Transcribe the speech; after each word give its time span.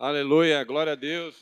Aleluia, 0.00 0.62
glória 0.62 0.92
a 0.92 0.94
Deus. 0.94 1.34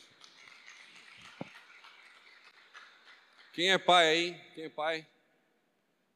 Quem 3.52 3.70
é 3.70 3.76
pai 3.76 4.08
aí? 4.08 4.40
Quem 4.54 4.64
é 4.64 4.68
pai? 4.70 5.06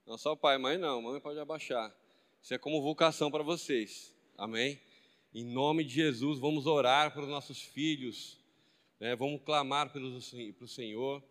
Não 0.07 0.17
só 0.17 0.35
pai, 0.35 0.57
mãe 0.57 0.79
não, 0.79 1.03
mãe 1.03 1.21
pode 1.21 1.39
abaixar. 1.39 1.95
Isso 2.41 2.55
é 2.55 2.57
como 2.57 2.81
vocação 2.81 3.31
para 3.31 3.43
vocês. 3.43 4.17
Amém? 4.39 4.81
Em 5.35 5.45
nome 5.45 5.85
de 5.85 5.93
Jesus, 5.93 6.39
vamos 6.39 6.65
orar 6.65 7.13
para 7.13 7.21
os 7.21 7.29
nossos 7.29 7.61
filhos, 7.61 8.39
né? 8.99 9.15
vamos 9.15 9.43
clamar 9.45 9.93
pelo, 9.93 10.19
pelo 10.55 10.67
Senhor, 10.67 11.23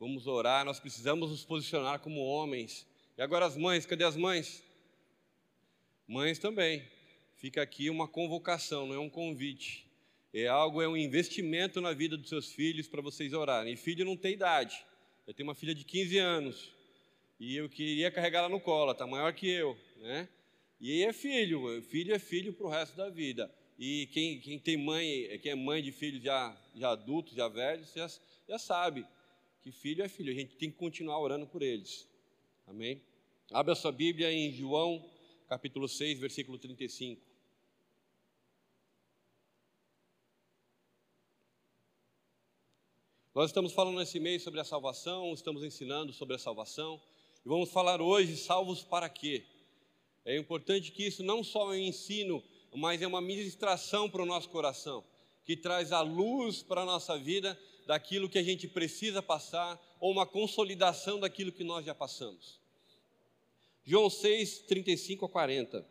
vamos 0.00 0.26
orar. 0.26 0.64
Nós 0.64 0.80
precisamos 0.80 1.28
nos 1.30 1.44
posicionar 1.44 1.98
como 1.98 2.24
homens. 2.24 2.86
E 3.18 3.20
agora 3.22 3.44
as 3.44 3.54
mães, 3.54 3.84
cadê 3.84 4.04
as 4.04 4.16
mães? 4.16 4.64
Mães 6.08 6.38
também. 6.38 6.90
Fica 7.34 7.60
aqui 7.60 7.90
uma 7.90 8.08
convocação, 8.08 8.86
não 8.86 8.94
é 8.94 8.98
um 8.98 9.10
convite. 9.10 9.84
É 10.36 10.48
algo, 10.48 10.82
é 10.82 10.88
um 10.88 10.96
investimento 10.96 11.80
na 11.80 11.92
vida 11.92 12.16
dos 12.16 12.28
seus 12.28 12.52
filhos 12.52 12.88
para 12.88 13.00
vocês 13.00 13.32
orarem. 13.32 13.72
E 13.72 13.76
filho 13.76 14.04
não 14.04 14.16
tem 14.16 14.32
idade. 14.32 14.84
Eu 15.24 15.32
tenho 15.32 15.48
uma 15.48 15.54
filha 15.54 15.72
de 15.72 15.84
15 15.84 16.18
anos 16.18 16.72
e 17.38 17.56
eu 17.56 17.68
queria 17.68 18.10
carregá-la 18.10 18.48
no 18.48 18.58
colo, 18.58 18.90
está 18.90 19.06
maior 19.06 19.32
que 19.32 19.48
eu, 19.48 19.78
né? 19.98 20.28
E 20.80 21.04
é 21.04 21.12
filho, 21.12 21.80
filho 21.82 22.12
é 22.12 22.18
filho 22.18 22.52
para 22.52 22.66
o 22.66 22.68
resto 22.68 22.96
da 22.96 23.08
vida. 23.08 23.48
E 23.78 24.08
quem, 24.08 24.40
quem 24.40 24.58
tem 24.58 24.76
mãe, 24.76 25.38
quem 25.40 25.52
é 25.52 25.54
mãe 25.54 25.80
de 25.80 25.92
filhos 25.92 26.20
já, 26.20 26.60
já 26.74 26.90
adultos, 26.90 27.34
já 27.34 27.46
velhos, 27.46 27.92
já, 27.94 28.10
já 28.48 28.58
sabe 28.58 29.06
que 29.62 29.70
filho 29.70 30.02
é 30.02 30.08
filho. 30.08 30.32
A 30.32 30.34
gente 30.36 30.56
tem 30.56 30.68
que 30.68 30.76
continuar 30.76 31.20
orando 31.20 31.46
por 31.46 31.62
eles. 31.62 32.08
Amém? 32.66 33.00
Abra 33.52 33.76
sua 33.76 33.92
Bíblia 33.92 34.32
em 34.32 34.50
João, 34.50 35.08
capítulo 35.48 35.88
6, 35.88 36.18
versículo 36.18 36.58
35. 36.58 37.33
Nós 43.34 43.50
estamos 43.50 43.72
falando 43.72 43.98
nesse 43.98 44.20
mês 44.20 44.44
sobre 44.44 44.60
a 44.60 44.64
salvação, 44.64 45.34
estamos 45.34 45.64
ensinando 45.64 46.12
sobre 46.12 46.36
a 46.36 46.38
salvação, 46.38 47.02
e 47.44 47.48
vamos 47.48 47.68
falar 47.68 48.00
hoje 48.00 48.36
salvos 48.36 48.84
para 48.84 49.08
quê? 49.08 49.44
É 50.24 50.38
importante 50.38 50.92
que 50.92 51.04
isso 51.04 51.24
não 51.24 51.42
só 51.42 51.74
é 51.74 51.78
um 51.78 51.80
ensino, 51.80 52.44
mas 52.72 53.02
é 53.02 53.08
uma 53.08 53.20
ministração 53.20 54.08
para 54.08 54.22
o 54.22 54.26
nosso 54.26 54.48
coração, 54.50 55.02
que 55.44 55.56
traz 55.56 55.90
a 55.90 56.00
luz 56.00 56.62
para 56.62 56.82
a 56.82 56.84
nossa 56.84 57.18
vida 57.18 57.60
daquilo 57.88 58.28
que 58.28 58.38
a 58.38 58.42
gente 58.42 58.68
precisa 58.68 59.20
passar, 59.20 59.82
ou 59.98 60.12
uma 60.12 60.26
consolidação 60.26 61.18
daquilo 61.18 61.50
que 61.50 61.64
nós 61.64 61.84
já 61.84 61.92
passamos. 61.92 62.60
João 63.84 64.08
6, 64.08 64.60
35 64.60 65.26
a 65.26 65.28
40. 65.28 65.84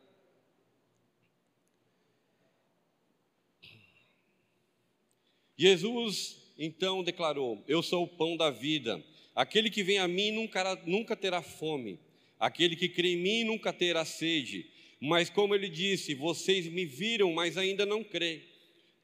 Jesus 5.58 6.43
então 6.64 7.04
declarou: 7.04 7.62
Eu 7.68 7.84
sou 7.84 8.04
o 8.04 8.08
pão 8.08 8.38
da 8.38 8.50
vida. 8.50 9.04
Aquele 9.36 9.70
que 9.70 9.84
vem 9.84 9.98
a 9.98 10.08
mim 10.08 10.32
nunca, 10.32 10.82
nunca 10.86 11.16
terá 11.16 11.42
fome. 11.42 12.00
Aquele 12.40 12.76
que 12.76 12.88
crê 12.88 13.14
em 13.14 13.18
mim 13.18 13.44
nunca 13.44 13.74
terá 13.74 14.06
sede. 14.06 14.66
Mas, 15.00 15.30
como 15.30 15.54
ele 15.54 15.68
disse, 15.68 16.14
vocês 16.14 16.68
me 16.68 16.86
viram, 16.86 17.34
mas 17.34 17.58
ainda 17.58 17.86
não 17.86 18.04
creem. 18.04 18.42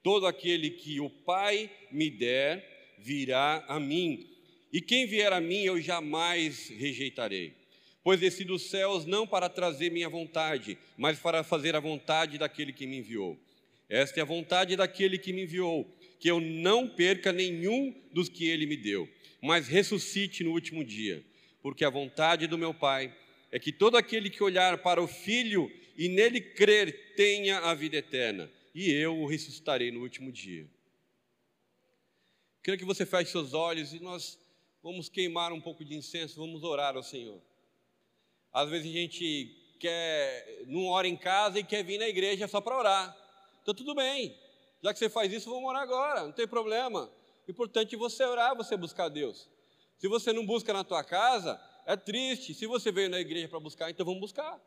Todo 0.02 0.26
aquele 0.26 0.70
que 0.70 1.02
o 1.02 1.10
Pai 1.10 1.70
me 1.92 2.10
der 2.10 2.96
virá 3.00 3.66
a 3.68 3.80
mim. 3.80 4.26
E 4.72 4.80
quem 4.80 5.06
vier 5.06 5.34
a 5.34 5.42
mim 5.42 5.64
eu 5.64 5.82
jamais 5.82 6.70
rejeitarei. 6.70 7.54
Pois 8.02 8.20
desci 8.20 8.46
dos 8.46 8.70
céus 8.70 9.06
não 9.06 9.28
para 9.28 9.50
trazer 9.50 9.92
minha 9.92 10.08
vontade, 10.08 10.78
mas 10.98 11.20
para 11.20 11.44
fazer 11.44 11.76
a 11.76 11.82
vontade 11.82 12.38
daquele 12.38 12.72
que 12.72 12.88
me 12.88 13.00
enviou. 13.00 13.38
Esta 13.90 14.20
é 14.20 14.24
a 14.24 14.26
vontade 14.26 14.76
daquele 14.78 15.18
que 15.18 15.34
me 15.34 15.44
enviou 15.44 15.99
que 16.20 16.30
eu 16.30 16.40
não 16.40 16.88
perca 16.88 17.32
nenhum 17.32 17.96
dos 18.12 18.28
que 18.28 18.48
ele 18.48 18.66
me 18.66 18.76
deu, 18.76 19.10
mas 19.42 19.68
ressuscite 19.68 20.44
no 20.44 20.52
último 20.52 20.84
dia, 20.84 21.24
porque 21.62 21.86
a 21.86 21.90
vontade 21.90 22.46
do 22.46 22.58
meu 22.58 22.74
Pai 22.74 23.16
é 23.52 23.58
que 23.58 23.72
todo 23.72 23.96
aquele 23.96 24.30
que 24.30 24.44
olhar 24.44 24.78
para 24.80 25.02
o 25.02 25.08
Filho 25.08 25.72
e 25.98 26.10
nele 26.10 26.42
crer 26.42 27.16
tenha 27.16 27.60
a 27.60 27.74
vida 27.74 27.98
eterna, 27.98 28.52
e 28.76 28.92
eu 28.92 29.18
o 29.18 29.26
ressuscitarei 29.26 29.92
no 29.92 30.02
último 30.02 30.32
dia. 30.32 30.68
Quero 32.62 32.78
que 32.78 32.86
você 32.86 33.06
feche 33.06 33.32
seus 33.32 33.54
olhos 33.54 33.94
e 33.94 34.00
nós 34.00 34.38
vamos 34.84 35.10
queimar 35.10 35.52
um 35.54 35.62
pouco 35.62 35.84
de 35.84 35.96
incenso, 35.96 36.36
vamos 36.36 36.64
orar 36.64 36.96
ao 36.96 37.04
Senhor. 37.04 37.42
Às 38.52 38.70
vezes 38.70 38.90
a 38.90 38.94
gente 38.94 39.56
quer, 39.80 40.64
não 40.68 40.88
ora 40.88 41.08
em 41.08 41.16
casa 41.16 41.60
e 41.60 41.64
quer 41.64 41.84
vir 41.84 41.98
na 41.98 42.08
igreja 42.08 42.48
só 42.48 42.60
para 42.60 42.78
orar. 42.78 43.18
Então 43.62 43.74
tudo 43.74 43.96
bem, 43.96 44.36
já 44.82 44.94
que 44.94 45.00
você 45.00 45.10
faz 45.10 45.32
isso, 45.32 45.50
vamos 45.50 45.70
orar 45.70 45.84
agora, 45.84 46.24
não 46.24 46.32
tem 46.32 46.48
problema. 46.48 47.10
Importante 47.48 47.96
você 47.96 48.24
orar, 48.24 48.56
você 48.56 48.78
buscar 48.78 49.10
Deus. 49.10 49.50
Se 49.98 50.08
você 50.08 50.32
não 50.32 50.46
busca 50.46 50.72
na 50.72 50.84
tua 50.84 51.04
casa, 51.04 51.60
é 51.86 51.98
triste. 51.98 52.54
Se 52.54 52.66
você 52.66 52.92
veio 52.92 53.10
na 53.10 53.20
igreja 53.20 53.48
para 53.48 53.60
buscar, 53.60 53.90
então 53.90 54.06
vamos 54.06 54.22
buscar. 54.22 54.62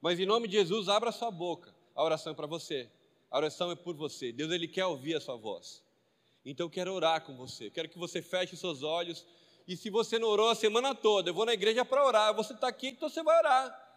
Mas 0.00 0.20
em 0.20 0.26
nome 0.26 0.46
de 0.46 0.56
Jesus, 0.58 0.88
abra 0.88 1.10
sua 1.10 1.30
boca. 1.30 1.74
A 1.94 2.04
oração 2.04 2.32
é 2.32 2.36
para 2.36 2.46
você. 2.46 2.88
A 3.30 3.38
oração 3.38 3.70
é 3.70 3.74
por 3.74 3.96
você. 3.96 4.32
Deus 4.32 4.52
ele 4.52 4.68
quer 4.68 4.86
ouvir 4.86 5.14
a 5.14 5.20
sua 5.20 5.36
voz. 5.36 5.82
Então 6.44 6.66
eu 6.66 6.70
quero 6.70 6.92
orar 6.92 7.24
com 7.24 7.36
você. 7.36 7.70
Quero 7.70 7.88
que 7.88 7.98
você 7.98 8.22
feche 8.22 8.56
seus 8.56 8.82
olhos. 8.82 9.26
E 9.66 9.76
se 9.76 9.90
você 9.90 10.18
não 10.18 10.28
orou 10.28 10.50
a 10.50 10.54
semana 10.54 10.94
toda, 10.94 11.30
eu 11.30 11.34
vou 11.34 11.44
na 11.44 11.52
igreja 11.52 11.84
para 11.84 12.04
orar. 12.04 12.34
Você 12.34 12.52
está 12.52 12.68
aqui, 12.68 12.88
então 12.88 13.08
você 13.08 13.22
vai 13.22 13.38
orar. 13.38 13.90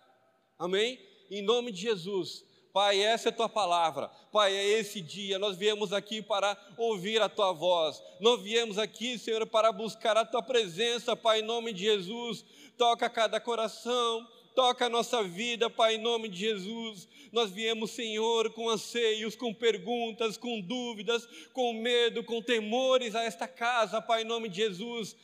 Amém? 0.57 0.99
Em 1.29 1.41
nome 1.41 1.71
de 1.71 1.81
Jesus. 1.81 2.45
Pai, 2.73 2.99
essa 3.03 3.29
é 3.29 3.31
a 3.31 3.35
tua 3.35 3.47
palavra. 3.47 4.09
Pai, 4.31 4.51
é 4.51 4.79
esse 4.79 4.99
dia. 4.99 5.37
Nós 5.37 5.55
viemos 5.55 5.93
aqui 5.93 6.23
para 6.23 6.57
ouvir 6.75 7.21
a 7.21 7.29
tua 7.29 7.53
voz. 7.53 8.01
Nós 8.19 8.41
viemos 8.41 8.79
aqui, 8.79 9.19
Senhor, 9.19 9.45
para 9.45 9.71
buscar 9.71 10.17
a 10.17 10.25
tua 10.25 10.41
presença, 10.41 11.15
Pai, 11.15 11.41
em 11.41 11.43
nome 11.43 11.71
de 11.71 11.83
Jesus. 11.83 12.43
Toca 12.75 13.07
cada 13.11 13.39
coração, 13.39 14.27
toca 14.55 14.87
a 14.87 14.89
nossa 14.89 15.21
vida, 15.21 15.69
Pai, 15.69 15.95
em 15.95 15.97
nome 15.99 16.27
de 16.27 16.39
Jesus. 16.39 17.07
Nós 17.31 17.51
viemos, 17.51 17.91
Senhor, 17.91 18.51
com 18.53 18.67
anseios, 18.67 19.35
com 19.35 19.53
perguntas, 19.53 20.35
com 20.35 20.59
dúvidas, 20.59 21.27
com 21.53 21.73
medo, 21.73 22.23
com 22.23 22.41
temores 22.41 23.13
a 23.13 23.21
esta 23.23 23.47
casa, 23.47 24.01
Pai, 24.01 24.23
em 24.23 24.25
nome 24.25 24.49
de 24.49 24.55
Jesus. 24.55 25.15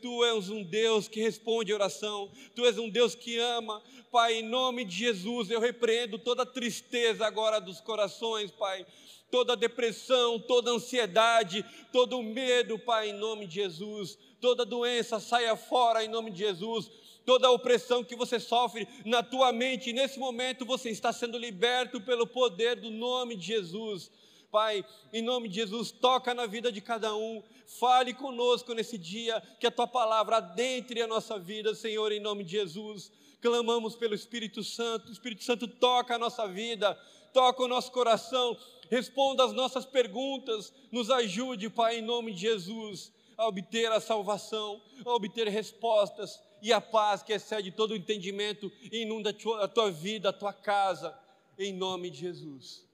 Tu 0.00 0.24
és 0.24 0.48
um 0.50 0.62
Deus 0.62 1.08
que 1.08 1.20
responde 1.20 1.72
oração, 1.72 2.30
Tu 2.54 2.64
és 2.64 2.78
um 2.78 2.88
Deus 2.88 3.14
que 3.14 3.38
ama. 3.38 3.82
Pai, 4.10 4.34
em 4.34 4.42
nome 4.42 4.84
de 4.84 4.96
Jesus, 4.96 5.50
eu 5.50 5.60
repreendo 5.60 6.18
toda 6.18 6.46
tristeza 6.46 7.26
agora 7.26 7.60
dos 7.60 7.80
corações, 7.80 8.50
Pai, 8.50 8.86
toda 9.30 9.56
depressão, 9.56 10.38
toda 10.38 10.70
ansiedade, 10.70 11.64
todo 11.92 12.22
medo, 12.22 12.78
Pai, 12.78 13.10
em 13.10 13.12
nome 13.12 13.46
de 13.46 13.56
Jesus. 13.56 14.16
Toda 14.40 14.64
doença 14.64 15.18
saia 15.20 15.56
fora 15.56 16.04
em 16.04 16.08
nome 16.08 16.30
de 16.30 16.38
Jesus 16.38 16.90
toda 17.24 17.48
a 17.48 17.50
opressão 17.50 18.04
que 18.04 18.14
você 18.14 18.38
sofre 18.38 18.86
na 19.04 19.22
tua 19.22 19.52
mente, 19.52 19.92
nesse 19.92 20.18
momento 20.18 20.64
você 20.64 20.90
está 20.90 21.12
sendo 21.12 21.38
liberto 21.38 22.00
pelo 22.00 22.26
poder 22.26 22.76
do 22.76 22.90
nome 22.90 23.36
de 23.36 23.46
Jesus. 23.46 24.10
Pai, 24.54 24.84
em 25.12 25.20
nome 25.20 25.48
de 25.48 25.56
Jesus, 25.56 25.90
toca 25.90 26.32
na 26.32 26.46
vida 26.46 26.70
de 26.70 26.80
cada 26.80 27.12
um, 27.16 27.42
fale 27.66 28.14
conosco 28.14 28.72
nesse 28.72 28.96
dia, 28.96 29.42
que 29.58 29.66
a 29.66 29.70
tua 29.70 29.88
palavra 29.88 30.36
adentre 30.36 31.02
a 31.02 31.08
nossa 31.08 31.36
vida, 31.40 31.74
Senhor, 31.74 32.12
em 32.12 32.20
nome 32.20 32.44
de 32.44 32.52
Jesus. 32.52 33.10
Clamamos 33.40 33.96
pelo 33.96 34.14
Espírito 34.14 34.62
Santo, 34.62 35.08
o 35.08 35.12
Espírito 35.12 35.42
Santo 35.42 35.66
toca 35.66 36.14
a 36.14 36.18
nossa 36.20 36.46
vida, 36.46 36.94
toca 37.32 37.64
o 37.64 37.66
nosso 37.66 37.90
coração, 37.90 38.56
responda 38.88 39.44
as 39.44 39.52
nossas 39.52 39.84
perguntas, 39.84 40.72
nos 40.92 41.10
ajude, 41.10 41.68
Pai, 41.68 41.98
em 41.98 42.02
nome 42.02 42.32
de 42.32 42.42
Jesus, 42.42 43.12
a 43.36 43.48
obter 43.48 43.90
a 43.90 43.98
salvação, 43.98 44.80
a 45.04 45.10
obter 45.10 45.48
respostas 45.48 46.40
e 46.62 46.72
a 46.72 46.80
paz 46.80 47.24
que 47.24 47.32
excede 47.32 47.72
todo 47.72 47.90
o 47.90 47.96
entendimento, 47.96 48.70
inunda 48.92 49.34
a 49.60 49.66
tua, 49.66 49.90
vida, 49.90 50.28
a 50.28 50.32
tua 50.32 50.52
casa, 50.52 51.12
em 51.58 51.72
nome 51.72 52.08
de 52.08 52.20
Jesus. 52.20 52.86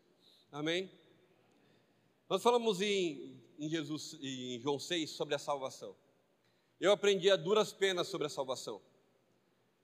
Amém? 0.51 0.91
Nós 2.31 2.45
falamos 2.45 2.81
em, 2.81 3.43
em, 3.59 3.69
Jesus, 3.69 4.17
em 4.23 4.61
João 4.61 4.79
6 4.79 5.11
sobre 5.11 5.35
a 5.35 5.39
salvação. 5.39 5.97
Eu 6.79 6.93
aprendi 6.93 7.29
a 7.29 7.35
duras 7.35 7.73
penas 7.73 8.07
sobre 8.07 8.29
a 8.29 8.31
salvação. 8.31 8.81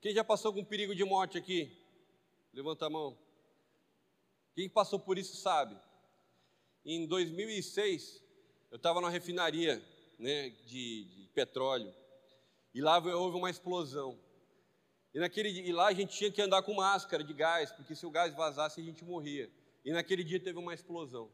Quem 0.01 0.15
já 0.15 0.23
passou 0.23 0.55
com 0.55 0.65
perigo 0.65 0.95
de 0.95 1.03
morte 1.03 1.37
aqui? 1.37 1.77
Levanta 2.55 2.87
a 2.87 2.91
mão. 2.91 3.19
Quem 4.55 4.69
passou 4.69 5.01
por 5.01 5.19
isso 5.19 5.37
sabe. 5.37 5.77
Em 6.85 7.05
2006, 7.09 8.23
eu 8.71 8.77
estava 8.77 9.01
na 9.01 9.09
refinaria 9.09 9.85
né, 10.17 10.51
de, 10.51 11.05
de, 11.05 11.29
petróleo 11.35 11.93
e 12.73 12.81
lá 12.81 12.99
houve 12.99 13.37
uma 13.37 13.51
explosão. 13.51 14.17
E, 15.13 15.19
naquele, 15.19 15.49
e 15.49 15.73
lá 15.73 15.89
a 15.89 15.93
gente 15.93 16.17
tinha 16.17 16.31
que 16.31 16.41
andar 16.41 16.63
com 16.63 16.75
máscara 16.75 17.25
de 17.25 17.35
gás, 17.35 17.73
porque 17.73 17.97
se 17.97 18.07
o 18.07 18.11
gás 18.11 18.33
vazasse 18.37 18.81
a 18.81 18.85
gente 18.85 19.05
morria. 19.05 19.51
E 19.85 19.91
naquele 19.91 20.23
dia 20.23 20.39
teve 20.39 20.61
uma 20.61 20.73
explosão. 20.73 21.29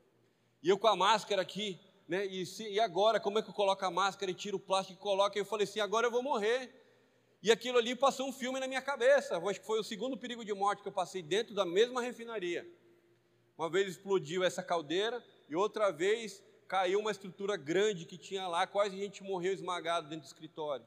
E 0.62 0.68
eu 0.68 0.78
com 0.78 0.86
a 0.86 0.94
máscara 0.94 1.42
aqui, 1.42 1.78
né? 2.08 2.24
E, 2.26 2.46
se, 2.46 2.68
e 2.68 2.78
agora, 2.78 3.18
como 3.18 3.38
é 3.38 3.42
que 3.42 3.48
eu 3.48 3.54
coloco 3.54 3.84
a 3.84 3.90
máscara 3.90 4.30
e 4.30 4.34
tiro 4.34 4.56
o 4.56 4.60
plástico 4.60 4.98
e 4.98 5.02
coloco? 5.02 5.36
E 5.36 5.40
eu 5.40 5.44
falei 5.44 5.64
assim: 5.64 5.80
agora 5.80 6.06
eu 6.06 6.10
vou 6.10 6.22
morrer. 6.22 6.72
E 7.42 7.50
aquilo 7.50 7.78
ali 7.78 7.96
passou 7.96 8.28
um 8.28 8.32
filme 8.32 8.60
na 8.60 8.68
minha 8.68 8.80
cabeça. 8.80 9.36
Acho 9.36 9.60
que 9.60 9.66
foi 9.66 9.80
o 9.80 9.84
segundo 9.84 10.16
perigo 10.16 10.44
de 10.44 10.54
morte 10.54 10.82
que 10.82 10.88
eu 10.88 10.92
passei 10.92 11.22
dentro 11.22 11.54
da 11.54 11.66
mesma 11.66 12.00
refinaria. 12.00 12.64
Uma 13.58 13.68
vez 13.68 13.88
explodiu 13.88 14.44
essa 14.44 14.62
caldeira 14.62 15.22
e 15.48 15.56
outra 15.56 15.90
vez 15.90 16.42
caiu 16.68 17.00
uma 17.00 17.10
estrutura 17.10 17.56
grande 17.56 18.06
que 18.06 18.16
tinha 18.16 18.46
lá, 18.46 18.66
quase 18.66 18.96
a 18.96 18.98
gente 18.98 19.22
morreu 19.22 19.52
esmagado 19.52 20.08
dentro 20.08 20.24
do 20.24 20.26
escritório. 20.26 20.86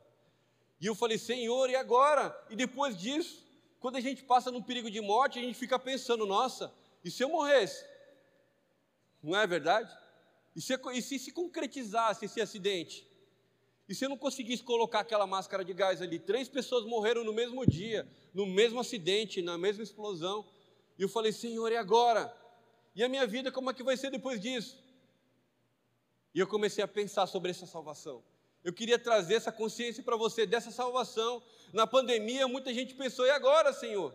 E 0.80 0.86
eu 0.88 0.96
falei, 0.96 1.18
Senhor, 1.18 1.70
e 1.70 1.76
agora? 1.76 2.36
E 2.50 2.56
depois 2.56 2.98
disso, 2.98 3.46
quando 3.80 3.98
a 3.98 4.00
gente 4.00 4.24
passa 4.24 4.50
num 4.50 4.64
perigo 4.64 4.90
de 4.90 5.00
morte, 5.02 5.38
a 5.38 5.42
gente 5.42 5.58
fica 5.58 5.78
pensando, 5.78 6.26
nossa, 6.26 6.74
e 7.04 7.12
se 7.12 7.24
eu 7.24 7.30
morresse? 7.30 7.86
Não 9.26 9.40
é 9.40 9.48
verdade? 9.48 9.92
E 10.56 10.62
se, 10.62 10.80
e 10.94 11.02
se 11.02 11.18
se 11.18 11.32
concretizasse 11.32 12.26
esse 12.26 12.40
acidente? 12.40 13.08
E 13.90 13.96
se 13.96 14.06
eu 14.06 14.10
não 14.10 14.18
conseguisse 14.18 14.64
colocar 14.64 15.00
aquela 15.00 15.26
máscara 15.26 15.66
de 15.66 15.74
gás 15.74 16.00
ali? 16.02 16.20
Três 16.20 16.48
pessoas 16.48 16.86
morreram 16.86 17.24
no 17.24 17.34
mesmo 17.34 17.66
dia, 17.66 18.08
no 18.34 18.46
mesmo 18.46 18.80
acidente, 18.80 19.42
na 19.42 19.58
mesma 19.58 19.84
explosão. 19.84 20.46
E 20.98 21.02
eu 21.02 21.10
falei, 21.10 21.32
Senhor, 21.32 21.72
e 21.72 21.76
agora? 21.76 22.32
E 22.96 23.04
a 23.04 23.10
minha 23.10 23.26
vida, 23.26 23.52
como 23.52 23.70
é 23.72 23.74
que 23.74 23.84
vai 23.84 23.98
ser 23.98 24.12
depois 24.12 24.40
disso? 24.40 24.78
E 26.34 26.40
eu 26.40 26.48
comecei 26.48 26.84
a 26.84 26.88
pensar 26.88 27.26
sobre 27.26 27.50
essa 27.50 27.66
salvação. 27.66 28.24
Eu 28.64 28.74
queria 28.74 29.00
trazer 29.00 29.36
essa 29.36 29.52
consciência 29.52 30.04
para 30.04 30.16
você 30.16 30.46
dessa 30.46 30.70
salvação. 30.70 31.42
Na 31.74 31.88
pandemia, 31.88 32.48
muita 32.48 32.72
gente 32.74 32.94
pensou: 32.94 33.26
e 33.26 33.32
agora, 33.32 33.74
Senhor? 33.74 34.14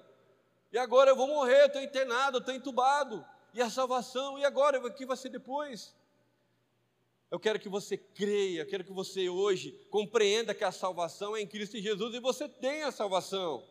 E 0.73 0.79
agora 0.79 1.11
eu 1.11 1.17
vou 1.17 1.27
morrer, 1.27 1.67
estou 1.67 1.83
internado, 1.83 2.39
estou 2.39 2.55
entubado. 2.55 3.25
E 3.53 3.61
a 3.61 3.71
salvação? 3.71 4.39
E 4.39 4.45
agora? 4.45 4.79
O 4.79 4.93
que 4.93 5.07
vai 5.07 5.17
ser 5.17 5.29
depois? 5.29 5.95
Eu 7.31 7.39
quero 7.39 7.61
que 7.61 7.69
você 7.69 7.97
creia, 7.97 8.67
quero 8.67 8.83
que 8.83 8.93
você 8.93 9.29
hoje 9.29 9.71
compreenda 9.89 10.53
que 10.53 10.65
a 10.65 10.73
salvação 10.73 11.37
é 11.37 11.41
em 11.41 11.47
Cristo 11.47 11.79
Jesus 11.79 12.13
e 12.15 12.19
você 12.19 12.49
tem 12.49 12.83
a 12.83 12.91
salvação. 12.91 13.63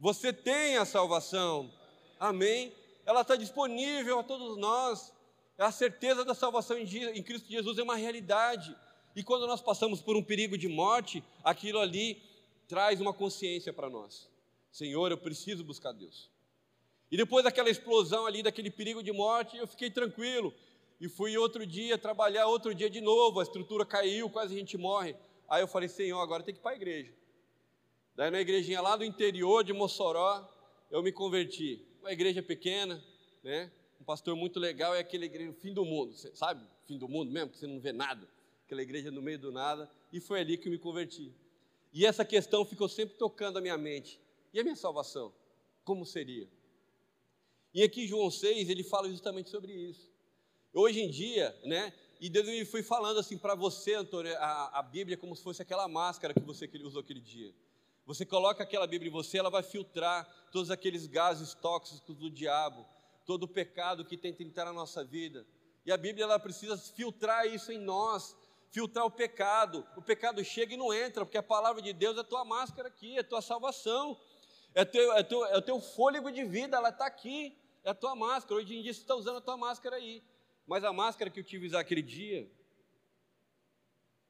Você 0.00 0.32
tem 0.32 0.76
a 0.76 0.84
salvação, 0.84 1.72
amém? 2.18 2.74
Ela 3.06 3.20
está 3.20 3.36
disponível 3.36 4.18
a 4.18 4.24
todos 4.24 4.56
nós. 4.56 5.12
A 5.56 5.70
certeza 5.70 6.24
da 6.24 6.34
salvação 6.34 6.76
em 6.76 7.22
Cristo 7.22 7.48
Jesus 7.48 7.78
é 7.78 7.82
uma 7.84 7.94
realidade. 7.94 8.76
E 9.14 9.22
quando 9.22 9.46
nós 9.46 9.62
passamos 9.62 10.02
por 10.02 10.16
um 10.16 10.24
perigo 10.24 10.58
de 10.58 10.66
morte, 10.66 11.22
aquilo 11.44 11.78
ali 11.78 12.20
traz 12.66 13.00
uma 13.00 13.14
consciência 13.14 13.72
para 13.72 13.88
nós. 13.88 14.28
Senhor, 14.72 15.12
eu 15.12 15.18
preciso 15.18 15.62
buscar 15.62 15.92
Deus. 15.92 16.33
E 17.14 17.16
depois 17.16 17.44
daquela 17.44 17.70
explosão 17.70 18.26
ali, 18.26 18.42
daquele 18.42 18.72
perigo 18.72 19.00
de 19.00 19.12
morte, 19.12 19.56
eu 19.56 19.68
fiquei 19.68 19.88
tranquilo. 19.88 20.52
E 21.00 21.08
fui 21.08 21.38
outro 21.38 21.64
dia 21.64 21.96
trabalhar, 21.96 22.48
outro 22.48 22.74
dia 22.74 22.90
de 22.90 23.00
novo, 23.00 23.38
a 23.38 23.44
estrutura 23.44 23.86
caiu, 23.86 24.28
quase 24.28 24.52
a 24.52 24.58
gente 24.58 24.76
morre. 24.76 25.14
Aí 25.48 25.62
eu 25.62 25.68
falei, 25.68 25.88
Senhor, 25.88 26.20
agora 26.20 26.42
tem 26.42 26.52
que 26.52 26.58
ir 26.58 26.62
para 26.64 26.72
a 26.72 26.74
igreja. 26.74 27.12
Daí 28.16 28.32
na 28.32 28.40
igrejinha 28.40 28.80
lá 28.80 28.96
do 28.96 29.04
interior 29.04 29.62
de 29.62 29.72
Mossoró, 29.72 30.44
eu 30.90 31.04
me 31.04 31.12
converti. 31.12 31.86
Uma 32.00 32.10
igreja 32.10 32.42
pequena, 32.42 33.00
né? 33.44 33.70
um 34.00 34.04
pastor 34.04 34.34
muito 34.34 34.58
legal 34.58 34.92
é 34.92 34.98
aquele 34.98 35.26
igreja 35.26 35.52
fim 35.52 35.72
do 35.72 35.84
mundo, 35.84 36.12
sabe? 36.34 36.66
Fim 36.84 36.98
do 36.98 37.06
mundo 37.08 37.30
mesmo, 37.30 37.50
que 37.50 37.58
você 37.58 37.68
não 37.68 37.78
vê 37.78 37.92
nada. 37.92 38.28
Aquela 38.66 38.82
igreja 38.82 39.12
no 39.12 39.22
meio 39.22 39.38
do 39.38 39.52
nada. 39.52 39.88
E 40.12 40.18
foi 40.18 40.40
ali 40.40 40.58
que 40.58 40.66
eu 40.66 40.72
me 40.72 40.78
converti. 40.78 41.32
E 41.92 42.04
essa 42.04 42.24
questão 42.24 42.64
ficou 42.64 42.88
sempre 42.88 43.14
tocando 43.14 43.58
a 43.58 43.60
minha 43.60 43.78
mente. 43.78 44.18
E 44.52 44.58
a 44.58 44.64
minha 44.64 44.74
salvação? 44.74 45.32
Como 45.84 46.04
seria? 46.04 46.48
E 47.74 47.82
aqui 47.82 48.06
João 48.06 48.30
6, 48.30 48.70
ele 48.70 48.84
fala 48.84 49.08
justamente 49.08 49.50
sobre 49.50 49.72
isso. 49.72 50.08
Hoje 50.72 51.00
em 51.00 51.10
dia, 51.10 51.58
né? 51.64 51.92
E 52.20 52.30
Deus 52.30 52.46
me 52.46 52.64
foi 52.64 52.84
falando 52.84 53.18
assim 53.18 53.36
para 53.36 53.56
você, 53.56 53.94
Antônio, 53.94 54.32
a, 54.38 54.78
a 54.78 54.82
Bíblia 54.82 55.14
é 55.14 55.16
como 55.16 55.34
se 55.34 55.42
fosse 55.42 55.60
aquela 55.60 55.88
máscara 55.88 56.32
que 56.32 56.40
você 56.40 56.70
usou 56.84 57.00
aquele 57.00 57.20
dia. 57.20 57.52
Você 58.06 58.24
coloca 58.24 58.62
aquela 58.62 58.86
Bíblia 58.86 59.08
em 59.08 59.12
você, 59.12 59.38
ela 59.38 59.50
vai 59.50 59.64
filtrar 59.64 60.24
todos 60.52 60.70
aqueles 60.70 61.08
gases 61.08 61.52
tóxicos 61.52 62.16
do 62.16 62.30
diabo, 62.30 62.86
todo 63.26 63.42
o 63.42 63.48
pecado 63.48 64.04
que 64.04 64.16
tenta 64.16 64.44
entrar 64.44 64.66
na 64.66 64.72
nossa 64.72 65.02
vida. 65.02 65.44
E 65.84 65.90
a 65.90 65.96
Bíblia 65.96 66.24
ela 66.24 66.38
precisa 66.38 66.78
filtrar 66.78 67.44
isso 67.46 67.72
em 67.72 67.78
nós, 67.78 68.36
filtrar 68.70 69.04
o 69.04 69.10
pecado. 69.10 69.84
O 69.96 70.02
pecado 70.02 70.44
chega 70.44 70.74
e 70.74 70.76
não 70.76 70.94
entra, 70.94 71.24
porque 71.24 71.38
a 71.38 71.42
palavra 71.42 71.82
de 71.82 71.92
Deus 71.92 72.16
é 72.16 72.20
a 72.20 72.24
tua 72.24 72.44
máscara 72.44 72.86
aqui, 72.86 73.16
é 73.16 73.20
a 73.20 73.24
tua 73.24 73.42
salvação, 73.42 74.16
é, 74.74 74.84
teu, 74.84 75.12
é, 75.12 75.22
teu, 75.24 75.44
é 75.46 75.58
o 75.58 75.62
teu 75.62 75.80
fôlego 75.80 76.30
de 76.30 76.44
vida, 76.44 76.76
ela 76.76 76.90
está 76.90 77.06
aqui, 77.06 77.56
é 77.84 77.90
a 77.90 77.94
tua 77.94 78.16
máscara. 78.16 78.60
Hoje 78.60 78.74
em 78.74 78.82
dia 78.82 78.92
você 78.92 79.00
está 79.00 79.14
usando 79.14 79.36
a 79.36 79.40
tua 79.40 79.56
máscara 79.56 79.96
aí, 79.96 80.22
mas 80.66 80.82
a 80.82 80.92
máscara 80.92 81.30
que 81.30 81.38
eu 81.38 81.44
tive 81.44 81.66
usar 81.66 81.80
aquele 81.80 82.02
dia, 82.02 82.50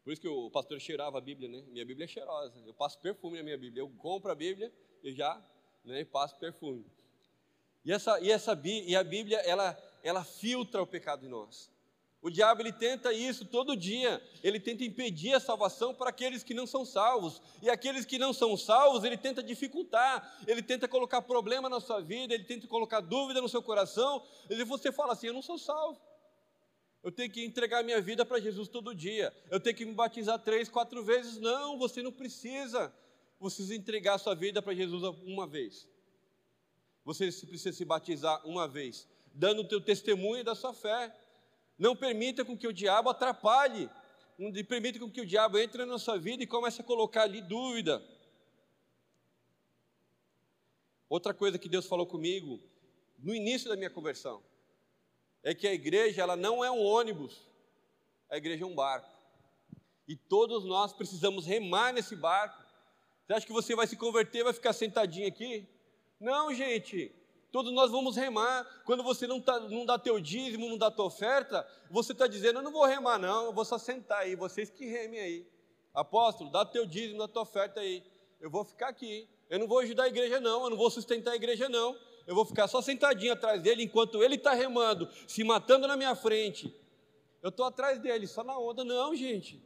por 0.02 0.12
isso 0.12 0.20
que 0.20 0.28
o 0.28 0.50
pastor 0.50 0.78
cheirava 0.80 1.16
a 1.16 1.20
Bíblia, 1.20 1.48
né? 1.48 1.62
Minha 1.68 1.86
Bíblia 1.86 2.04
é 2.04 2.08
cheirosa, 2.08 2.60
eu 2.66 2.74
passo 2.74 2.98
perfume 2.98 3.38
na 3.38 3.44
minha 3.44 3.56
Bíblia, 3.56 3.80
eu 3.80 3.88
compro 3.96 4.30
a 4.30 4.34
Bíblia 4.34 4.70
e 5.02 5.12
já 5.12 5.42
né, 5.84 6.04
passo 6.04 6.36
perfume. 6.36 6.84
E, 7.84 7.92
essa, 7.92 8.20
e, 8.20 8.30
essa, 8.30 8.60
e 8.64 8.96
a 8.96 9.04
Bíblia, 9.04 9.38
ela, 9.38 9.78
ela 10.02 10.24
filtra 10.24 10.82
o 10.82 10.86
pecado 10.86 11.24
em 11.24 11.28
nós. 11.28 11.70
O 12.24 12.30
diabo 12.30 12.62
ele 12.62 12.72
tenta 12.72 13.12
isso 13.12 13.44
todo 13.44 13.76
dia. 13.76 14.18
Ele 14.42 14.58
tenta 14.58 14.82
impedir 14.82 15.34
a 15.34 15.38
salvação 15.38 15.94
para 15.94 16.08
aqueles 16.08 16.42
que 16.42 16.54
não 16.54 16.66
são 16.66 16.82
salvos. 16.82 17.42
E 17.60 17.68
aqueles 17.68 18.06
que 18.06 18.18
não 18.18 18.32
são 18.32 18.56
salvos, 18.56 19.04
ele 19.04 19.18
tenta 19.18 19.42
dificultar, 19.42 20.42
ele 20.46 20.62
tenta 20.62 20.88
colocar 20.88 21.20
problema 21.20 21.68
na 21.68 21.80
sua 21.80 22.00
vida, 22.00 22.32
ele 22.32 22.44
tenta 22.44 22.66
colocar 22.66 23.00
dúvida 23.00 23.42
no 23.42 23.48
seu 23.50 23.62
coração. 23.62 24.22
E 24.48 24.64
você 24.64 24.90
fala 24.90 25.12
assim: 25.12 25.26
Eu 25.26 25.34
não 25.34 25.42
sou 25.42 25.58
salvo. 25.58 26.00
Eu 27.02 27.12
tenho 27.12 27.30
que 27.30 27.44
entregar 27.44 27.84
minha 27.84 28.00
vida 28.00 28.24
para 28.24 28.40
Jesus 28.40 28.68
todo 28.68 28.94
dia. 28.94 29.30
Eu 29.50 29.60
tenho 29.60 29.76
que 29.76 29.84
me 29.84 29.92
batizar 29.92 30.38
três, 30.38 30.70
quatro 30.70 31.04
vezes. 31.04 31.38
Não, 31.38 31.78
você 31.78 32.02
não 32.02 32.10
precisa. 32.10 32.90
Você 33.38 33.56
precisa 33.56 33.74
entregar 33.74 34.14
a 34.14 34.18
sua 34.18 34.34
vida 34.34 34.62
para 34.62 34.74
Jesus 34.74 35.02
uma 35.26 35.46
vez 35.46 35.86
você 37.04 37.30
precisa 37.46 37.76
se 37.76 37.84
batizar 37.84 38.40
uma 38.46 38.66
vez, 38.66 39.06
dando 39.34 39.60
o 39.60 39.68
teu 39.68 39.80
testemunho 39.80 40.42
da 40.42 40.54
sua 40.54 40.72
fé. 40.72 41.14
Não 41.78 41.96
permita 41.96 42.44
com 42.44 42.56
que 42.56 42.66
o 42.66 42.72
diabo 42.72 43.10
atrapalhe, 43.10 43.90
não 44.38 44.52
permita 44.64 44.98
com 44.98 45.10
que 45.10 45.20
o 45.20 45.26
diabo 45.26 45.58
entre 45.58 45.84
na 45.84 45.98
sua 45.98 46.18
vida 46.18 46.42
e 46.42 46.46
comece 46.46 46.80
a 46.80 46.84
colocar 46.84 47.22
ali 47.22 47.40
dúvida. 47.40 48.02
Outra 51.08 51.34
coisa 51.34 51.58
que 51.58 51.68
Deus 51.68 51.86
falou 51.86 52.06
comigo 52.06 52.60
no 53.18 53.34
início 53.34 53.68
da 53.68 53.76
minha 53.76 53.90
conversão 53.90 54.42
é 55.42 55.54
que 55.54 55.66
a 55.66 55.72
igreja 55.72 56.22
ela 56.22 56.36
não 56.36 56.64
é 56.64 56.70
um 56.70 56.82
ônibus, 56.82 57.46
a 58.30 58.36
igreja 58.36 58.64
é 58.64 58.66
um 58.66 58.74
barco. 58.74 59.08
E 60.06 60.16
todos 60.16 60.64
nós 60.64 60.92
precisamos 60.92 61.46
remar 61.46 61.92
nesse 61.92 62.14
barco. 62.16 62.62
Você 63.26 63.32
acha 63.32 63.46
que 63.46 63.52
você 63.52 63.74
vai 63.74 63.86
se 63.86 63.96
converter, 63.96 64.44
vai 64.44 64.52
ficar 64.52 64.72
sentadinho 64.72 65.28
aqui? 65.28 65.66
Não, 66.20 66.52
gente, 66.52 67.14
todos 67.54 67.72
nós 67.72 67.88
vamos 67.88 68.16
remar. 68.16 68.66
Quando 68.84 69.04
você 69.04 69.28
não, 69.28 69.40
tá, 69.40 69.60
não 69.60 69.86
dá 69.86 69.96
teu 69.96 70.18
dízimo, 70.18 70.68
não 70.68 70.76
dá 70.76 70.90
tua 70.90 71.04
oferta, 71.04 71.64
você 71.88 72.10
está 72.10 72.26
dizendo, 72.26 72.58
eu 72.58 72.62
não 72.64 72.72
vou 72.72 72.84
remar 72.84 73.16
não, 73.16 73.44
eu 73.44 73.52
vou 73.52 73.64
só 73.64 73.78
sentar 73.78 74.22
aí, 74.22 74.34
vocês 74.34 74.70
que 74.70 74.84
remem 74.86 75.20
aí. 75.20 75.46
Apóstolo, 75.94 76.50
dá 76.50 76.64
teu 76.64 76.84
dízimo, 76.84 77.20
dá 77.20 77.28
tua 77.28 77.42
oferta 77.42 77.78
aí. 77.78 78.02
Eu 78.40 78.50
vou 78.50 78.64
ficar 78.64 78.88
aqui. 78.88 79.28
Eu 79.48 79.60
não 79.60 79.68
vou 79.68 79.78
ajudar 79.78 80.02
a 80.02 80.08
igreja 80.08 80.40
não, 80.40 80.64
eu 80.64 80.70
não 80.70 80.76
vou 80.76 80.90
sustentar 80.90 81.30
a 81.30 81.36
igreja 81.36 81.68
não. 81.68 81.96
Eu 82.26 82.34
vou 82.34 82.44
ficar 82.44 82.66
só 82.66 82.82
sentadinho 82.82 83.32
atrás 83.32 83.62
dele, 83.62 83.84
enquanto 83.84 84.20
ele 84.20 84.34
está 84.34 84.52
remando, 84.52 85.08
se 85.28 85.44
matando 85.44 85.86
na 85.86 85.96
minha 85.96 86.16
frente. 86.16 86.74
Eu 87.40 87.50
estou 87.50 87.66
atrás 87.66 88.00
dele, 88.00 88.26
só 88.26 88.42
na 88.42 88.58
onda. 88.58 88.82
Não, 88.82 89.14
gente. 89.14 89.62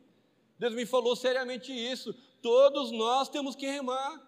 Deus 0.58 0.74
me 0.74 0.84
falou 0.84 1.16
seriamente 1.16 1.72
isso. 1.72 2.14
Todos 2.42 2.90
nós 2.90 3.30
temos 3.30 3.56
que 3.56 3.64
remar. 3.64 4.27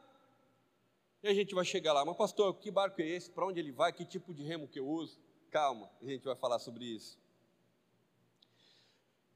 E 1.22 1.28
a 1.28 1.34
gente 1.34 1.54
vai 1.54 1.64
chegar 1.64 1.92
lá, 1.92 2.04
mas 2.04 2.16
pastor, 2.16 2.54
que 2.54 2.70
barco 2.70 3.00
é 3.00 3.06
esse? 3.06 3.30
Para 3.30 3.46
onde 3.46 3.60
ele 3.60 3.72
vai? 3.72 3.92
Que 3.92 4.04
tipo 4.04 4.32
de 4.32 4.42
remo 4.42 4.66
que 4.66 4.78
eu 4.78 4.88
uso? 4.88 5.18
Calma, 5.50 5.90
a 6.00 6.06
gente 6.06 6.24
vai 6.24 6.36
falar 6.36 6.58
sobre 6.58 6.84
isso. 6.84 7.18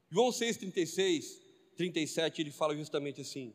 João 0.09 0.29
6,36, 0.29 1.39
37, 1.75 2.41
ele 2.41 2.51
fala 2.51 2.75
justamente 2.75 3.21
assim: 3.21 3.53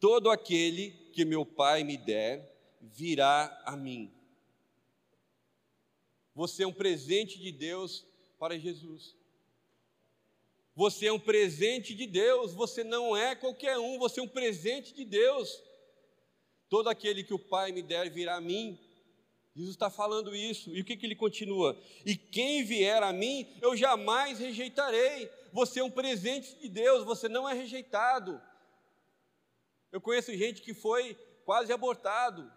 Todo 0.00 0.30
aquele 0.30 0.90
que 1.12 1.24
meu 1.24 1.44
Pai 1.44 1.84
me 1.84 1.96
der, 1.96 2.56
virá 2.80 3.62
a 3.64 3.76
mim. 3.76 4.12
Você 6.34 6.62
é 6.62 6.66
um 6.66 6.72
presente 6.72 7.38
de 7.38 7.52
Deus 7.52 8.06
para 8.38 8.58
Jesus. 8.58 9.16
Você 10.74 11.06
é 11.06 11.12
um 11.12 11.18
presente 11.18 11.94
de 11.94 12.06
Deus, 12.06 12.54
você 12.54 12.84
não 12.84 13.16
é 13.16 13.34
qualquer 13.34 13.76
um, 13.78 13.98
você 13.98 14.20
é 14.20 14.22
um 14.22 14.28
presente 14.28 14.94
de 14.94 15.04
Deus. 15.04 15.60
Todo 16.68 16.88
aquele 16.88 17.24
que 17.24 17.34
o 17.34 17.38
Pai 17.38 17.72
me 17.72 17.82
der 17.82 18.10
virá 18.10 18.36
a 18.36 18.40
mim. 18.40 18.78
Jesus 19.54 19.74
está 19.74 19.90
falando 19.90 20.34
isso. 20.36 20.74
E 20.74 20.80
o 20.80 20.84
que, 20.84 20.96
que 20.96 21.06
ele 21.06 21.16
continua? 21.16 21.76
E 22.04 22.16
quem 22.16 22.64
vier 22.64 23.02
a 23.02 23.12
mim, 23.12 23.46
eu 23.60 23.76
jamais 23.76 24.38
rejeitarei. 24.38 25.30
Você 25.52 25.80
é 25.80 25.84
um 25.84 25.90
presente 25.90 26.54
de 26.58 26.68
Deus, 26.68 27.04
você 27.04 27.28
não 27.28 27.48
é 27.48 27.54
rejeitado. 27.54 28.40
Eu 29.90 30.00
conheço 30.00 30.32
gente 30.36 30.62
que 30.62 30.74
foi 30.74 31.14
quase 31.44 31.72
abortado. 31.72 32.50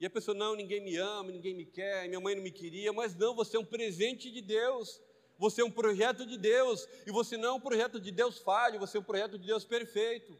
E 0.00 0.06
a 0.06 0.10
pessoa, 0.10 0.34
não, 0.34 0.56
ninguém 0.56 0.80
me 0.80 0.96
ama, 0.96 1.30
ninguém 1.30 1.54
me 1.54 1.64
quer, 1.64 2.08
minha 2.08 2.20
mãe 2.20 2.34
não 2.34 2.42
me 2.42 2.50
queria, 2.50 2.92
mas 2.92 3.14
não, 3.14 3.34
você 3.34 3.56
é 3.56 3.60
um 3.60 3.64
presente 3.64 4.30
de 4.30 4.40
Deus. 4.40 5.00
Você 5.40 5.62
é 5.62 5.64
um 5.64 5.70
projeto 5.70 6.26
de 6.26 6.36
Deus, 6.36 6.86
e 7.06 7.10
você 7.10 7.38
não 7.38 7.48
é 7.48 7.52
um 7.52 7.60
projeto 7.60 7.98
de 7.98 8.10
Deus 8.10 8.36
falho, 8.36 8.78
você 8.78 8.98
é 8.98 9.00
um 9.00 9.04
projeto 9.04 9.38
de 9.38 9.46
Deus 9.46 9.64
perfeito, 9.64 10.38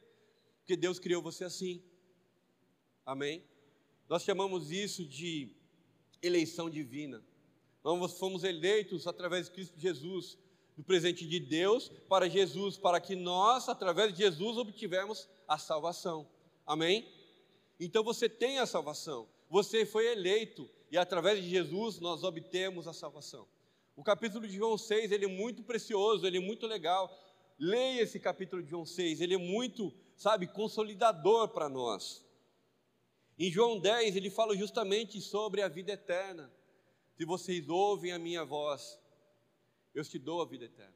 porque 0.58 0.76
Deus 0.76 0.98
criou 0.98 1.22
você 1.22 1.44
assim. 1.44 1.82
Amém? 3.10 3.42
Nós 4.08 4.22
chamamos 4.22 4.70
isso 4.70 5.04
de 5.04 5.48
eleição 6.22 6.70
divina. 6.70 7.20
Nós 7.82 8.16
fomos 8.16 8.44
eleitos 8.44 9.04
através 9.08 9.46
de 9.46 9.50
Cristo 9.50 9.74
Jesus, 9.76 10.38
do 10.76 10.84
presente 10.84 11.26
de 11.26 11.40
Deus 11.40 11.88
para 12.08 12.28
Jesus, 12.28 12.78
para 12.78 13.00
que 13.00 13.16
nós, 13.16 13.68
através 13.68 14.12
de 14.12 14.18
Jesus, 14.18 14.56
obtivemos 14.56 15.28
a 15.48 15.58
salvação. 15.58 16.24
Amém? 16.64 17.04
Então 17.80 18.04
você 18.04 18.28
tem 18.28 18.60
a 18.60 18.66
salvação, 18.66 19.26
você 19.48 19.84
foi 19.84 20.06
eleito 20.06 20.70
e 20.88 20.96
através 20.96 21.42
de 21.42 21.50
Jesus 21.50 21.98
nós 21.98 22.22
obtemos 22.22 22.86
a 22.86 22.92
salvação. 22.92 23.44
O 23.96 24.04
capítulo 24.04 24.46
de 24.46 24.54
João 24.54 24.78
6, 24.78 25.10
ele 25.10 25.24
é 25.24 25.28
muito 25.28 25.64
precioso, 25.64 26.24
ele 26.28 26.36
é 26.36 26.40
muito 26.40 26.64
legal. 26.64 27.12
Leia 27.58 28.02
esse 28.02 28.20
capítulo 28.20 28.62
de 28.62 28.70
João 28.70 28.86
6, 28.86 29.20
ele 29.20 29.34
é 29.34 29.36
muito, 29.36 29.92
sabe, 30.16 30.46
consolidador 30.46 31.48
para 31.48 31.68
nós. 31.68 32.29
Em 33.42 33.50
João 33.50 33.78
10, 33.78 34.16
ele 34.16 34.28
fala 34.28 34.54
justamente 34.54 35.18
sobre 35.18 35.62
a 35.62 35.68
vida 35.68 35.92
eterna. 35.92 36.52
Se 37.16 37.24
vocês 37.24 37.70
ouvem 37.70 38.12
a 38.12 38.18
minha 38.18 38.44
voz, 38.44 39.00
eu 39.94 40.04
te 40.04 40.18
dou 40.18 40.42
a 40.42 40.44
vida 40.44 40.66
eterna. 40.66 40.94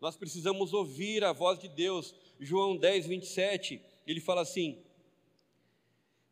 Nós 0.00 0.16
precisamos 0.16 0.72
ouvir 0.72 1.24
a 1.24 1.32
voz 1.32 1.58
de 1.58 1.68
Deus. 1.68 2.14
João 2.38 2.76
10, 2.76 3.06
27, 3.06 3.82
ele 4.06 4.20
fala 4.20 4.42
assim: 4.42 4.80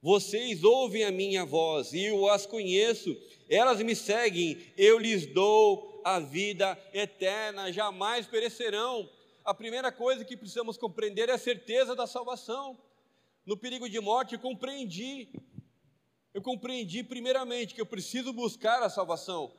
Vocês 0.01 0.63
ouvem 0.63 1.03
a 1.03 1.11
minha 1.11 1.45
voz 1.45 1.93
e 1.95 2.05
eu 2.05 2.29
as 2.29 2.47
conheço, 2.47 3.21
elas 3.49 3.83
me 3.83 3.97
seguem, 3.97 4.57
eu 4.79 5.01
lhes 5.01 5.27
dou 5.27 6.01
a 6.05 6.21
vida 6.21 6.79
eterna, 6.95 7.73
jamais 7.73 8.25
perecerão. 8.25 9.11
A 9.45 9.53
primeira 9.53 9.91
coisa 9.91 10.25
que 10.25 10.37
precisamos 10.37 10.77
compreender 10.77 11.29
é 11.29 11.33
a 11.33 11.39
certeza 11.39 11.97
da 11.97 12.07
salvação. 12.07 12.79
No 13.51 13.57
perigo 13.57 13.91
de 13.91 13.99
morte, 13.99 14.35
eu 14.37 14.39
compreendi. 14.39 15.29
Eu 16.33 16.41
compreendi, 16.41 17.03
primeiramente, 17.03 17.75
que 17.75 17.81
eu 17.81 17.85
preciso 17.85 18.33
buscar 18.33 18.81
a 18.81 18.89
salvação. 18.89 19.53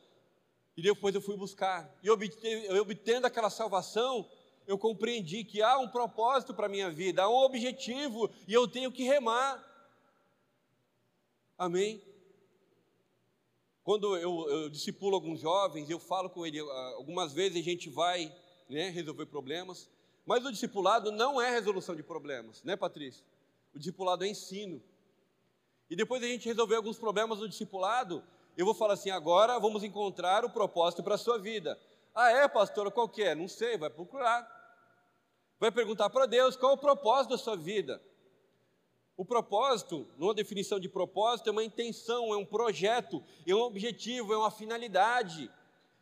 E 0.77 0.81
depois 0.81 1.13
eu 1.13 1.19
fui 1.19 1.35
buscar. 1.35 1.93
E 2.01 2.09
obtendo 2.09 3.27
aquela 3.27 3.49
salvação, 3.49 4.25
eu 4.65 4.77
compreendi 4.77 5.43
que 5.43 5.61
há 5.61 5.77
um 5.77 5.89
propósito 5.89 6.53
para 6.53 6.67
a 6.67 6.69
minha 6.69 6.89
vida, 6.89 7.23
há 7.23 7.29
um 7.29 7.35
objetivo, 7.35 8.31
e 8.47 8.53
eu 8.53 8.65
tenho 8.65 8.93
que 8.93 9.03
remar. 9.03 9.61
Amém? 11.57 12.01
Quando 13.83 14.15
eu, 14.15 14.49
eu 14.49 14.69
discipulo 14.69 15.15
alguns 15.15 15.41
jovens, 15.41 15.89
eu 15.89 15.99
falo 15.99 16.29
com 16.29 16.45
ele, 16.45 16.61
ah, 16.61 16.93
algumas 16.95 17.33
vezes 17.33 17.59
a 17.59 17.61
gente 17.61 17.89
vai 17.89 18.33
né, 18.69 18.89
resolver 18.89 19.25
problemas, 19.25 19.89
mas 20.25 20.45
o 20.45 20.51
discipulado 20.51 21.11
não 21.11 21.41
é 21.41 21.49
resolução 21.49 21.93
de 21.93 22.03
problemas, 22.03 22.63
né, 22.63 22.77
Patrícia? 22.77 23.29
O 23.73 23.79
discipulado 23.79 24.23
é 24.23 24.27
ensino. 24.27 24.81
E 25.89 25.95
depois 25.95 26.23
a 26.23 26.27
gente 26.27 26.47
resolver 26.47 26.75
alguns 26.75 26.97
problemas 26.97 27.39
no 27.39 27.49
discipulado, 27.49 28.23
eu 28.57 28.65
vou 28.65 28.73
falar 28.73 28.93
assim: 28.93 29.09
agora 29.09 29.59
vamos 29.59 29.83
encontrar 29.83 30.45
o 30.45 30.49
propósito 30.49 31.03
para 31.03 31.15
a 31.15 31.17
sua 31.17 31.37
vida. 31.37 31.79
Ah, 32.13 32.31
é, 32.31 32.47
pastor, 32.47 32.91
qual 32.91 33.07
que 33.07 33.23
é? 33.23 33.33
Não 33.33 33.47
sei, 33.47 33.77
vai 33.77 33.89
procurar. 33.89 34.45
Vai 35.59 35.71
perguntar 35.71 36.09
para 36.09 36.25
Deus 36.25 36.55
qual 36.55 36.71
é 36.71 36.75
o 36.75 36.77
propósito 36.77 37.31
da 37.31 37.37
sua 37.37 37.55
vida. 37.55 38.01
O 39.15 39.23
propósito, 39.23 40.07
numa 40.17 40.33
definição 40.33 40.79
de 40.79 40.89
propósito, 40.89 41.47
é 41.47 41.51
uma 41.51 41.63
intenção, 41.63 42.33
é 42.33 42.37
um 42.37 42.45
projeto, 42.45 43.23
é 43.45 43.53
um 43.53 43.61
objetivo, 43.61 44.33
é 44.33 44.37
uma 44.37 44.49
finalidade. 44.49 45.51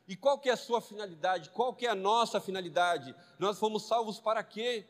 E 0.08 0.16
qual 0.16 0.40
que 0.40 0.50
é 0.50 0.54
a 0.54 0.58
sua 0.58 0.82
finalidade? 0.82 1.50
Qual 1.50 1.74
que 1.74 1.86
é 1.86 1.90
a 1.90 1.96
nossa 1.96 2.40
finalidade? 2.40 3.14
Nós 3.38 3.60
fomos 3.60 3.88
salvos 3.88 4.20
para 4.20 4.44
quê? 4.44 4.88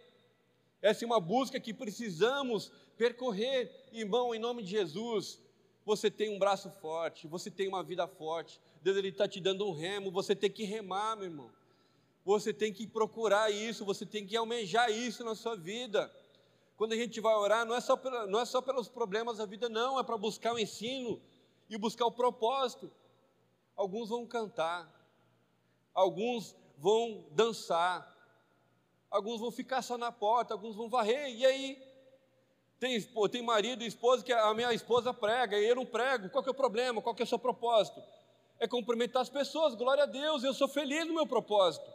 Essa 0.82 1.04
é 1.04 1.08
uma 1.08 1.20
busca 1.20 1.60
que 1.60 1.74
precisamos 1.74 2.72
percorrer, 2.98 3.70
irmão, 3.92 4.34
em 4.34 4.40
nome 4.40 4.64
de 4.64 4.70
Jesus. 4.70 5.42
Você 5.86 6.10
tem 6.10 6.30
um 6.34 6.40
braço 6.40 6.70
forte, 6.70 7.28
você 7.28 7.50
tem 7.52 7.68
uma 7.68 7.84
vida 7.84 8.08
forte. 8.08 8.60
Deus 8.82 8.96
ele 8.96 9.10
está 9.10 9.28
te 9.28 9.40
dando 9.40 9.68
um 9.68 9.74
remo, 9.74 10.12
você 10.12 10.36
tem 10.36 10.50
que 10.50 10.64
remar, 10.64 11.16
meu 11.16 11.26
irmão. 11.26 11.52
Você 12.24 12.54
tem 12.54 12.72
que 12.72 12.86
procurar 12.86 13.50
isso, 13.50 13.84
você 13.84 14.06
tem 14.06 14.26
que 14.26 14.38
almejar 14.38 14.92
isso 14.92 15.24
na 15.24 15.36
sua 15.36 15.56
vida. 15.56 16.14
Quando 16.78 16.94
a 16.94 16.96
gente 16.96 17.20
vai 17.20 17.34
orar, 17.36 17.66
não 17.66 17.76
é 17.76 17.82
só, 17.82 18.00
não 18.28 18.40
é 18.40 18.46
só 18.46 18.62
pelos 18.62 18.88
problemas 18.88 19.38
da 19.38 19.46
vida, 19.46 19.68
não, 19.68 20.00
é 20.00 20.04
para 20.04 20.18
buscar 20.18 20.54
o 20.54 20.60
ensino 20.60 21.20
e 21.70 21.78
buscar 21.78 22.06
o 22.06 22.12
propósito. 22.12 22.90
Alguns 23.76 24.10
vão 24.10 24.26
cantar, 24.26 24.90
alguns 25.94 26.56
vão 26.78 27.26
dançar, 27.32 28.16
alguns 29.10 29.40
vão 29.40 29.52
ficar 29.52 29.82
só 29.82 29.98
na 29.98 30.12
porta, 30.12 30.54
alguns 30.54 30.76
vão 30.76 30.90
varrer, 30.90 31.30
e 31.36 31.46
aí? 31.46 31.90
Tem, 32.80 33.02
tem 33.30 33.42
marido 33.42 33.84
e 33.84 33.88
esposa 33.88 34.24
que 34.24 34.32
a 34.32 34.54
minha 34.54 34.74
esposa 34.74 35.14
prega 35.14 35.60
e 35.60 35.66
eu 35.66 35.76
não 35.76 35.86
prego. 35.86 36.30
Qual 36.30 36.42
que 36.42 36.50
é 36.50 36.52
o 36.52 36.56
problema? 36.56 37.02
Qual 37.02 37.14
que 37.14 37.22
é 37.22 37.26
o 37.26 37.28
seu 37.28 37.40
propósito? 37.40 38.02
É 38.58 38.68
cumprimentar 38.68 39.22
as 39.22 39.30
pessoas, 39.30 39.76
glória 39.76 40.04
a 40.04 40.06
Deus, 40.06 40.44
eu 40.44 40.54
sou 40.54 40.68
feliz 40.68 41.06
no 41.06 41.14
meu 41.14 41.28
propósito. 41.28 41.86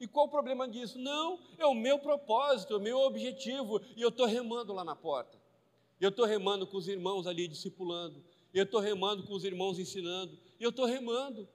E 0.00 0.08
qual 0.08 0.26
o 0.26 0.28
problema 0.30 0.68
disso? 0.68 0.98
Não, 0.98 1.38
é 1.56 1.66
o 1.66 1.74
meu 1.74 1.98
propósito, 1.98 2.74
é 2.74 2.76
o 2.76 2.80
meu 2.80 2.98
objetivo, 2.98 3.80
e 3.96 4.02
eu 4.02 4.08
estou 4.08 4.26
remando 4.26 4.72
lá 4.72 4.84
na 4.84 4.96
porta. 4.96 5.38
Eu 6.00 6.08
estou 6.08 6.26
remando 6.26 6.66
com 6.66 6.76
os 6.76 6.88
irmãos 6.88 7.26
ali 7.26 7.46
discipulando, 7.46 8.22
eu 8.52 8.64
estou 8.64 8.80
remando 8.80 9.22
com 9.24 9.34
os 9.34 9.44
irmãos 9.44 9.78
ensinando, 9.78 10.36
eu 10.58 10.70
estou 10.70 10.84
remando. 10.84 11.48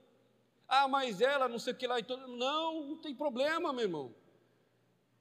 Ah, 0.66 0.88
mas 0.88 1.20
ela 1.20 1.48
não 1.48 1.58
sei 1.58 1.72
o 1.72 1.76
que 1.76 1.86
lá, 1.86 2.00
então, 2.00 2.16
não, 2.28 2.82
não 2.84 2.96
tem 2.96 3.14
problema, 3.14 3.72
meu 3.72 3.82
irmão. 3.82 4.14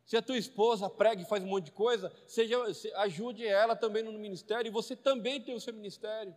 Se 0.10 0.18
a 0.18 0.24
tua 0.24 0.39
esposa 0.39 0.89
prega 0.89 1.22
e 1.22 1.25
faz 1.25 1.44
um 1.44 1.46
monte 1.46 1.66
de 1.66 1.72
coisa, 1.72 2.12
seja, 2.25 2.58
ajude 2.96 3.46
ela 3.46 3.75
também 3.75 4.01
no 4.01 4.12
ministério 4.12 4.68
e 4.68 4.72
você 4.72 4.96
também 4.96 5.39
tem 5.39 5.54
o 5.54 5.60
seu 5.60 5.72
ministério. 5.72 6.36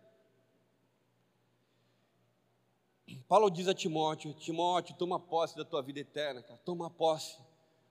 Paulo 3.27 3.49
diz 3.49 3.67
a 3.67 3.73
Timóteo: 3.73 4.31
Timóteo, 4.35 4.95
toma 4.95 5.19
posse 5.19 5.57
da 5.57 5.65
tua 5.65 5.81
vida 5.81 5.99
eterna, 5.99 6.43
cara, 6.43 6.59
toma 6.63 6.87
posse. 6.87 7.39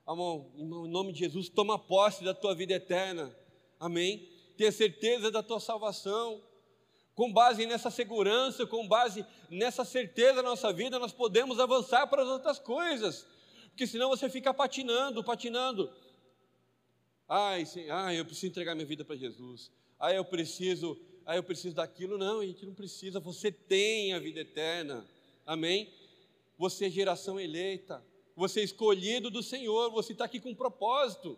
Amor, 0.07 0.45
em 0.55 0.65
nome 0.65 1.11
de 1.11 1.19
Jesus, 1.19 1.49
toma 1.49 1.77
posse 1.77 2.23
da 2.23 2.33
tua 2.33 2.55
vida 2.55 2.75
eterna. 2.75 3.35
Amém? 3.77 4.29
Tenha 4.55 4.71
certeza 4.71 5.29
da 5.29 5.43
tua 5.43 5.59
salvação. 5.59 6.41
Com 7.13 7.29
base 7.29 7.65
nessa 7.65 7.91
segurança, 7.91 8.65
com 8.65 8.87
base 8.87 9.25
nessa 9.49 9.83
certeza 9.83 10.35
na 10.35 10.43
nossa 10.43 10.71
vida, 10.71 10.97
nós 10.97 11.11
podemos 11.11 11.59
avançar 11.59 12.07
para 12.07 12.23
as 12.23 12.29
outras 12.29 12.57
coisas 12.57 13.27
porque 13.73 13.87
senão 13.87 14.07
você 14.09 14.29
fica 14.29 14.53
patinando, 14.53 15.23
patinando. 15.23 15.91
Ai, 17.27 17.65
sim, 17.65 17.89
ai, 17.89 18.19
eu 18.19 18.25
preciso 18.25 18.45
entregar 18.45 18.75
minha 18.75 18.85
vida 18.85 19.03
para 19.03 19.15
Jesus. 19.15 19.71
Ai, 19.99 20.15
eu 20.15 20.23
preciso, 20.23 20.95
ai, 21.25 21.39
eu 21.39 21.43
preciso 21.43 21.73
daquilo. 21.73 22.15
Não, 22.15 22.41
a 22.41 22.45
gente 22.45 22.63
não 22.67 22.75
precisa. 22.75 23.19
Você 23.19 23.51
tem 23.51 24.13
a 24.13 24.19
vida 24.19 24.41
eterna. 24.41 25.03
Amém? 25.43 25.91
Você 26.55 26.85
é 26.85 26.89
geração 26.89 27.39
eleita. 27.39 28.05
Você 28.35 28.61
é 28.61 28.63
escolhido 28.63 29.31
do 29.31 29.41
Senhor. 29.41 29.89
Você 29.89 30.11
está 30.11 30.25
aqui 30.25 30.39
com 30.39 30.51
um 30.51 30.55
propósito. 30.55 31.35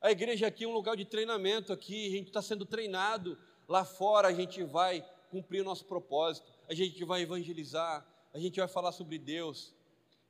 A 0.00 0.10
igreja 0.10 0.48
aqui 0.48 0.64
é 0.64 0.66
um 0.68 0.72
lugar 0.72 0.96
de 0.96 1.04
treinamento. 1.04 1.72
Aqui 1.72 2.08
a 2.08 2.10
gente 2.10 2.26
está 2.26 2.42
sendo 2.42 2.66
treinado. 2.66 3.38
Lá 3.68 3.84
fora 3.84 4.26
a 4.26 4.32
gente 4.32 4.60
vai 4.64 5.08
cumprir 5.30 5.60
o 5.60 5.64
nosso 5.64 5.84
propósito. 5.84 6.50
A 6.68 6.74
gente 6.74 7.04
vai 7.04 7.22
evangelizar. 7.22 8.04
A 8.34 8.40
gente 8.40 8.58
vai 8.58 8.66
falar 8.66 8.90
sobre 8.90 9.18
Deus. 9.18 9.75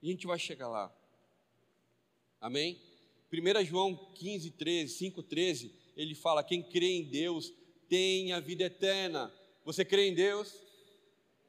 E 0.07 0.11
a 0.11 0.13
gente 0.13 0.25
vai 0.25 0.39
chegar 0.39 0.69
lá. 0.69 0.97
Amém? 2.41 2.81
1 3.33 3.65
João 3.65 3.97
15, 4.15 4.53
13, 4.53 4.95
5, 4.95 5.21
13, 5.21 5.75
ele 5.97 6.15
fala: 6.15 6.45
quem 6.45 6.63
crê 6.63 6.93
em 6.93 7.03
Deus 7.03 7.53
tem 7.89 8.33
a 8.33 8.39
vida 8.39 8.63
eterna. 8.63 9.35
Você 9.65 9.85
crê 9.85 10.07
em 10.07 10.15
Deus? 10.15 10.63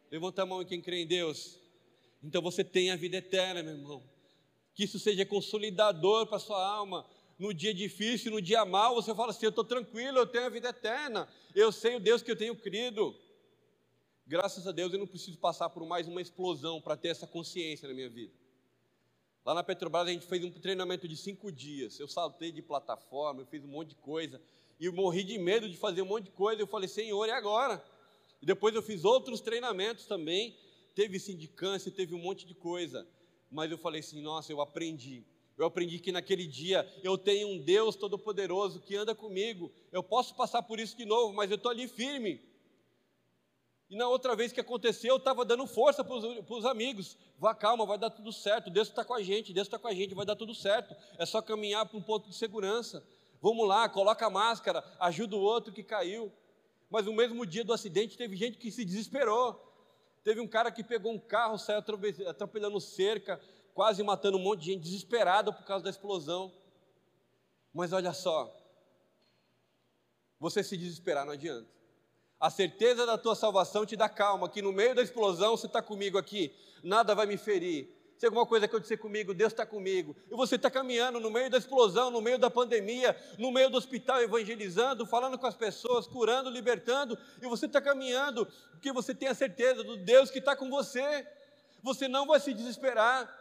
Levanta 0.10 0.42
a 0.42 0.46
mão 0.48 0.66
quem 0.66 0.82
crê 0.82 1.04
em 1.04 1.06
Deus. 1.06 1.60
Então 2.24 2.42
você 2.42 2.64
tem 2.64 2.90
a 2.90 2.96
vida 2.96 3.18
eterna, 3.18 3.62
meu 3.62 3.76
irmão. 3.76 4.04
Que 4.74 4.86
isso 4.86 4.98
seja 4.98 5.24
consolidador 5.24 6.26
para 6.26 6.40
sua 6.40 6.60
alma. 6.68 7.06
No 7.38 7.54
dia 7.54 7.76
difícil, 7.76 8.32
no 8.32 8.42
dia 8.42 8.66
mal, 8.66 8.96
você 8.96 9.14
fala 9.14 9.30
assim: 9.30 9.46
Eu 9.46 9.52
estou 9.52 9.66
tranquilo, 9.66 10.18
eu 10.18 10.26
tenho 10.26 10.48
a 10.48 10.50
vida 10.50 10.70
eterna. 10.70 11.30
Eu 11.54 11.72
sei 11.72 11.98
o 11.98 12.00
Deus 12.00 12.24
que 12.24 12.32
eu 12.32 12.36
tenho 12.36 12.56
crido. 12.56 13.16
Graças 14.26 14.66
a 14.66 14.72
Deus 14.72 14.92
eu 14.92 14.98
não 14.98 15.06
preciso 15.06 15.38
passar 15.38 15.70
por 15.70 15.86
mais 15.86 16.08
uma 16.08 16.24
explosão 16.24 16.82
para 16.82 16.98
ter 16.98 17.10
essa 17.10 17.28
consciência 17.28 17.88
na 17.88 17.94
minha 17.94 18.10
vida. 18.10 18.47
Lá 19.48 19.54
na 19.54 19.64
Petrobras 19.64 20.06
a 20.06 20.12
gente 20.12 20.26
fez 20.26 20.44
um 20.44 20.52
treinamento 20.52 21.08
de 21.08 21.16
cinco 21.16 21.50
dias. 21.50 21.98
Eu 22.02 22.08
saltei 22.10 22.52
de 22.52 22.62
plataforma, 22.62 23.40
eu 23.40 23.46
fiz 23.46 23.64
um 23.64 23.70
monte 23.70 23.92
de 23.92 23.96
coisa. 23.96 24.42
E 24.78 24.88
eu 24.88 24.92
morri 24.92 25.24
de 25.24 25.38
medo 25.38 25.70
de 25.70 25.78
fazer 25.78 26.02
um 26.02 26.06
monte 26.06 26.26
de 26.26 26.32
coisa. 26.32 26.62
Eu 26.62 26.68
falei, 26.68 26.90
Senhor, 26.90 27.26
e 27.26 27.32
agora? 27.32 27.82
E 28.42 28.46
depois 28.46 28.76
eu 28.76 28.82
fiz 28.82 29.06
outros 29.06 29.40
treinamentos 29.40 30.06
também. 30.06 30.54
Teve 30.94 31.18
sindicância, 31.18 31.90
teve 31.90 32.14
um 32.14 32.18
monte 32.18 32.46
de 32.46 32.54
coisa. 32.54 33.08
Mas 33.50 33.72
eu 33.72 33.78
falei 33.78 34.02
assim, 34.02 34.22
nossa, 34.22 34.52
eu 34.52 34.60
aprendi. 34.60 35.24
Eu 35.58 35.66
aprendi 35.66 35.98
que 36.00 36.12
naquele 36.12 36.46
dia 36.46 36.86
eu 37.02 37.18
tenho 37.18 37.48
um 37.48 37.58
Deus 37.58 37.96
Todo-Poderoso 37.96 38.82
que 38.82 38.98
anda 38.98 39.16
comigo. 39.16 39.72
Eu 39.94 40.04
posso 40.04 40.36
passar 40.36 40.62
por 40.62 40.78
isso 40.78 40.98
de 40.98 41.06
novo, 41.06 41.34
mas 41.34 41.50
eu 41.50 41.56
estou 41.56 41.72
ali 41.72 41.88
firme. 41.88 42.42
E 43.90 43.96
na 43.96 44.08
outra 44.08 44.36
vez 44.36 44.52
que 44.52 44.60
aconteceu, 44.60 45.12
eu 45.12 45.18
estava 45.18 45.46
dando 45.46 45.66
força 45.66 46.04
para 46.04 46.16
os 46.16 46.66
amigos. 46.66 47.18
Vá, 47.38 47.56
calma, 47.56 47.86
vai 47.86 47.98
dar 47.98 48.10
tudo 48.10 48.34
certo. 48.34 48.70
Deus 48.70 48.90
está 48.90 49.06
com 49.06 49.14
a 49.14 49.24
gente, 49.24 49.54
Deus 49.54 49.68
está 49.68 49.80
com 49.80 49.88
a 49.88 49.94
gente, 49.94 50.14
vai 50.14 50.26
dar 50.26 50.36
tudo 50.36 50.54
certo. 50.54 50.94
É 51.18 51.26
só 51.26 51.42
caminhar 51.42 51.86
para 51.86 51.98
um 51.98 52.02
ponto 52.02 52.30
de 52.30 52.36
segurança. 52.36 53.02
Vamos 53.42 53.66
lá, 53.68 53.88
coloca 53.88 54.26
a 54.26 54.30
máscara, 54.30 54.84
ajuda 55.00 55.36
o 55.38 55.40
outro 55.40 55.72
que 55.72 55.84
caiu. 55.84 56.32
Mas 56.90 57.06
no 57.06 57.14
mesmo 57.14 57.46
dia 57.46 57.64
do 57.64 57.72
acidente, 57.72 58.18
teve 58.18 58.36
gente 58.36 58.58
que 58.58 58.72
se 58.72 58.84
desesperou. 58.84 59.64
Teve 60.22 60.42
um 60.42 60.48
cara 60.48 60.70
que 60.70 60.84
pegou 60.84 61.14
um 61.14 61.20
carro, 61.20 61.58
saiu 61.58 61.80
atropelando 61.80 62.82
cerca, 62.82 63.40
quase 63.74 64.04
matando 64.04 64.38
um 64.38 64.42
monte 64.42 64.62
de 64.62 64.74
gente, 64.74 64.84
desesperado 64.84 65.54
por 65.54 65.64
causa 65.64 65.86
da 65.86 65.90
explosão. 65.90 66.52
Mas 67.74 67.94
olha 67.94 68.12
só, 68.12 68.54
você 70.38 70.62
se 70.62 70.76
desesperar 70.76 71.26
não 71.26 71.34
adianta. 71.34 71.77
A 72.40 72.50
certeza 72.50 73.06
da 73.06 73.18
tua 73.18 73.36
salvação 73.36 73.86
te 73.86 73.96
dá 73.96 74.08
calma, 74.08 74.50
que 74.50 74.62
no 74.62 74.72
meio 74.72 74.94
da 74.94 75.02
explosão 75.02 75.58
você 75.58 75.66
está 75.66 75.82
comigo 75.82 76.18
aqui, 76.18 76.54
nada 76.84 77.16
vai 77.16 77.26
me 77.26 77.38
ferir, 77.38 77.90
se 78.18 78.26
alguma 78.26 78.48
coisa 78.48 78.66
acontecer 78.66 78.98
comigo, 78.98 79.32
Deus 79.32 79.54
está 79.54 79.64
comigo. 79.64 80.16
E 80.30 80.36
você 80.36 80.56
está 80.56 80.72
caminhando 80.72 81.20
no 81.20 81.30
meio 81.30 81.52
da 81.52 81.58
explosão, 81.58 82.10
no 82.10 82.20
meio 82.20 82.40
da 82.40 82.50
pandemia, 82.50 83.16
no 83.38 83.52
meio 83.52 83.70
do 83.70 83.78
hospital, 83.78 84.22
evangelizando, 84.24 85.06
falando 85.06 85.38
com 85.38 85.46
as 85.46 85.56
pessoas, 85.56 86.08
curando, 86.08 86.50
libertando. 86.50 87.16
E 87.40 87.46
você 87.46 87.68
está 87.68 87.80
caminhando 87.80 88.48
porque 88.72 88.92
você 88.92 89.14
tem 89.14 89.28
a 89.28 89.36
certeza 89.36 89.84
do 89.84 89.98
Deus 89.98 90.32
que 90.32 90.40
está 90.40 90.56
com 90.56 90.68
você. 90.68 91.28
Você 91.84 92.08
não 92.08 92.26
vai 92.26 92.40
se 92.40 92.56
desesperar. 92.56 93.32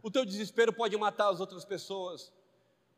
O 0.00 0.10
teu 0.10 0.24
desespero 0.24 0.72
pode 0.72 0.96
matar 0.96 1.28
as 1.28 1.40
outras 1.40 1.64
pessoas, 1.64 2.32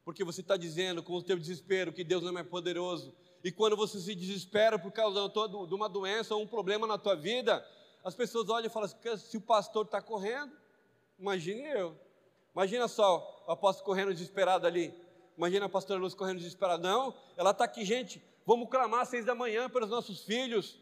porque 0.04 0.24
você 0.24 0.42
está 0.42 0.58
dizendo 0.58 1.02
com 1.02 1.14
o 1.14 1.22
teu 1.22 1.38
desespero 1.38 1.92
que 1.92 2.04
Deus 2.04 2.22
não 2.22 2.38
é 2.38 2.42
poderoso. 2.42 3.14
E 3.44 3.52
quando 3.52 3.76
você 3.76 4.00
se 4.00 4.14
desespera 4.14 4.78
por 4.78 4.90
causa 4.90 5.28
de 5.28 5.74
uma 5.74 5.88
doença 5.88 6.34
ou 6.34 6.42
um 6.42 6.46
problema 6.46 6.86
na 6.86 6.98
tua 6.98 7.14
vida, 7.14 7.64
as 8.02 8.16
pessoas 8.16 8.48
olham 8.48 8.66
e 8.66 8.70
falam 8.70 8.86
assim, 8.86 9.16
se 9.18 9.36
o 9.36 9.40
pastor 9.40 9.84
está 9.84 10.02
correndo, 10.02 10.52
Imagine 11.18 11.62
eu. 11.62 11.96
Imagina 12.54 12.88
só 12.88 13.44
o 13.46 13.52
apóstolo 13.52 13.86
correndo 13.86 14.12
desesperado 14.12 14.66
ali. 14.66 14.94
Imagina 15.36 15.66
a 15.66 15.68
pastora 15.68 15.98
Luz 15.98 16.14
correndo 16.14 16.38
desesperada. 16.38 16.82
Não, 16.82 17.14
ela 17.36 17.50
está 17.50 17.64
aqui, 17.64 17.84
gente. 17.84 18.22
Vamos 18.46 18.68
clamar 18.68 19.00
às 19.00 19.08
seis 19.08 19.24
da 19.24 19.34
manhã 19.34 19.68
pelos 19.68 19.90
nossos 19.90 20.22
filhos. 20.22 20.78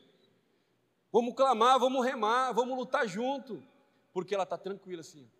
Vamos 1.10 1.34
clamar, 1.34 1.78
vamos 1.78 2.04
remar, 2.04 2.52
vamos 2.52 2.76
lutar 2.76 3.06
junto. 3.06 3.62
Porque 4.12 4.34
ela 4.34 4.44
está 4.44 4.58
tranquila 4.58 5.00
assim, 5.00 5.30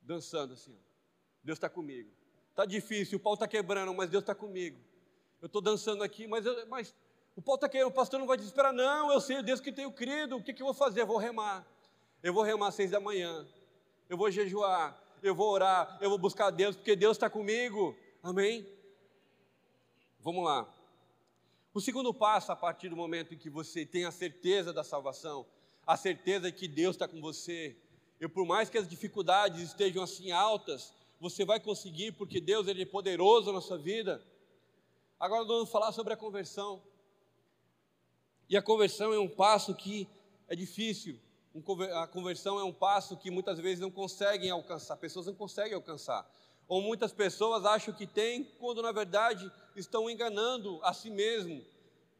dançando 0.00 0.54
assim. 0.54 0.76
Deus 1.42 1.56
está 1.56 1.68
comigo. 1.68 2.10
Está 2.50 2.64
difícil, 2.64 3.18
o 3.18 3.20
pau 3.20 3.34
está 3.34 3.46
quebrando, 3.46 3.92
mas 3.94 4.10
Deus 4.10 4.22
está 4.22 4.34
comigo. 4.34 4.78
Eu 5.40 5.46
estou 5.46 5.60
dançando 5.60 6.02
aqui, 6.02 6.26
mas, 6.26 6.44
eu, 6.44 6.66
mas 6.66 6.94
o 7.36 7.42
pau 7.42 7.54
está 7.54 7.68
quebrando, 7.68 7.90
o 7.90 7.94
pastor 7.94 8.18
não 8.18 8.26
vai 8.26 8.36
desesperar. 8.36 8.72
Não, 8.72 9.12
eu 9.12 9.20
sei, 9.20 9.42
Deus 9.42 9.60
que 9.60 9.72
tenho 9.72 9.92
crido. 9.92 10.36
O 10.36 10.42
que, 10.42 10.52
que 10.52 10.62
eu 10.62 10.66
vou 10.66 10.74
fazer? 10.74 11.02
Eu 11.02 11.06
vou 11.06 11.18
remar. 11.18 11.66
Eu 12.22 12.32
vou 12.32 12.42
remar 12.42 12.68
às 12.68 12.74
seis 12.74 12.90
da 12.90 12.98
manhã 12.98 13.46
eu 14.08 14.16
vou 14.16 14.30
jejuar, 14.30 14.98
eu 15.22 15.34
vou 15.34 15.50
orar, 15.50 15.98
eu 16.00 16.08
vou 16.08 16.18
buscar 16.18 16.50
Deus, 16.50 16.74
porque 16.74 16.96
Deus 16.96 17.16
está 17.16 17.28
comigo. 17.28 17.94
Amém? 18.22 18.66
Vamos 20.20 20.44
lá. 20.44 20.66
O 21.74 21.80
segundo 21.80 22.14
passo, 22.14 22.50
a 22.50 22.56
partir 22.56 22.88
do 22.88 22.96
momento 22.96 23.34
em 23.34 23.38
que 23.38 23.50
você 23.50 23.84
tem 23.84 24.06
a 24.06 24.10
certeza 24.10 24.72
da 24.72 24.82
salvação, 24.82 25.46
a 25.86 25.96
certeza 25.96 26.50
que 26.50 26.66
Deus 26.66 26.96
está 26.96 27.06
com 27.06 27.20
você, 27.20 27.76
e 28.20 28.26
por 28.26 28.46
mais 28.46 28.70
que 28.70 28.78
as 28.78 28.88
dificuldades 28.88 29.60
estejam 29.60 30.02
assim 30.02 30.32
altas, 30.32 30.92
você 31.20 31.44
vai 31.44 31.60
conseguir, 31.60 32.12
porque 32.12 32.40
Deus 32.40 32.66
ele 32.66 32.82
é 32.82 32.86
poderoso 32.86 33.52
na 33.52 33.60
sua 33.60 33.76
vida. 33.76 34.22
Agora 35.20 35.40
nós 35.40 35.48
vamos 35.48 35.70
falar 35.70 35.90
sobre 35.90 36.12
a 36.12 36.16
conversão. 36.16 36.80
E 38.48 38.56
a 38.56 38.62
conversão 38.62 39.12
é 39.12 39.18
um 39.18 39.28
passo 39.28 39.74
que 39.74 40.08
é 40.46 40.54
difícil, 40.54 41.18
a 41.94 42.06
conversão 42.06 42.58
é 42.58 42.62
um 42.62 42.72
passo 42.72 43.16
que 43.16 43.30
muitas 43.30 43.58
vezes 43.58 43.80
não 43.80 43.90
conseguem 43.90 44.48
alcançar, 44.48 44.96
pessoas 44.96 45.26
não 45.26 45.34
conseguem 45.34 45.74
alcançar. 45.74 46.24
Ou 46.68 46.80
muitas 46.80 47.12
pessoas 47.12 47.64
acham 47.64 47.92
que 47.92 48.06
têm, 48.06 48.44
quando 48.60 48.80
na 48.80 48.92
verdade 48.92 49.50
estão 49.74 50.08
enganando 50.08 50.78
a 50.84 50.92
si 50.92 51.10
mesmo 51.10 51.64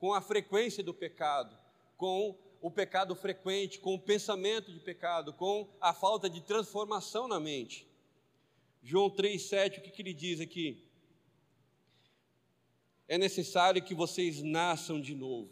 com 0.01 0.13
a 0.13 0.21
frequência 0.21 0.83
do 0.83 0.93
pecado, 0.93 1.57
com 1.97 2.37
o 2.61 2.71
pecado 2.71 3.15
frequente, 3.15 3.79
com 3.79 3.95
o 3.95 4.01
pensamento 4.01 4.73
de 4.73 4.81
pecado, 4.81 5.33
com 5.33 5.69
a 5.81 5.95
falta 5.95 6.29
de 6.29 6.41
transformação 6.41 7.29
na 7.29 7.39
mente. 7.39 7.87
João 8.83 9.09
3,7, 9.09 9.79
o 9.79 9.83
que, 9.83 9.91
que 9.91 10.03
ele 10.03 10.15
diz 10.15 10.41
aqui? 10.41 10.88
É 13.09 13.19
necessário 13.19 13.83
que 13.83 13.95
vocês 13.95 14.43
nasçam 14.43 15.01
de 15.01 15.15
novo. 15.15 15.51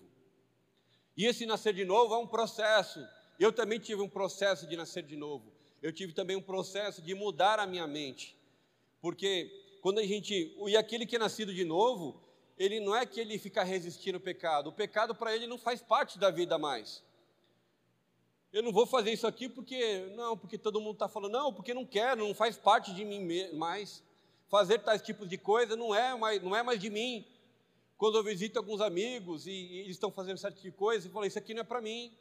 E 1.16 1.24
esse 1.24 1.46
nascer 1.46 1.72
de 1.72 1.84
novo 1.84 2.14
é 2.14 2.18
um 2.18 2.26
processo 2.26 3.00
eu 3.38 3.52
também 3.52 3.78
tive 3.78 4.00
um 4.00 4.08
processo 4.08 4.66
de 4.66 4.76
nascer 4.76 5.02
de 5.02 5.16
novo. 5.16 5.52
Eu 5.82 5.92
tive 5.92 6.12
também 6.12 6.36
um 6.36 6.42
processo 6.42 7.02
de 7.02 7.14
mudar 7.14 7.58
a 7.58 7.66
minha 7.66 7.86
mente. 7.86 8.36
Porque 9.00 9.78
quando 9.82 9.98
a 9.98 10.02
gente. 10.02 10.56
E 10.66 10.76
aquele 10.76 11.06
que 11.06 11.16
é 11.16 11.18
nascido 11.18 11.52
de 11.52 11.64
novo, 11.64 12.20
ele 12.58 12.80
não 12.80 12.96
é 12.96 13.04
que 13.04 13.20
ele 13.20 13.38
fica 13.38 13.62
resistindo 13.62 14.14
ao 14.16 14.20
pecado. 14.20 14.68
O 14.68 14.72
pecado 14.72 15.14
para 15.14 15.34
ele 15.34 15.46
não 15.46 15.58
faz 15.58 15.82
parte 15.82 16.18
da 16.18 16.30
vida 16.30 16.58
mais. 16.58 17.04
Eu 18.52 18.62
não 18.62 18.72
vou 18.72 18.86
fazer 18.86 19.12
isso 19.12 19.26
aqui 19.26 19.48
porque. 19.48 20.10
Não, 20.16 20.36
porque 20.36 20.56
todo 20.56 20.80
mundo 20.80 20.94
está 20.94 21.08
falando. 21.08 21.32
Não, 21.32 21.52
porque 21.52 21.74
não 21.74 21.84
quero, 21.84 22.26
não 22.26 22.34
faz 22.34 22.56
parte 22.56 22.94
de 22.94 23.04
mim 23.04 23.52
mais. 23.52 24.02
Fazer 24.48 24.78
tais 24.78 25.02
tipos 25.02 25.28
de 25.28 25.36
coisa 25.36 25.76
não 25.76 25.94
é 25.94 26.16
mais, 26.16 26.42
não 26.42 26.56
é 26.56 26.62
mais 26.62 26.80
de 26.80 26.88
mim. 26.88 27.26
Quando 27.96 28.18
eu 28.18 28.24
visito 28.24 28.58
alguns 28.58 28.80
amigos 28.80 29.46
e, 29.46 29.50
e 29.50 29.78
eles 29.80 29.92
estão 29.92 30.10
fazendo 30.10 30.38
certo 30.38 30.56
tipo 30.56 30.70
de 30.70 30.76
coisa, 30.76 31.06
eu 31.06 31.12
falo: 31.12 31.26
Isso 31.26 31.38
aqui 31.38 31.54
não 31.54 31.62
é 31.62 31.64
para 31.64 31.80
mim. 31.80 32.12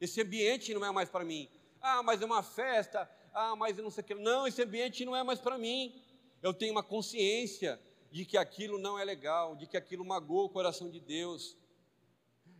Esse 0.00 0.20
ambiente 0.20 0.74
não 0.74 0.84
é 0.84 0.90
mais 0.90 1.08
para 1.08 1.24
mim. 1.24 1.48
Ah, 1.80 2.02
mas 2.02 2.20
é 2.20 2.24
uma 2.24 2.42
festa. 2.42 3.08
Ah, 3.32 3.56
mas 3.56 3.78
eu 3.78 3.84
não 3.84 3.90
sei 3.90 4.02
o 4.02 4.06
que. 4.06 4.14
Não, 4.14 4.46
esse 4.46 4.62
ambiente 4.62 5.04
não 5.04 5.16
é 5.16 5.22
mais 5.22 5.40
para 5.40 5.56
mim. 5.56 5.94
Eu 6.42 6.52
tenho 6.52 6.72
uma 6.72 6.82
consciência 6.82 7.80
de 8.10 8.26
que 8.26 8.36
aquilo 8.36 8.78
não 8.78 8.98
é 8.98 9.04
legal, 9.04 9.56
de 9.56 9.66
que 9.66 9.76
aquilo 9.76 10.04
magoa 10.04 10.44
o 10.44 10.48
coração 10.50 10.90
de 10.90 11.00
Deus. 11.00 11.56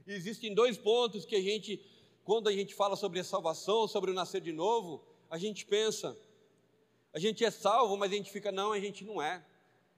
E 0.06 0.12
existem 0.12 0.54
dois 0.54 0.78
pontos 0.78 1.26
que 1.26 1.36
a 1.36 1.42
gente, 1.42 1.84
quando 2.24 2.48
a 2.48 2.52
gente 2.52 2.74
fala 2.74 2.96
sobre 2.96 3.20
a 3.20 3.24
salvação, 3.24 3.86
sobre 3.86 4.10
o 4.10 4.14
nascer 4.14 4.40
de 4.40 4.52
novo, 4.52 5.04
a 5.28 5.36
gente 5.36 5.66
pensa, 5.66 6.16
a 7.12 7.18
gente 7.18 7.44
é 7.44 7.50
salvo, 7.50 7.96
mas 7.96 8.10
a 8.10 8.14
gente 8.14 8.30
fica, 8.30 8.50
não, 8.50 8.72
a 8.72 8.80
gente 8.80 9.04
não 9.04 9.20
é. 9.20 9.44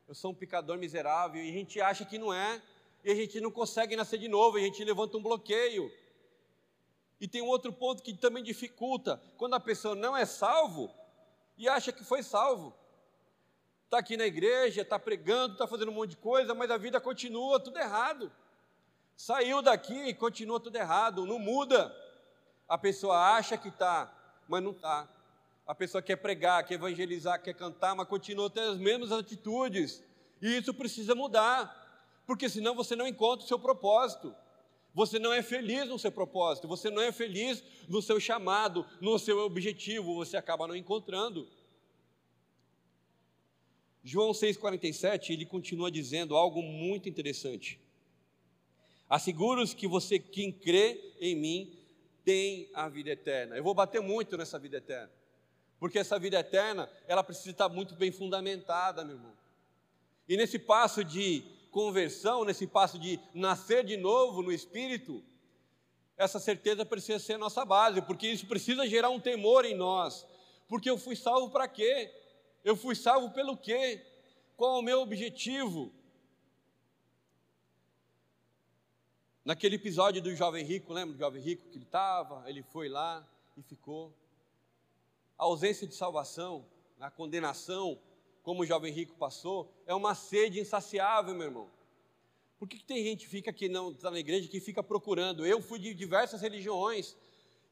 Eu 0.07 0.15
sou 0.15 0.33
um 0.33 0.35
pecador 0.35 0.77
miserável, 0.77 1.43
e 1.43 1.49
a 1.49 1.53
gente 1.53 1.81
acha 1.81 2.05
que 2.05 2.19
não 2.19 2.33
é, 2.33 2.61
e 3.03 3.11
a 3.11 3.15
gente 3.15 3.41
não 3.41 3.51
consegue 3.51 3.97
nascer 3.97 4.19
de 4.19 4.29
novo, 4.29 4.59
a 4.59 4.61
gente 4.61 4.85
levanta 4.85 5.17
um 5.17 5.23
bloqueio. 5.23 5.91
E 7.19 7.27
tem 7.27 7.41
um 7.41 7.47
outro 7.47 7.73
ponto 7.73 8.03
que 8.03 8.13
também 8.13 8.43
dificulta, 8.43 9.21
quando 9.39 9.55
a 9.55 9.61
pessoa 9.61 9.95
não 9.95 10.15
é 10.15 10.27
salvo 10.27 10.93
e 11.57 11.69
acha 11.69 11.91
que 11.91 12.05
foi 12.05 12.23
salvo. 12.23 12.75
Está 13.85 13.99
aqui 13.99 14.17
na 14.17 14.27
igreja, 14.27 14.83
está 14.83 14.99
pregando, 14.99 15.55
está 15.55 15.67
fazendo 15.67 15.91
um 15.91 15.95
monte 15.95 16.11
de 16.11 16.17
coisa, 16.19 16.55
mas 16.55 16.71
a 16.71 16.77
vida 16.77 17.01
continua 17.01 17.61
tudo 17.61 17.79
errado. 17.79 18.31
Saiu 19.17 19.63
daqui 19.63 19.95
e 19.95 20.13
continua 20.13 20.61
tudo 20.61 20.77
errado, 20.77 21.25
não 21.25 21.39
muda. 21.39 21.95
A 22.69 22.77
pessoa 22.77 23.37
acha 23.37 23.57
que 23.57 23.69
está, 23.69 24.13
mas 24.49 24.63
não 24.63 24.73
está. 24.73 25.09
A 25.67 25.75
pessoa 25.75 26.03
quer 26.03 26.17
pregar, 26.17 26.65
quer 26.67 26.75
evangelizar, 26.75 27.43
quer 27.43 27.55
cantar, 27.55 27.95
mas 27.95 28.07
continua 28.07 28.51
tendo 28.51 28.73
as 28.73 28.79
mesmas 28.79 29.13
atitudes. 29.13 30.03
E 30.41 30.59
isso 30.59 30.75
precisa 30.75 31.15
mudar, 31.15 32.23
porque 32.27 32.49
senão 32.49 32.75
você 32.75 32.95
não 32.95 33.07
encontra 33.07 33.45
o 33.45 33.49
seu 33.49 33.59
propósito. 33.59 34.35
Você 34.95 35.19
não 35.19 35.33
é 35.33 35.43
feliz 35.43 35.89
no 35.89 35.99
seu 35.99 36.13
propósito, 36.13 36.69
você 36.69 36.89
não 36.89 37.03
é 37.03 37.11
feliz 37.11 37.65
no 37.89 38.01
seu 38.01 38.21
chamado, 38.21 38.87
no 39.01 39.19
seu 39.19 39.41
objetivo, 39.41 40.15
você 40.15 40.37
acaba 40.37 40.69
não 40.69 40.77
encontrando. 40.77 41.49
João 44.05 44.31
6,47, 44.31 45.31
ele 45.31 45.47
continua 45.47 45.91
dizendo 45.91 46.37
algo 46.37 46.63
muito 46.63 47.09
interessante. 47.09 47.81
Asseguro-os 49.09 49.75
que 49.75 49.89
você, 49.89 50.19
quem 50.19 50.53
crê 50.53 51.15
em 51.19 51.35
mim, 51.35 51.79
tem 52.25 52.71
a 52.73 52.89
vida 52.89 53.11
eterna. 53.11 53.57
Eu 53.57 53.65
vou 53.65 53.75
bater 53.75 54.01
muito 54.01 54.37
nessa 54.37 54.59
vida 54.59 54.77
eterna, 54.77 55.11
porque 55.85 55.99
essa 55.99 56.19
vida 56.19 56.41
eterna, 56.41 56.89
ela 57.07 57.23
precisa 57.23 57.51
estar 57.51 57.69
muito 57.69 57.95
bem 57.95 58.11
fundamentada, 58.11 59.05
meu 59.05 59.17
irmão. 59.17 59.35
E 60.27 60.35
nesse 60.35 60.59
passo 60.59 61.05
de 61.05 61.45
conversão, 61.71 62.43
nesse 62.43 62.67
passo 62.67 62.99
de 62.99 63.21
nascer 63.35 63.85
de 63.85 63.99
novo 63.99 64.41
no 64.41 64.51
Espírito, 64.51 65.23
essa 66.17 66.41
certeza 66.41 66.87
precisa 66.87 67.19
ser 67.19 67.37
nossa 67.37 67.67
base, 67.67 68.01
porque 68.01 68.27
isso 68.27 68.47
precisa 68.47 68.89
gerar 68.89 69.11
um 69.11 69.21
temor 69.21 69.67
em 69.67 69.77
nós. 69.77 70.27
Porque 70.69 70.89
eu 70.89 70.97
fui 70.97 71.15
salvo 71.15 71.51
para 71.51 71.69
quê? 71.69 72.11
Eu 72.65 72.77
fui 72.77 72.95
salvo 72.95 73.35
pelo 73.35 73.55
quê? 73.55 74.03
Qual 74.57 74.77
é 74.77 74.79
o 74.79 74.83
meu 74.83 75.03
objetivo? 75.03 75.93
Naquele 79.45 79.77
episódio 79.77 80.23
do 80.23 80.35
jovem 80.35 80.65
rico, 80.65 80.95
lembra 80.95 81.13
do 81.13 81.19
jovem 81.19 81.43
rico 81.43 81.69
que 81.69 81.77
ele 81.77 81.85
estava? 81.85 82.43
Ele 82.49 82.63
foi 82.63 82.89
lá 82.89 83.23
e 83.55 83.63
ficou. 83.63 84.24
A 85.39 85.45
ausência 85.45 85.87
de 85.87 85.95
salvação, 85.95 86.67
a 87.01 87.11
condenação, 87.11 87.99
como 88.43 88.63
o 88.63 88.67
jovem 88.67 88.93
rico 88.93 89.17
passou, 89.17 89.73
é 89.87 89.95
uma 89.95 90.15
sede 90.15 90.61
insaciável, 90.61 91.35
meu 91.35 91.47
irmão. 91.47 91.71
Por 92.59 92.69
que, 92.69 92.79
que 92.79 92.85
tem 92.85 93.03
gente 93.03 93.25
que 93.25 93.31
fica 93.31 93.51
aqui 93.51 93.69
não 93.69 93.91
está 93.91 94.11
na 94.11 94.19
igreja 94.19 94.49
que 94.49 94.61
fica 94.61 94.83
procurando? 94.83 95.47
Eu 95.47 95.61
fui 95.61 95.79
de 95.79 95.93
diversas 95.93 96.41
religiões 96.41 97.17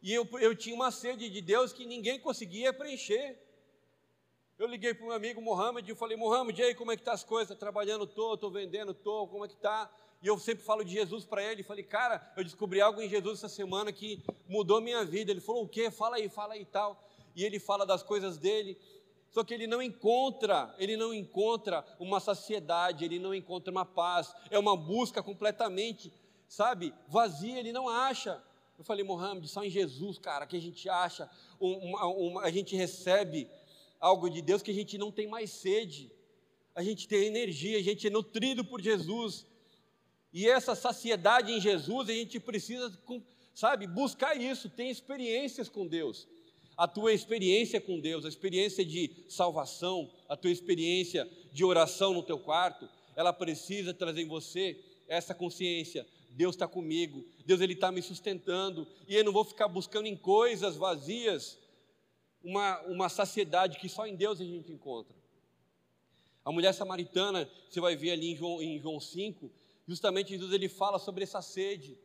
e 0.02 0.12
eu, 0.12 0.28
eu 0.40 0.54
tinha 0.56 0.74
uma 0.74 0.90
sede 0.90 1.30
de 1.30 1.40
Deus 1.40 1.72
que 1.72 1.86
ninguém 1.86 2.18
conseguia 2.18 2.72
preencher. 2.72 3.38
Eu 4.58 4.66
liguei 4.66 4.92
para 4.92 5.04
o 5.04 5.06
meu 5.06 5.16
amigo 5.16 5.40
Mohamed 5.40 5.90
e 5.90 5.94
falei, 5.94 6.16
Mohamed, 6.16 6.60
e 6.60 6.64
aí 6.64 6.74
como 6.74 6.90
é 6.92 6.96
que 6.96 7.02
tá 7.02 7.12
as 7.12 7.24
coisas? 7.24 7.56
Trabalhando, 7.56 8.06
tô, 8.06 8.36
tô 8.36 8.50
vendendo, 8.50 8.92
tô, 8.92 9.26
como 9.28 9.44
é 9.44 9.48
que 9.48 9.56
tá? 9.56 9.90
E 10.22 10.26
eu 10.26 10.38
sempre 10.38 10.64
falo 10.64 10.84
de 10.84 10.92
Jesus 10.92 11.24
para 11.24 11.42
ele. 11.42 11.62
Falei, 11.62 11.84
cara, 11.84 12.32
eu 12.36 12.44
descobri 12.44 12.80
algo 12.80 13.00
em 13.00 13.08
Jesus 13.08 13.38
essa 13.38 13.48
semana 13.48 13.92
que 13.92 14.22
mudou 14.48 14.80
minha 14.80 15.04
vida. 15.04 15.30
Ele 15.30 15.40
falou, 15.40 15.64
o 15.64 15.68
quê? 15.68 15.90
Fala 15.90 16.16
aí, 16.16 16.28
fala 16.28 16.54
aí 16.54 16.62
e 16.62 16.66
tal. 16.66 17.02
E 17.34 17.44
ele 17.44 17.58
fala 17.58 17.86
das 17.86 18.02
coisas 18.02 18.38
dele. 18.38 18.78
Só 19.30 19.42
que 19.42 19.54
ele 19.54 19.66
não 19.66 19.80
encontra, 19.80 20.74
ele 20.78 20.96
não 20.96 21.14
encontra 21.14 21.84
uma 21.98 22.20
saciedade, 22.20 23.04
ele 23.04 23.18
não 23.18 23.34
encontra 23.34 23.70
uma 23.70 23.84
paz. 23.84 24.34
É 24.50 24.58
uma 24.58 24.76
busca 24.76 25.22
completamente, 25.22 26.12
sabe, 26.46 26.92
vazia, 27.08 27.58
ele 27.58 27.72
não 27.72 27.88
acha. 27.88 28.42
Eu 28.78 28.84
falei, 28.84 29.04
Mohamed, 29.04 29.48
só 29.48 29.64
em 29.64 29.70
Jesus, 29.70 30.18
cara, 30.18 30.46
que 30.46 30.56
a 30.56 30.60
gente 30.60 30.88
acha, 30.88 31.30
uma, 31.58 32.06
uma, 32.06 32.42
a 32.42 32.50
gente 32.50 32.76
recebe 32.76 33.48
algo 33.98 34.28
de 34.28 34.42
Deus 34.42 34.60
que 34.60 34.70
a 34.70 34.74
gente 34.74 34.98
não 34.98 35.12
tem 35.12 35.28
mais 35.28 35.50
sede. 35.50 36.10
A 36.74 36.82
gente 36.82 37.06
tem 37.06 37.24
energia, 37.24 37.78
a 37.78 37.82
gente 37.82 38.06
é 38.06 38.10
nutrido 38.10 38.64
por 38.64 38.80
Jesus. 38.80 39.46
E 40.32 40.48
essa 40.48 40.74
saciedade 40.74 41.52
em 41.52 41.60
Jesus, 41.60 42.08
a 42.08 42.12
gente 42.12 42.40
precisa, 42.40 42.92
sabe, 43.54 43.86
buscar 43.86 44.34
isso, 44.36 44.68
ter 44.68 44.86
experiências 44.86 45.68
com 45.68 45.86
Deus. 45.86 46.26
A 46.76 46.88
tua 46.88 47.12
experiência 47.12 47.80
com 47.80 48.00
Deus, 48.00 48.24
a 48.24 48.28
experiência 48.28 48.84
de 48.84 49.10
salvação, 49.28 50.10
a 50.28 50.36
tua 50.36 50.50
experiência 50.50 51.28
de 51.52 51.64
oração 51.64 52.14
no 52.14 52.22
teu 52.22 52.38
quarto, 52.38 52.88
ela 53.14 53.32
precisa 53.32 53.92
trazer 53.92 54.22
em 54.22 54.28
você 54.28 54.78
essa 55.06 55.34
consciência. 55.34 56.06
Deus 56.30 56.54
está 56.54 56.66
comigo, 56.66 57.24
Deus 57.44 57.60
ele 57.60 57.74
está 57.74 57.92
me 57.92 58.00
sustentando, 58.00 58.86
e 59.06 59.14
eu 59.14 59.24
não 59.24 59.32
vou 59.32 59.44
ficar 59.44 59.68
buscando 59.68 60.06
em 60.06 60.16
coisas 60.16 60.76
vazias 60.76 61.58
uma, 62.42 62.80
uma 62.82 63.08
saciedade 63.08 63.78
que 63.78 63.88
só 63.88 64.06
em 64.06 64.16
Deus 64.16 64.40
a 64.40 64.44
gente 64.44 64.72
encontra. 64.72 65.14
A 66.44 66.50
mulher 66.50 66.72
samaritana, 66.72 67.48
você 67.68 67.80
vai 67.80 67.94
ver 67.94 68.12
ali 68.12 68.32
em 68.32 68.36
João, 68.36 68.62
em 68.62 68.80
João 68.80 68.98
5, 68.98 69.50
Justamente 69.86 70.30
Jesus 70.30 70.52
ele 70.52 70.68
fala 70.68 70.98
sobre 70.98 71.24
essa 71.24 71.42
sede. 71.42 71.98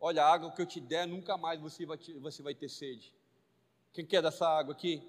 Olha, 0.00 0.22
a 0.22 0.32
água 0.32 0.52
que 0.52 0.62
eu 0.62 0.66
te 0.66 0.80
der, 0.80 1.06
nunca 1.06 1.36
mais 1.36 1.60
você 1.60 1.84
vai, 1.84 1.98
te, 1.98 2.12
você 2.14 2.42
vai 2.42 2.54
ter 2.54 2.68
sede. 2.68 3.12
Quem 3.94 4.04
quer 4.04 4.20
dessa 4.20 4.46
água 4.46 4.74
aqui? 4.74 5.00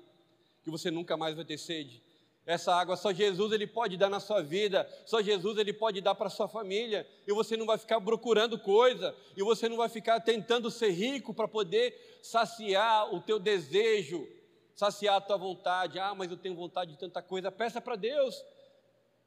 Que 0.64 0.70
você 0.70 0.90
nunca 0.90 1.18
mais 1.18 1.36
vai 1.36 1.44
ter 1.44 1.58
sede. 1.58 2.02
Essa 2.46 2.76
água 2.76 2.96
só 2.96 3.12
Jesus 3.12 3.52
ele 3.52 3.66
pode 3.66 3.98
dar 3.98 4.08
na 4.08 4.20
sua 4.20 4.44
vida, 4.44 4.88
só 5.04 5.20
Jesus 5.20 5.58
ele 5.58 5.74
pode 5.74 6.00
dar 6.00 6.14
para 6.14 6.30
sua 6.30 6.48
família, 6.48 7.08
e 7.26 7.34
você 7.34 7.58
não 7.58 7.66
vai 7.66 7.80
ficar 7.80 8.00
procurando 8.00 8.60
coisa, 8.60 9.16
e 9.36 9.42
você 9.42 9.68
não 9.68 9.78
vai 9.78 9.90
ficar 9.90 10.20
tentando 10.20 10.70
ser 10.70 10.92
rico 10.92 11.34
para 11.34 11.48
poder 11.48 12.20
saciar 12.22 13.12
o 13.12 13.20
teu 13.20 13.40
desejo, 13.40 14.28
saciar 14.76 15.16
a 15.16 15.22
tua 15.22 15.38
vontade. 15.38 15.98
Ah, 15.98 16.14
mas 16.14 16.30
eu 16.30 16.38
tenho 16.38 16.54
vontade 16.54 16.92
de 16.92 17.00
tanta 17.00 17.20
coisa. 17.24 17.52
Peça 17.52 17.82
para 17.82 17.96
Deus. 17.96 18.46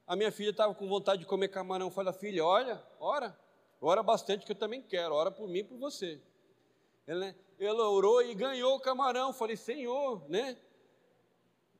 A 0.07 0.15
minha 0.15 0.31
filha 0.31 0.51
estava 0.51 0.73
com 0.73 0.87
vontade 0.87 1.19
de 1.19 1.27
comer 1.27 1.49
camarão. 1.49 1.91
Falei, 1.91 2.13
filha, 2.13 2.45
olha, 2.45 2.81
ora, 2.99 3.37
ora 3.81 4.01
bastante 4.01 4.45
que 4.45 4.53
eu 4.53 4.55
também 4.55 4.81
quero, 4.81 5.13
ora 5.13 5.29
por 5.29 5.49
mim 5.49 5.59
e 5.59 5.63
por 5.65 5.77
você. 5.77 6.21
Ela, 7.05 7.35
ela 7.65 7.89
orou 7.89 8.21
e 8.21 8.33
ganhou 8.33 8.75
o 8.75 8.79
camarão. 8.79 9.33
Falei, 9.33 9.55
Senhor, 9.55 10.23
né? 10.29 10.57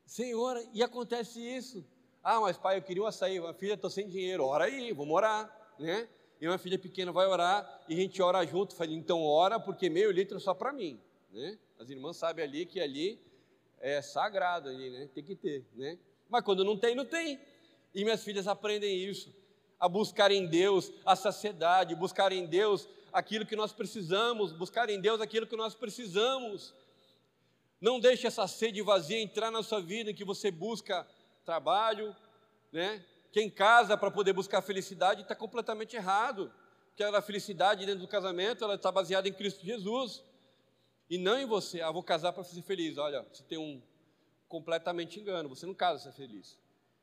Senhor, 0.06 0.62
e 0.74 0.84
acontece 0.84 1.40
isso. 1.40 1.86
Ah, 2.24 2.40
mas 2.42 2.58
pai, 2.58 2.78
eu 2.78 2.82
queria 2.82 3.04
um 3.04 3.06
açaí. 3.06 3.40
Minha 3.40 3.54
filha, 3.54 3.76
estou 3.76 3.90
sem 3.90 4.08
dinheiro. 4.08 4.46
Ora 4.46 4.66
aí, 4.66 4.92
vamos 4.92 5.14
orar, 5.14 5.74
né? 5.80 6.10
E 6.42 6.48
uma 6.48 6.58
filha 6.58 6.80
pequena 6.80 7.12
vai 7.12 7.28
orar 7.28 7.84
e 7.88 7.94
a 7.94 7.98
gente 7.98 8.22
ora 8.22 8.46
junto. 8.46 8.76
Falei, 8.76 8.96
então 8.96 9.24
ora, 9.24 9.60
porque 9.60 9.90
meio 9.90 10.12
litro 10.12 10.38
é 10.38 10.40
só 10.40 10.54
para 10.54 10.72
mim, 10.72 11.00
né? 11.32 11.58
As 11.78 11.90
irmãs 11.90 12.18
sabem 12.18 12.44
ali 12.44 12.66
que 12.66 12.80
ali 12.80 13.22
é 13.80 14.02
sagrado, 14.02 14.70
ali, 14.70 14.90
né? 14.90 15.10
Tem 15.14 15.24
que 15.24 15.36
ter, 15.36 15.66
né? 15.76 15.98
Mas 16.30 16.44
quando 16.44 16.64
não 16.64 16.78
tem, 16.78 16.96
não 16.96 17.06
tem. 17.06 17.40
E 17.94 18.04
minhas 18.04 18.24
filhas 18.24 18.48
aprendem 18.48 19.04
isso, 19.04 19.34
a 19.80 19.90
buscar 19.90 20.32
em 20.32 20.46
Deus 20.46 20.92
a 21.06 21.16
saciedade, 21.16 21.96
buscar 21.96 22.32
em 22.32 22.46
Deus 22.46 22.88
aquilo 23.12 23.46
que 23.46 23.56
nós 23.56 23.72
precisamos, 23.72 24.52
buscar 24.52 24.90
em 24.90 25.00
Deus 25.00 25.22
aquilo 25.22 25.48
que 25.48 25.56
nós 25.56 25.76
precisamos. 25.76 26.74
Não 27.80 28.00
deixe 28.00 28.28
essa 28.28 28.48
sede 28.48 28.82
vazia 28.82 29.20
entrar 29.20 29.52
na 29.52 29.64
sua 29.64 29.82
vida 29.82 30.12
em 30.12 30.16
que 30.16 30.26
você 30.26 30.52
busca 30.52 31.08
trabalho, 31.46 32.16
né? 32.72 33.04
Quem 33.32 33.50
casa 33.50 33.96
para 33.96 34.12
poder 34.12 34.34
buscar 34.34 34.62
felicidade 34.62 35.22
está 35.22 35.36
completamente 35.36 35.96
errado. 35.96 36.52
Que 36.96 37.04
a 37.04 37.22
felicidade 37.22 37.86
dentro 37.86 38.02
do 38.02 38.08
casamento 38.08 38.64
ela 38.64 38.76
está 38.76 38.92
baseada 38.92 39.28
em 39.30 39.34
Cristo 39.34 39.66
Jesus 39.66 40.24
e 41.10 41.18
não 41.18 41.40
em 41.40 41.46
você. 41.46 41.82
Ah, 41.82 41.92
vou 41.92 42.04
casar 42.04 42.34
para 42.34 42.44
ser 42.44 42.62
feliz. 42.64 42.98
Olha, 42.98 43.26
você 43.32 43.44
tem 43.44 43.58
um 43.58 43.82
completamente 44.48 45.20
engano. 45.20 45.48
Você 45.48 45.66
não 45.66 45.74
casa 45.74 46.04
para 46.04 46.12
ser 46.12 46.18
feliz 46.18 46.58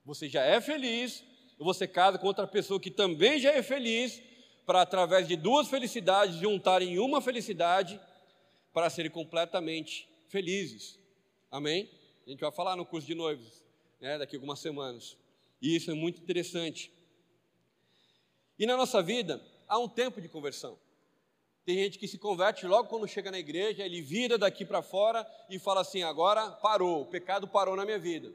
você 0.06 0.28
já 0.28 0.44
é 0.44 0.60
feliz, 0.60 1.24
você 1.58 1.88
casa 1.88 2.16
com 2.16 2.28
outra 2.28 2.46
pessoa 2.46 2.80
que 2.80 2.92
também 2.92 3.40
já 3.40 3.50
é 3.50 3.60
feliz, 3.60 4.22
para 4.66 4.82
através 4.82 5.28
de 5.28 5.36
duas 5.36 5.68
felicidades 5.68 6.36
juntarem 6.36 6.94
em 6.94 6.98
uma 6.98 7.22
felicidade, 7.22 8.00
para 8.72 8.90
serem 8.90 9.10
completamente 9.10 10.08
felizes. 10.28 10.98
Amém? 11.50 11.88
A 12.26 12.30
gente 12.30 12.40
vai 12.40 12.50
falar 12.50 12.76
no 12.76 12.84
curso 12.84 13.06
de 13.06 13.14
noivos, 13.14 13.64
né, 14.00 14.18
daqui 14.18 14.34
a 14.34 14.38
algumas 14.38 14.58
semanas. 14.58 15.16
E 15.62 15.76
isso 15.76 15.90
é 15.90 15.94
muito 15.94 16.20
interessante. 16.20 16.92
E 18.58 18.66
na 18.66 18.76
nossa 18.76 19.00
vida, 19.02 19.40
há 19.68 19.78
um 19.78 19.88
tempo 19.88 20.20
de 20.20 20.28
conversão. 20.28 20.76
Tem 21.64 21.76
gente 21.76 21.98
que 21.98 22.06
se 22.06 22.18
converte 22.18 22.66
logo 22.66 22.88
quando 22.88 23.08
chega 23.08 23.30
na 23.30 23.38
igreja, 23.38 23.84
ele 23.84 24.00
vira 24.00 24.36
daqui 24.36 24.64
para 24.64 24.82
fora 24.82 25.26
e 25.48 25.58
fala 25.58 25.80
assim: 25.80 26.02
agora 26.02 26.50
parou, 26.50 27.02
o 27.02 27.06
pecado 27.06 27.48
parou 27.48 27.76
na 27.76 27.84
minha 27.84 27.98
vida. 27.98 28.32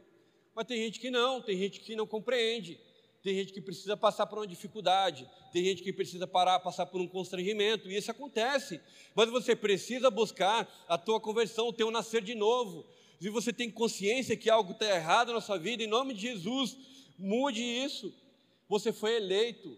Mas 0.54 0.66
tem 0.66 0.78
gente 0.78 1.00
que 1.00 1.10
não, 1.10 1.42
tem 1.42 1.58
gente 1.58 1.80
que 1.80 1.96
não 1.96 2.06
compreende, 2.06 2.80
tem 3.22 3.36
gente 3.36 3.54
que 3.54 3.62
precisa 3.62 3.96
passar 3.96 4.26
por 4.26 4.40
uma 4.40 4.48
dificuldade, 4.48 5.30
tem 5.52 5.64
gente 5.64 5.84
que 5.84 5.94
precisa 5.94 6.26
parar, 6.26 6.60
passar 6.60 6.86
por 6.86 7.00
um 7.00 7.08
constrangimento, 7.08 7.90
e 7.90 7.96
isso 7.96 8.10
acontece. 8.12 8.82
Mas 9.16 9.30
você 9.30 9.56
precisa 9.56 10.10
buscar 10.10 10.68
a 10.88 10.98
tua 10.98 11.20
conversão, 11.20 11.68
o 11.68 11.74
teu 11.74 11.92
nascer 11.92 12.22
de 12.22 12.36
novo. 12.36 12.86
Se 13.20 13.30
você 13.30 13.54
tem 13.54 13.70
consciência 13.70 14.36
que 14.36 14.50
algo 14.50 14.72
está 14.72 14.86
errado 14.86 15.34
na 15.34 15.42
sua 15.42 15.58
vida, 15.58 15.84
em 15.84 15.88
nome 15.88 16.14
de 16.14 16.22
Jesus, 16.22 16.76
mude 17.18 17.62
isso. 17.62 18.14
Você 18.68 18.92
foi 18.92 19.16
eleito, 19.18 19.78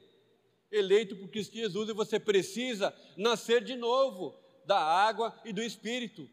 eleito 0.72 1.16
por 1.16 1.28
Cristo 1.28 1.56
Jesus, 1.56 1.90
e 1.90 1.94
você 1.94 2.20
precisa 2.20 2.96
nascer 3.18 3.64
de 3.64 3.76
novo 3.76 4.34
da 4.66 4.80
água 4.80 5.38
e 5.44 5.52
do 5.52 5.62
Espírito. 5.62 6.30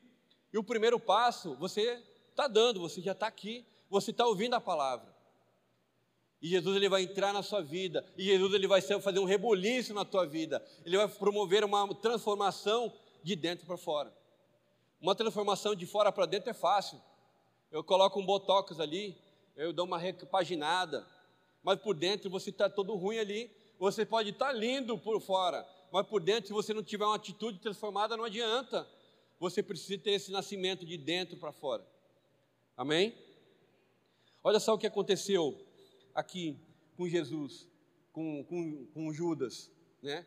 E 0.53 0.59
o 0.59 0.65
primeiro 0.65 1.01
passo 1.01 1.55
você 1.57 2.01
está 2.31 2.47
dando, 2.47 2.81
você 2.81 3.01
já 3.01 3.13
está 3.13 3.27
aqui 3.27 3.67
você 3.91 4.13
está 4.13 4.25
ouvindo 4.25 4.55
a 4.55 4.61
palavra. 4.61 5.10
E 6.43 6.49
Jesus 6.49 6.77
ele 6.77 6.89
vai 6.89 7.03
entrar 7.03 7.33
na 7.33 7.43
sua 7.43 7.61
vida, 7.61 8.05
e 8.17 8.25
Jesus 8.25 8.55
ele 8.55 8.67
vai 8.67 8.81
fazer 8.81 9.19
um 9.19 9.25
reboliço 9.25 9.93
na 9.93 10.05
tua 10.05 10.27
vida. 10.27 10.65
Ele 10.87 10.97
vai 10.97 11.07
promover 11.07 11.63
uma 11.65 11.95
transformação 11.95 12.93
de 13.23 13.37
dentro 13.37 13.67
para 13.67 13.77
fora. 13.77 14.13
Uma 15.01 15.15
transformação 15.15 15.75
de 15.75 15.87
fora 15.87 16.11
para 16.11 16.25
dentro 16.27 16.51
é 16.51 16.55
fácil. 16.55 17.01
Eu 17.71 17.85
coloco 17.85 18.19
um 18.19 18.25
botox 18.25 18.81
ali, 18.81 19.17
eu 19.55 19.73
dou 19.73 19.85
uma 19.85 19.99
repaginada, 19.99 21.07
mas 21.63 21.79
por 21.79 21.95
dentro 21.95 22.31
você 22.31 22.49
está 22.51 22.71
todo 22.71 22.95
ruim 22.95 23.19
ali. 23.19 23.51
Você 23.79 24.05
pode 24.05 24.31
estar 24.31 24.47
tá 24.47 24.53
lindo 24.53 24.97
por 24.99 25.21
fora, 25.21 25.67
mas 25.93 26.07
por 26.07 26.21
dentro, 26.21 26.49
se 26.49 26.53
você 26.53 26.73
não 26.73 26.83
tiver 26.83 27.05
uma 27.05 27.17
atitude 27.17 27.59
transformada, 27.59 28.17
não 28.17 28.25
adianta. 28.25 28.89
Você 29.39 29.63
precisa 29.63 30.03
ter 30.03 30.13
esse 30.13 30.31
nascimento 30.31 30.85
de 30.85 30.99
dentro 30.99 31.37
para 31.37 31.53
fora. 31.53 31.87
Amém? 32.77 33.15
Olha 34.43 34.61
só 34.61 34.75
o 34.75 34.79
que 34.79 34.87
aconteceu 34.87 35.59
aqui 36.15 36.59
com 36.97 37.09
Jesus, 37.09 37.69
com, 38.13 38.45
com, 38.45 38.87
com 38.87 39.13
Judas, 39.13 39.71
né? 40.03 40.27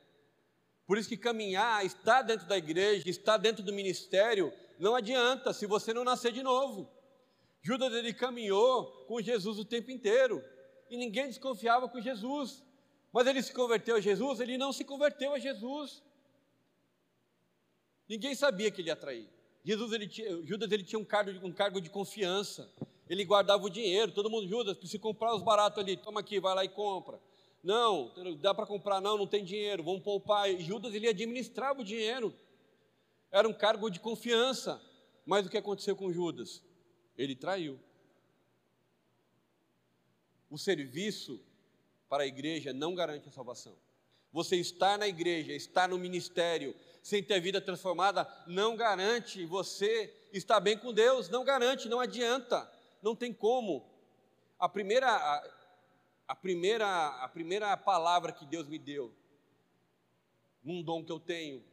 Por 0.86 0.98
isso 0.98 1.08
que 1.08 1.18
caminhar, 1.18 1.86
estar 1.86 2.22
dentro 2.22 2.48
da 2.48 2.58
igreja, 2.58 3.10
estar 3.10 3.38
dentro 3.38 3.64
do 3.64 3.72
ministério, 3.72 4.52
não 4.78 4.96
adianta 4.96 5.54
se 5.54 5.66
você 5.66 5.94
não 5.94 6.04
nascer 6.04 6.32
de 6.32 6.44
novo. 6.44 6.90
Judas 7.62 7.94
ele 7.94 8.14
caminhou 8.14 8.86
com 9.08 9.22
Jesus 9.22 9.58
o 9.58 9.64
tempo 9.64 9.90
inteiro 9.90 10.44
e 10.90 10.98
ninguém 10.98 11.28
desconfiava 11.28 11.88
com 11.88 12.02
Jesus. 12.02 12.62
Mas 13.14 13.28
ele 13.28 13.42
se 13.42 13.54
converteu 13.54 13.96
a 13.96 14.02
Jesus, 14.02 14.40
ele 14.40 14.58
não 14.58 14.74
se 14.74 14.84
converteu 14.84 15.34
a 15.34 15.40
Jesus. 15.40 16.04
Ninguém 18.10 18.36
sabia 18.36 18.70
que 18.70 18.82
ele 18.82 18.90
ia 18.90 18.96
trair. 18.96 19.30
Jesus, 19.64 19.94
ele 19.94 20.08
tinha, 20.08 20.46
Judas 20.46 20.72
ele 20.72 20.84
tinha 20.84 21.00
um 21.00 21.06
cargo, 21.06 21.48
um 21.48 21.54
cargo 21.54 21.80
de 21.80 21.90
confiança 21.90 22.70
ele 23.14 23.24
guardava 23.24 23.64
o 23.64 23.70
dinheiro, 23.70 24.12
todo 24.12 24.30
mundo, 24.30 24.48
Judas, 24.48 24.76
precisa 24.76 25.02
comprar 25.02 25.36
os 25.36 25.44
baratos 25.44 25.78
ali, 25.78 25.96
toma 25.96 26.20
aqui, 26.20 26.40
vai 26.40 26.56
lá 26.56 26.66
e 26.66 26.70
compra. 26.70 27.22
Não, 27.64 28.12
dá 28.42 28.56
para 28.56 28.66
comprar, 28.66 29.00
não, 29.00 29.18
não 29.18 29.28
tem 29.28 29.46
dinheiro, 29.46 29.84
vamos 29.84 30.02
poupar. 30.02 30.50
E 30.50 30.60
Judas, 30.60 30.94
ele 30.96 31.08
administrava 31.08 31.80
o 31.80 31.84
dinheiro, 31.84 32.34
era 33.32 33.48
um 33.48 33.54
cargo 33.54 33.90
de 33.92 34.00
confiança. 34.00 34.82
Mas 35.26 35.46
o 35.46 35.50
que 35.50 35.58
aconteceu 35.58 35.96
com 35.96 36.12
Judas? 36.12 36.64
Ele 37.16 37.36
traiu. 37.36 37.80
O 40.50 40.58
serviço 40.58 41.40
para 42.10 42.24
a 42.24 42.28
igreja 42.28 42.74
não 42.74 42.96
garante 42.96 43.30
a 43.30 43.32
salvação. 43.32 43.78
Você 44.32 44.56
estar 44.56 44.98
na 44.98 45.08
igreja, 45.08 45.54
estar 45.54 45.88
no 45.88 46.00
ministério, 46.00 46.76
sem 47.04 47.22
ter 47.22 47.36
a 47.36 47.40
vida 47.40 47.62
transformada, 47.62 48.28
não 48.48 48.76
garante 48.76 49.46
você 49.46 50.12
estar 50.34 50.60
bem 50.60 50.76
com 50.76 50.92
Deus, 50.92 51.30
não 51.30 51.46
garante, 51.46 51.88
não 51.88 52.00
adianta 52.00 52.73
não 53.04 53.16
tem 53.16 53.34
como. 53.34 53.86
A 54.58 54.70
primeira, 54.70 55.08
a, 55.08 55.54
a, 56.30 56.36
primeira, 56.36 57.08
a 57.24 57.28
primeira 57.28 57.76
palavra 57.76 58.32
que 58.32 58.46
Deus 58.46 58.68
me 58.68 58.80
deu 58.80 59.14
num 60.64 60.82
dom 60.82 61.04
que 61.04 61.12
eu 61.12 61.20
tenho. 61.20 61.64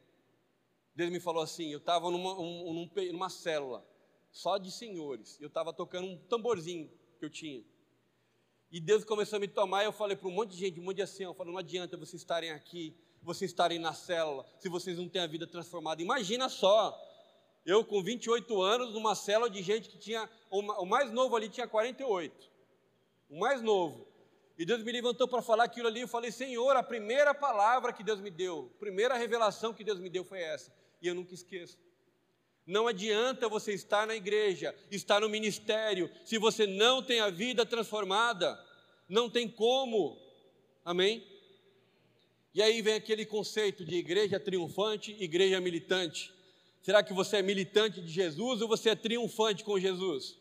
Deus 0.94 1.10
me 1.10 1.20
falou 1.20 1.42
assim: 1.42 1.70
eu 1.70 1.78
estava 1.78 2.10
numa, 2.10 2.38
um, 2.38 2.90
numa 3.12 3.30
célula, 3.30 3.86
só 4.32 4.58
de 4.58 4.70
senhores, 4.70 5.40
eu 5.40 5.46
estava 5.46 5.72
tocando 5.72 6.08
um 6.08 6.16
tamborzinho 6.16 6.90
que 7.18 7.24
eu 7.24 7.30
tinha. 7.30 7.64
E 8.72 8.80
Deus 8.80 9.04
começou 9.04 9.36
a 9.36 9.40
me 9.40 9.48
tomar, 9.48 9.82
e 9.82 9.86
eu 9.86 9.92
falei 9.92 10.16
para 10.16 10.28
um 10.28 10.32
monte 10.32 10.50
de 10.50 10.58
gente, 10.58 10.78
um 10.78 10.84
monte 10.84 10.96
de 10.96 11.02
assim, 11.02 11.24
eu 11.24 11.34
falei, 11.34 11.52
não 11.52 11.58
adianta 11.58 11.96
vocês 11.96 12.22
estarem 12.22 12.50
aqui, 12.50 12.96
vocês 13.20 13.50
estarem 13.50 13.78
na 13.78 13.92
célula, 13.92 14.46
se 14.58 14.68
vocês 14.68 14.96
não 14.96 15.08
têm 15.08 15.22
a 15.22 15.26
vida 15.26 15.46
transformada. 15.46 16.00
Imagina 16.00 16.48
só, 16.48 16.96
eu 17.64 17.84
com 17.84 18.02
28 18.02 18.60
anos, 18.60 18.94
numa 18.94 19.14
célula 19.14 19.50
de 19.50 19.62
gente 19.62 19.88
que 19.88 19.98
tinha, 19.98 20.28
o 20.50 20.86
mais 20.86 21.12
novo 21.12 21.36
ali 21.36 21.48
tinha 21.48 21.68
48, 21.68 22.50
o 23.28 23.38
mais 23.38 23.62
novo. 23.62 24.06
E 24.58 24.64
Deus 24.64 24.82
me 24.82 24.92
levantou 24.92 25.26
para 25.26 25.40
falar 25.40 25.64
aquilo 25.64 25.88
ali, 25.88 26.02
eu 26.02 26.08
falei, 26.08 26.30
Senhor, 26.30 26.76
a 26.76 26.82
primeira 26.82 27.32
palavra 27.32 27.92
que 27.92 28.04
Deus 28.04 28.20
me 28.20 28.30
deu, 28.30 28.70
a 28.76 28.78
primeira 28.78 29.14
revelação 29.16 29.72
que 29.72 29.82
Deus 29.82 29.98
me 29.98 30.10
deu 30.10 30.24
foi 30.24 30.40
essa, 30.40 30.72
e 31.00 31.08
eu 31.08 31.14
nunca 31.14 31.32
esqueço. 31.32 31.78
Não 32.66 32.86
adianta 32.86 33.48
você 33.48 33.72
estar 33.72 34.06
na 34.06 34.14
igreja, 34.14 34.74
estar 34.90 35.20
no 35.20 35.28
ministério, 35.28 36.10
se 36.24 36.38
você 36.38 36.66
não 36.66 37.02
tem 37.02 37.20
a 37.20 37.30
vida 37.30 37.64
transformada, 37.64 38.62
não 39.08 39.30
tem 39.30 39.48
como, 39.48 40.18
amém? 40.84 41.26
E 42.52 42.60
aí 42.60 42.82
vem 42.82 42.94
aquele 42.94 43.24
conceito 43.24 43.84
de 43.84 43.94
igreja 43.96 44.38
triunfante, 44.38 45.16
igreja 45.18 45.60
militante. 45.60 46.32
Será 46.82 47.02
que 47.02 47.12
você 47.12 47.38
é 47.38 47.42
militante 47.42 48.00
de 48.00 48.10
Jesus 48.10 48.62
ou 48.62 48.68
você 48.68 48.90
é 48.90 48.94
triunfante 48.94 49.64
com 49.64 49.78
Jesus? 49.78 50.38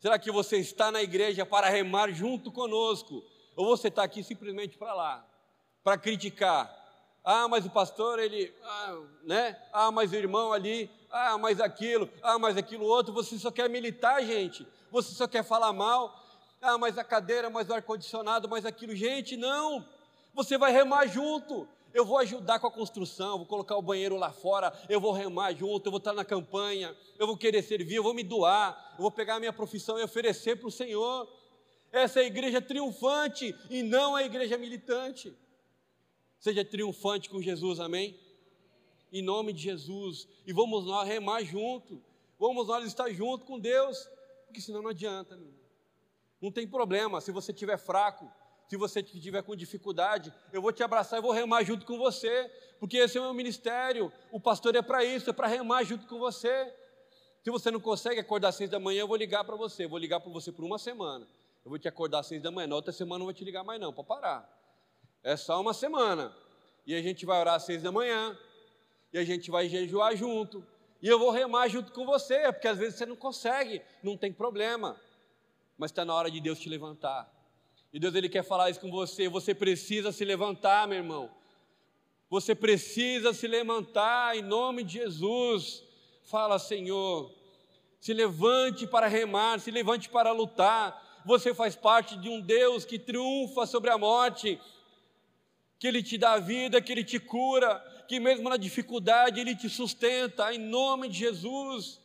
Será 0.00 0.18
que 0.18 0.32
você 0.32 0.56
está 0.56 0.90
na 0.90 1.00
igreja 1.00 1.46
para 1.46 1.68
remar 1.68 2.10
junto 2.10 2.50
conosco? 2.50 3.22
Ou 3.54 3.66
você 3.66 3.88
está 3.88 4.02
aqui 4.02 4.22
simplesmente 4.24 4.76
para 4.76 4.92
lá, 4.94 5.24
para 5.84 5.96
criticar? 5.96 6.80
Ah, 7.24 7.46
mas 7.46 7.64
o 7.64 7.70
pastor, 7.70 8.18
ele, 8.18 8.52
ah, 8.64 9.00
né? 9.22 9.56
Ah, 9.72 9.92
mas 9.92 10.10
o 10.10 10.16
irmão 10.16 10.52
ali, 10.52 10.90
ah, 11.08 11.38
mas 11.38 11.60
aquilo, 11.60 12.10
ah, 12.20 12.36
mas 12.36 12.56
aquilo 12.56 12.84
outro. 12.84 13.12
Você 13.12 13.38
só 13.38 13.50
quer 13.50 13.70
militar, 13.70 14.24
gente. 14.24 14.66
Você 14.90 15.14
só 15.14 15.28
quer 15.28 15.44
falar 15.44 15.72
mal. 15.72 16.20
Ah, 16.60 16.76
mas 16.76 16.98
a 16.98 17.04
cadeira, 17.04 17.48
mas 17.48 17.68
o 17.68 17.74
ar-condicionado, 17.74 18.48
mas 18.48 18.66
aquilo. 18.66 18.96
Gente, 18.96 19.36
não. 19.36 19.86
Você 20.34 20.58
vai 20.58 20.72
remar 20.72 21.06
junto 21.06 21.68
eu 21.94 22.04
vou 22.04 22.18
ajudar 22.18 22.58
com 22.58 22.66
a 22.66 22.70
construção, 22.70 23.38
vou 23.38 23.46
colocar 23.46 23.76
o 23.76 23.82
banheiro 23.82 24.16
lá 24.16 24.32
fora, 24.32 24.72
eu 24.88 25.00
vou 25.00 25.12
remar 25.12 25.52
junto, 25.52 25.86
eu 25.86 25.90
vou 25.90 25.98
estar 25.98 26.12
na 26.12 26.24
campanha, 26.24 26.96
eu 27.18 27.26
vou 27.26 27.36
querer 27.36 27.62
servir, 27.62 27.96
eu 27.96 28.02
vou 28.02 28.14
me 28.14 28.22
doar, 28.22 28.94
eu 28.96 29.02
vou 29.02 29.10
pegar 29.10 29.36
a 29.36 29.40
minha 29.40 29.52
profissão 29.52 29.98
e 29.98 30.02
oferecer 30.02 30.56
para 30.56 30.68
o 30.68 30.70
Senhor. 30.70 31.28
Essa 31.90 32.20
é 32.20 32.22
a 32.24 32.26
igreja 32.26 32.60
triunfante 32.60 33.54
e 33.68 33.82
não 33.82 34.16
a 34.16 34.22
igreja 34.22 34.56
militante. 34.56 35.36
Seja 36.38 36.64
triunfante 36.64 37.28
com 37.28 37.40
Jesus, 37.40 37.78
amém? 37.78 38.18
Em 39.12 39.22
nome 39.22 39.52
de 39.52 39.62
Jesus. 39.62 40.26
E 40.46 40.52
vamos 40.52 40.86
nós 40.86 41.06
remar 41.06 41.42
junto, 41.42 42.02
vamos 42.38 42.66
nós 42.66 42.86
estar 42.86 43.10
junto 43.10 43.44
com 43.44 43.58
Deus, 43.58 44.08
porque 44.46 44.60
senão 44.60 44.82
não 44.82 44.90
adianta. 44.90 45.38
Não 46.40 46.50
tem 46.50 46.66
problema 46.66 47.20
se 47.20 47.30
você 47.30 47.52
estiver 47.52 47.78
fraco 47.78 48.28
se 48.72 48.76
você 48.78 49.00
estiver 49.00 49.42
com 49.42 49.54
dificuldade, 49.54 50.32
eu 50.50 50.62
vou 50.62 50.72
te 50.72 50.82
abraçar 50.82 51.18
e 51.18 51.22
vou 51.22 51.30
remar 51.30 51.62
junto 51.62 51.84
com 51.84 51.98
você, 51.98 52.50
porque 52.80 52.96
esse 52.96 53.18
é 53.18 53.20
o 53.20 53.24
meu 53.24 53.34
ministério. 53.34 54.10
O 54.30 54.40
pastor 54.40 54.74
é 54.74 54.80
para 54.80 55.04
isso, 55.04 55.28
é 55.28 55.32
para 55.34 55.46
remar 55.46 55.84
junto 55.84 56.06
com 56.06 56.18
você. 56.18 56.72
Se 57.44 57.50
você 57.50 57.70
não 57.70 57.78
consegue 57.78 58.18
acordar 58.18 58.48
às 58.48 58.54
seis 58.54 58.70
da 58.70 58.80
manhã, 58.80 59.00
eu 59.00 59.06
vou 59.06 59.18
ligar 59.18 59.44
para 59.44 59.56
você. 59.56 59.84
Eu 59.84 59.90
vou 59.90 59.98
ligar 59.98 60.20
para 60.20 60.32
você 60.32 60.50
por 60.50 60.64
uma 60.64 60.78
semana. 60.78 61.26
Eu 61.62 61.68
vou 61.68 61.78
te 61.78 61.86
acordar 61.86 62.20
às 62.20 62.28
seis 62.28 62.40
da 62.40 62.50
manhã. 62.50 62.66
Na 62.66 62.76
outra 62.76 62.92
semana 62.92 63.16
eu 63.16 63.18
não 63.18 63.26
vou 63.26 63.34
te 63.34 63.44
ligar 63.44 63.62
mais, 63.62 63.78
não, 63.78 63.92
para 63.92 64.04
parar. 64.04 64.72
É 65.22 65.36
só 65.36 65.60
uma 65.60 65.74
semana. 65.74 66.34
E 66.86 66.94
a 66.94 67.02
gente 67.02 67.26
vai 67.26 67.38
orar 67.40 67.56
às 67.56 67.64
seis 67.64 67.82
da 67.82 67.92
manhã. 67.92 68.38
E 69.12 69.18
a 69.18 69.24
gente 69.24 69.50
vai 69.50 69.68
jejuar 69.68 70.16
junto. 70.16 70.66
E 71.02 71.08
eu 71.08 71.18
vou 71.18 71.30
remar 71.30 71.68
junto 71.68 71.92
com 71.92 72.06
você, 72.06 72.50
porque 72.50 72.68
às 72.68 72.78
vezes 72.78 72.94
você 72.94 73.04
não 73.04 73.16
consegue, 73.16 73.82
não 74.02 74.16
tem 74.16 74.32
problema. 74.32 74.98
Mas 75.76 75.90
está 75.90 76.06
na 76.06 76.14
hora 76.14 76.30
de 76.30 76.40
Deus 76.40 76.58
te 76.58 76.70
levantar. 76.70 77.41
E 77.92 77.98
Deus 77.98 78.14
ele 78.14 78.28
quer 78.28 78.42
falar 78.42 78.70
isso 78.70 78.80
com 78.80 78.90
você. 78.90 79.28
Você 79.28 79.54
precisa 79.54 80.10
se 80.12 80.24
levantar, 80.24 80.88
meu 80.88 80.98
irmão. 80.98 81.30
Você 82.30 82.54
precisa 82.54 83.34
se 83.34 83.46
levantar 83.46 84.34
em 84.34 84.40
nome 84.40 84.82
de 84.82 84.94
Jesus. 84.94 85.84
Fala, 86.22 86.58
Senhor. 86.58 87.30
Se 88.00 88.14
levante 88.14 88.86
para 88.86 89.06
remar, 89.06 89.60
se 89.60 89.70
levante 89.70 90.08
para 90.08 90.32
lutar. 90.32 91.22
Você 91.26 91.54
faz 91.54 91.76
parte 91.76 92.16
de 92.16 92.30
um 92.30 92.40
Deus 92.40 92.86
que 92.86 92.98
triunfa 92.98 93.66
sobre 93.66 93.90
a 93.90 93.98
morte, 93.98 94.58
que 95.78 95.86
Ele 95.86 96.02
te 96.02 96.16
dá 96.16 96.38
vida, 96.38 96.80
que 96.80 96.90
Ele 96.90 97.04
te 97.04 97.20
cura, 97.20 97.78
que 98.08 98.18
mesmo 98.18 98.48
na 98.48 98.56
dificuldade 98.56 99.38
Ele 99.38 99.54
te 99.54 99.68
sustenta, 99.68 100.52
em 100.52 100.58
nome 100.58 101.08
de 101.08 101.18
Jesus. 101.18 102.00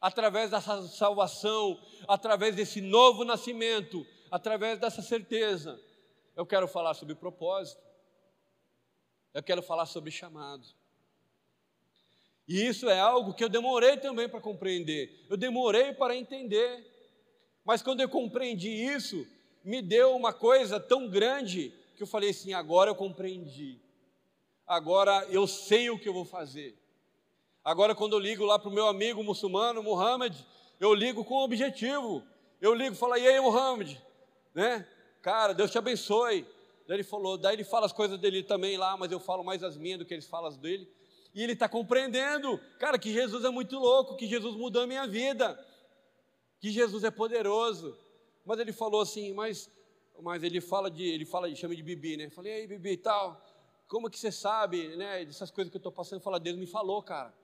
Através 0.00 0.50
dessa 0.50 0.88
salvação, 0.88 1.78
através 2.08 2.56
desse 2.56 2.80
novo 2.80 3.24
nascimento, 3.24 4.04
através 4.36 4.78
dessa 4.78 5.00
certeza, 5.00 5.80
eu 6.36 6.44
quero 6.44 6.68
falar 6.68 6.92
sobre 6.92 7.14
propósito, 7.14 7.80
eu 9.32 9.42
quero 9.42 9.62
falar 9.62 9.86
sobre 9.86 10.10
chamado. 10.10 10.66
E 12.46 12.66
isso 12.66 12.86
é 12.90 13.00
algo 13.00 13.32
que 13.32 13.42
eu 13.42 13.48
demorei 13.48 13.96
também 13.96 14.28
para 14.28 14.38
compreender, 14.38 15.24
eu 15.30 15.38
demorei 15.38 15.94
para 15.94 16.14
entender, 16.14 16.84
mas 17.64 17.80
quando 17.80 18.02
eu 18.02 18.10
compreendi 18.10 18.68
isso, 18.68 19.26
me 19.64 19.80
deu 19.80 20.14
uma 20.14 20.34
coisa 20.34 20.78
tão 20.78 21.08
grande 21.08 21.72
que 21.96 22.02
eu 22.02 22.06
falei 22.06 22.30
assim: 22.30 22.52
agora 22.52 22.90
eu 22.90 22.94
compreendi, 22.94 23.80
agora 24.66 25.26
eu 25.30 25.46
sei 25.46 25.88
o 25.88 25.98
que 25.98 26.08
eu 26.10 26.12
vou 26.12 26.26
fazer. 26.26 26.78
Agora, 27.64 27.94
quando 27.94 28.12
eu 28.12 28.20
ligo 28.20 28.44
lá 28.44 28.58
para 28.58 28.68
o 28.68 28.72
meu 28.72 28.86
amigo 28.86 29.24
muçulmano, 29.24 29.82
Muhammad, 29.82 30.36
eu 30.78 30.94
ligo 30.94 31.24
com 31.24 31.42
objetivo. 31.42 32.22
Eu 32.60 32.72
ligo 32.72 32.94
e 32.94 32.98
falo, 32.98 33.16
e 33.16 33.26
aí, 33.26 33.40
Muhammad, 33.40 33.96
né? 34.56 34.88
Cara, 35.20 35.52
Deus 35.52 35.70
te 35.70 35.76
abençoe. 35.76 36.46
Daí 36.88 36.96
ele 36.96 37.04
falou, 37.04 37.36
daí 37.36 37.54
ele 37.54 37.64
fala 37.64 37.84
as 37.84 37.92
coisas 37.92 38.18
dele 38.18 38.42
também 38.42 38.78
lá, 38.78 38.96
mas 38.96 39.12
eu 39.12 39.20
falo 39.20 39.44
mais 39.44 39.62
as 39.62 39.76
minhas 39.76 39.98
do 39.98 40.06
que 40.06 40.14
eles 40.14 40.26
falam 40.26 40.48
as 40.48 40.56
dele. 40.56 40.88
E 41.34 41.42
ele 41.42 41.52
está 41.52 41.68
compreendendo, 41.68 42.58
cara, 42.78 42.98
que 42.98 43.12
Jesus 43.12 43.44
é 43.44 43.50
muito 43.50 43.78
louco, 43.78 44.16
que 44.16 44.26
Jesus 44.26 44.56
mudou 44.56 44.82
a 44.82 44.86
minha 44.86 45.06
vida, 45.06 45.62
que 46.58 46.70
Jesus 46.70 47.04
é 47.04 47.10
poderoso. 47.10 47.94
Mas 48.46 48.58
ele 48.58 48.72
falou 48.72 49.02
assim, 49.02 49.34
mas, 49.34 49.70
mas 50.22 50.42
ele 50.42 50.62
fala 50.62 50.90
de, 50.90 51.04
ele 51.04 51.26
fala, 51.26 51.54
chama 51.54 51.76
de 51.76 51.82
Bibi, 51.82 52.16
né? 52.16 52.26
Eu 52.26 52.30
falei, 52.30 52.52
aí 52.54 52.66
Bibi, 52.66 52.96
tal, 52.96 53.44
como 53.86 54.08
que 54.08 54.18
você 54.18 54.32
sabe, 54.32 54.96
né? 54.96 55.24
Dessas 55.26 55.50
coisas 55.50 55.70
que 55.70 55.76
eu 55.76 55.80
estou 55.80 55.92
passando, 55.92 56.22
fala, 56.22 56.40
Deus 56.40 56.56
me 56.56 56.66
falou, 56.66 57.02
cara. 57.02 57.34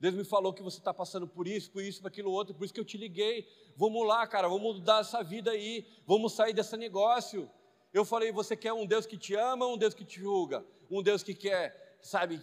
Deus 0.00 0.14
me 0.14 0.24
falou 0.24 0.52
que 0.52 0.62
você 0.62 0.78
está 0.78 0.94
passando 0.94 1.26
por 1.26 1.48
isso, 1.48 1.70
por 1.70 1.82
isso, 1.82 2.00
por 2.00 2.08
aquilo 2.08 2.30
outro, 2.30 2.54
por 2.54 2.64
isso 2.64 2.72
que 2.72 2.78
eu 2.78 2.84
te 2.84 2.96
liguei. 2.96 3.48
Vamos 3.76 4.06
lá, 4.06 4.26
cara, 4.26 4.48
vamos 4.48 4.76
mudar 4.76 5.00
essa 5.00 5.22
vida 5.22 5.50
aí, 5.50 5.84
vamos 6.06 6.32
sair 6.32 6.52
desse 6.52 6.76
negócio. 6.76 7.50
Eu 7.92 8.04
falei, 8.04 8.30
você 8.30 8.56
quer 8.56 8.72
um 8.72 8.86
Deus 8.86 9.06
que 9.06 9.16
te 9.16 9.34
ama 9.34 9.66
um 9.66 9.76
Deus 9.76 9.94
que 9.94 10.04
te 10.04 10.20
julga? 10.20 10.64
Um 10.88 11.02
Deus 11.02 11.22
que 11.22 11.34
quer, 11.34 11.98
sabe, 12.00 12.40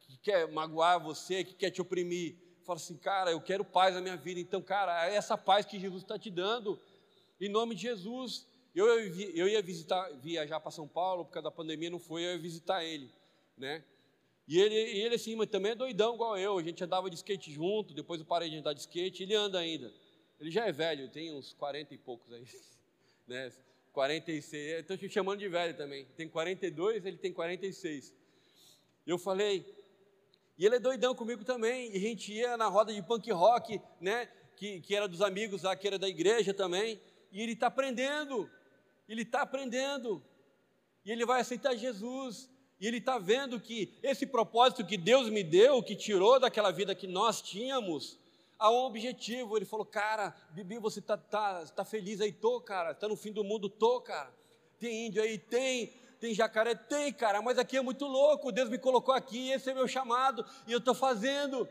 que 0.00 0.16
quer 0.18 0.50
magoar 0.52 1.02
você, 1.02 1.42
que 1.42 1.54
quer 1.54 1.70
te 1.70 1.80
oprimir. 1.80 2.36
Fala 2.64 2.76
assim, 2.76 2.96
cara, 2.96 3.32
eu 3.32 3.40
quero 3.40 3.64
paz 3.64 3.94
na 3.94 4.00
minha 4.00 4.16
vida. 4.16 4.38
Então, 4.38 4.62
cara, 4.62 5.08
é 5.08 5.16
essa 5.16 5.36
paz 5.36 5.66
que 5.66 5.80
Jesus 5.80 6.02
está 6.02 6.16
te 6.16 6.30
dando, 6.30 6.78
em 7.40 7.48
nome 7.48 7.74
de 7.74 7.82
Jesus. 7.82 8.46
Eu, 8.74 8.86
eu, 8.86 9.30
eu 9.34 9.48
ia 9.48 9.60
visitar, 9.60 10.08
viajar 10.20 10.60
para 10.60 10.70
São 10.70 10.86
Paulo, 10.86 11.24
por 11.24 11.32
causa 11.32 11.44
da 11.44 11.50
pandemia, 11.50 11.90
não 11.90 11.98
foi, 11.98 12.22
eu 12.22 12.32
ia 12.32 12.38
visitar 12.38 12.84
ele, 12.84 13.10
né? 13.56 13.82
E 14.46 14.58
ele, 14.58 14.74
ele 14.74 15.14
assim, 15.14 15.36
mas 15.36 15.48
também 15.48 15.72
é 15.72 15.74
doidão 15.74 16.14
igual 16.14 16.36
eu. 16.36 16.58
A 16.58 16.62
gente 16.62 16.82
andava 16.82 17.08
de 17.08 17.16
skate 17.16 17.52
junto, 17.52 17.94
depois 17.94 18.20
eu 18.20 18.26
parei 18.26 18.50
de 18.50 18.56
andar 18.56 18.72
de 18.72 18.80
skate, 18.80 19.22
ele 19.22 19.34
anda 19.34 19.58
ainda. 19.58 19.92
Ele 20.40 20.50
já 20.50 20.66
é 20.66 20.72
velho, 20.72 21.08
tem 21.08 21.32
uns 21.32 21.52
40 21.54 21.94
e 21.94 21.98
poucos 21.98 22.32
aí. 22.32 22.44
Né? 23.24 23.52
46, 23.92 24.80
estou 24.80 24.96
te 24.96 25.08
chamando 25.08 25.38
de 25.38 25.48
velho 25.48 25.76
também. 25.76 26.04
Tem 26.16 26.28
42, 26.28 27.06
ele 27.06 27.16
tem 27.16 27.32
46. 27.32 28.12
Eu 29.06 29.16
falei, 29.16 29.64
e 30.58 30.66
ele 30.66 30.76
é 30.76 30.78
doidão 30.78 31.14
comigo 31.14 31.44
também. 31.44 31.92
E 31.92 31.96
a 31.96 32.00
gente 32.00 32.32
ia 32.32 32.56
na 32.56 32.66
roda 32.68 32.92
de 32.92 33.02
punk 33.02 33.30
rock, 33.32 33.80
né? 34.00 34.28
Que, 34.56 34.80
que 34.80 34.94
era 34.94 35.08
dos 35.08 35.22
amigos 35.22 35.62
lá, 35.62 35.74
que 35.74 35.86
era 35.86 35.98
da 35.98 36.08
igreja 36.08 36.52
também. 36.54 37.00
E 37.30 37.40
ele 37.42 37.52
está 37.52 37.68
aprendendo. 37.68 38.50
Ele 39.08 39.22
está 39.22 39.42
aprendendo. 39.42 40.22
E 41.04 41.10
ele 41.10 41.26
vai 41.26 41.40
aceitar 41.40 41.74
Jesus 41.74 42.48
e 42.82 42.86
ele 42.88 42.96
está 42.96 43.16
vendo 43.16 43.60
que 43.60 43.94
esse 44.02 44.26
propósito 44.26 44.84
que 44.84 44.96
Deus 44.96 45.28
me 45.28 45.44
deu, 45.44 45.80
que 45.84 45.94
tirou 45.94 46.40
daquela 46.40 46.72
vida 46.72 46.96
que 46.96 47.06
nós 47.06 47.40
tínhamos, 47.40 48.18
há 48.58 48.68
um 48.72 48.86
objetivo. 48.86 49.56
Ele 49.56 49.64
falou, 49.64 49.86
cara, 49.86 50.34
Bibi, 50.50 50.78
você 50.78 50.98
está 50.98 51.16
tá, 51.16 51.64
tá 51.66 51.84
feliz 51.84 52.20
aí? 52.20 52.32
Tô, 52.32 52.60
cara. 52.60 52.90
Está 52.90 53.06
no 53.06 53.14
fim 53.14 53.30
do 53.30 53.44
mundo? 53.44 53.68
Tô, 53.68 54.00
cara. 54.00 54.34
Tem 54.80 55.06
índio 55.06 55.22
aí? 55.22 55.38
Tem. 55.38 55.92
Tem 56.18 56.34
jacaré? 56.34 56.74
Tem, 56.74 57.12
cara. 57.12 57.40
Mas 57.40 57.56
aqui 57.56 57.76
é 57.76 57.80
muito 57.80 58.04
louco. 58.04 58.50
Deus 58.50 58.68
me 58.68 58.78
colocou 58.78 59.14
aqui, 59.14 59.52
esse 59.52 59.70
é 59.70 59.74
meu 59.74 59.86
chamado, 59.86 60.44
e 60.66 60.72
eu 60.72 60.78
estou 60.78 60.92
fazendo. 60.94 61.68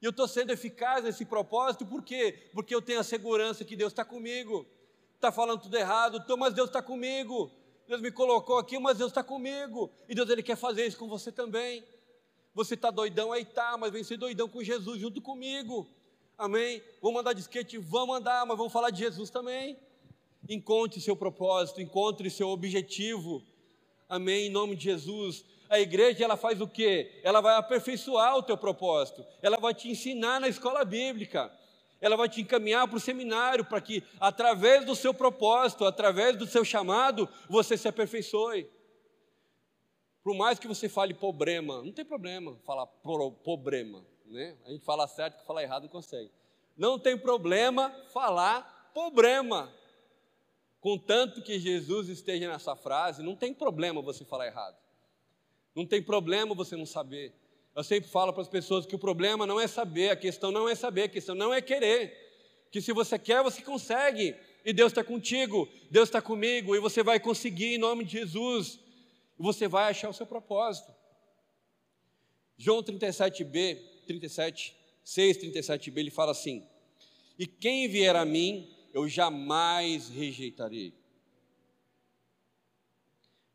E 0.00 0.06
eu 0.06 0.10
estou 0.10 0.26
sendo 0.26 0.50
eficaz 0.50 1.04
nesse 1.04 1.26
propósito, 1.26 1.84
por 1.84 2.02
quê? 2.02 2.48
Porque 2.54 2.74
eu 2.74 2.80
tenho 2.80 3.00
a 3.00 3.04
segurança 3.04 3.66
que 3.66 3.76
Deus 3.76 3.92
está 3.92 4.02
comigo. 4.02 4.66
Está 5.14 5.30
falando 5.30 5.60
tudo 5.60 5.76
errado, 5.76 6.24
tô, 6.24 6.38
mas 6.38 6.54
Deus 6.54 6.70
está 6.70 6.80
comigo 6.80 7.52
Deus 7.86 8.00
me 8.00 8.10
colocou 8.10 8.58
aqui, 8.58 8.78
mas 8.78 8.98
Deus 8.98 9.10
está 9.10 9.22
comigo. 9.22 9.90
E 10.08 10.14
Deus 10.14 10.28
ele 10.28 10.42
quer 10.42 10.56
fazer 10.56 10.86
isso 10.86 10.98
com 10.98 11.08
você 11.08 11.30
também. 11.30 11.84
Você 12.54 12.74
está 12.74 12.90
doidão, 12.90 13.32
aí 13.32 13.44
tá, 13.44 13.76
mas 13.76 13.92
vem 13.92 14.02
ser 14.02 14.16
doidão 14.16 14.48
com 14.48 14.62
Jesus 14.62 15.00
junto 15.00 15.20
comigo. 15.20 15.86
Amém? 16.36 16.82
Vamos 17.00 17.20
andar 17.20 17.32
de 17.32 17.40
skate? 17.40 17.78
Vamos 17.78 18.16
andar, 18.16 18.44
mas 18.44 18.56
vamos 18.56 18.72
falar 18.72 18.90
de 18.90 18.98
Jesus 18.98 19.30
também. 19.30 19.78
Encontre 20.48 21.00
seu 21.00 21.16
propósito, 21.16 21.80
encontre 21.80 22.30
seu 22.30 22.48
objetivo. 22.48 23.42
Amém? 24.08 24.46
Em 24.46 24.50
nome 24.50 24.74
de 24.74 24.84
Jesus. 24.84 25.44
A 25.68 25.80
igreja 25.80 26.24
ela 26.24 26.36
faz 26.36 26.60
o 26.60 26.66
quê? 26.66 27.20
Ela 27.22 27.40
vai 27.40 27.56
aperfeiçoar 27.56 28.36
o 28.36 28.42
teu 28.42 28.56
propósito. 28.56 29.24
Ela 29.42 29.58
vai 29.58 29.74
te 29.74 29.88
ensinar 29.88 30.40
na 30.40 30.48
escola 30.48 30.84
bíblica 30.84 31.52
ela 32.00 32.16
vai 32.16 32.28
te 32.28 32.40
encaminhar 32.40 32.86
para 32.86 32.96
o 32.96 33.00
seminário, 33.00 33.64
para 33.64 33.80
que, 33.80 34.02
através 34.20 34.84
do 34.84 34.94
seu 34.94 35.14
propósito, 35.14 35.84
através 35.84 36.36
do 36.36 36.46
seu 36.46 36.64
chamado, 36.64 37.28
você 37.48 37.76
se 37.76 37.88
aperfeiçoe. 37.88 38.68
Por 40.22 40.34
mais 40.34 40.58
que 40.58 40.66
você 40.66 40.88
fale 40.88 41.14
problema, 41.14 41.82
não 41.82 41.92
tem 41.92 42.04
problema 42.04 42.56
falar 42.64 42.86
problema, 42.86 44.04
né? 44.26 44.56
A 44.64 44.70
gente 44.70 44.84
fala 44.84 45.06
certo 45.06 45.38
que 45.38 45.46
falar 45.46 45.62
errado 45.62 45.84
não 45.84 45.88
consegue. 45.88 46.30
Não 46.76 46.98
tem 46.98 47.16
problema 47.16 47.90
falar 48.12 48.90
problema. 48.92 49.72
Contanto 50.80 51.42
que 51.42 51.58
Jesus 51.58 52.08
esteja 52.08 52.48
nessa 52.48 52.76
frase, 52.76 53.22
não 53.22 53.34
tem 53.34 53.54
problema 53.54 54.02
você 54.02 54.24
falar 54.24 54.46
errado. 54.46 54.76
Não 55.74 55.86
tem 55.86 56.02
problema 56.02 56.54
você 56.54 56.76
não 56.76 56.86
saber. 56.86 57.32
Eu 57.76 57.84
sempre 57.84 58.08
falo 58.08 58.32
para 58.32 58.40
as 58.40 58.48
pessoas 58.48 58.86
que 58.86 58.94
o 58.94 58.98
problema 58.98 59.46
não 59.46 59.60
é 59.60 59.66
saber, 59.66 60.08
a 60.08 60.16
questão 60.16 60.50
não 60.50 60.66
é 60.66 60.74
saber, 60.74 61.02
a 61.02 61.08
questão 61.08 61.34
não 61.34 61.52
é 61.52 61.60
querer. 61.60 62.16
Que 62.70 62.80
se 62.80 62.90
você 62.90 63.18
quer, 63.18 63.42
você 63.42 63.60
consegue. 63.60 64.34
E 64.64 64.72
Deus 64.72 64.92
está 64.92 65.04
contigo, 65.04 65.68
Deus 65.90 66.08
está 66.08 66.22
comigo, 66.22 66.74
e 66.74 66.80
você 66.80 67.02
vai 67.02 67.20
conseguir 67.20 67.74
em 67.74 67.78
nome 67.78 68.02
de 68.02 68.12
Jesus. 68.12 68.80
E 69.38 69.42
você 69.42 69.68
vai 69.68 69.90
achar 69.90 70.08
o 70.08 70.14
seu 70.14 70.24
propósito. 70.24 70.90
João 72.56 72.82
37b, 72.82 73.78
37, 74.06 74.74
6, 75.04 75.36
37b, 75.36 75.98
ele 75.98 76.10
fala 76.10 76.32
assim: 76.32 76.66
E 77.38 77.46
quem 77.46 77.88
vier 77.88 78.16
a 78.16 78.24
mim, 78.24 78.74
eu 78.94 79.06
jamais 79.06 80.08
rejeitarei. 80.08 80.94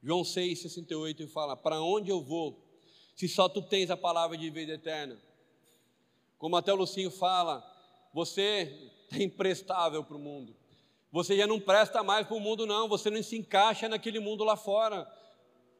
João 0.03 0.23
6, 0.23 0.61
68, 0.61 1.23
ele 1.23 1.29
fala: 1.31 1.57
Para 1.57 1.81
onde 1.81 2.11
eu 2.11 2.21
vou, 2.21 2.70
se 3.15 3.27
só 3.27 3.47
tu 3.47 3.61
tens 3.61 3.89
a 3.91 3.97
palavra 3.97 4.37
de 4.37 4.49
vida 4.49 4.73
eterna. 4.73 5.17
Como 6.37 6.55
até 6.55 6.73
o 6.73 6.75
Lucinho 6.75 7.11
fala, 7.11 7.63
você 8.13 8.97
é 9.11 9.23
imprestável 9.23 10.03
para 10.03 10.17
o 10.17 10.19
mundo. 10.19 10.55
Você 11.11 11.35
já 11.35 11.45
não 11.45 11.59
presta 11.59 12.01
mais 12.01 12.25
para 12.25 12.35
o 12.35 12.39
mundo, 12.39 12.65
não. 12.65 12.87
Você 12.87 13.09
não 13.09 13.21
se 13.21 13.37
encaixa 13.37 13.89
naquele 13.89 14.19
mundo 14.19 14.43
lá 14.43 14.55
fora. 14.55 15.07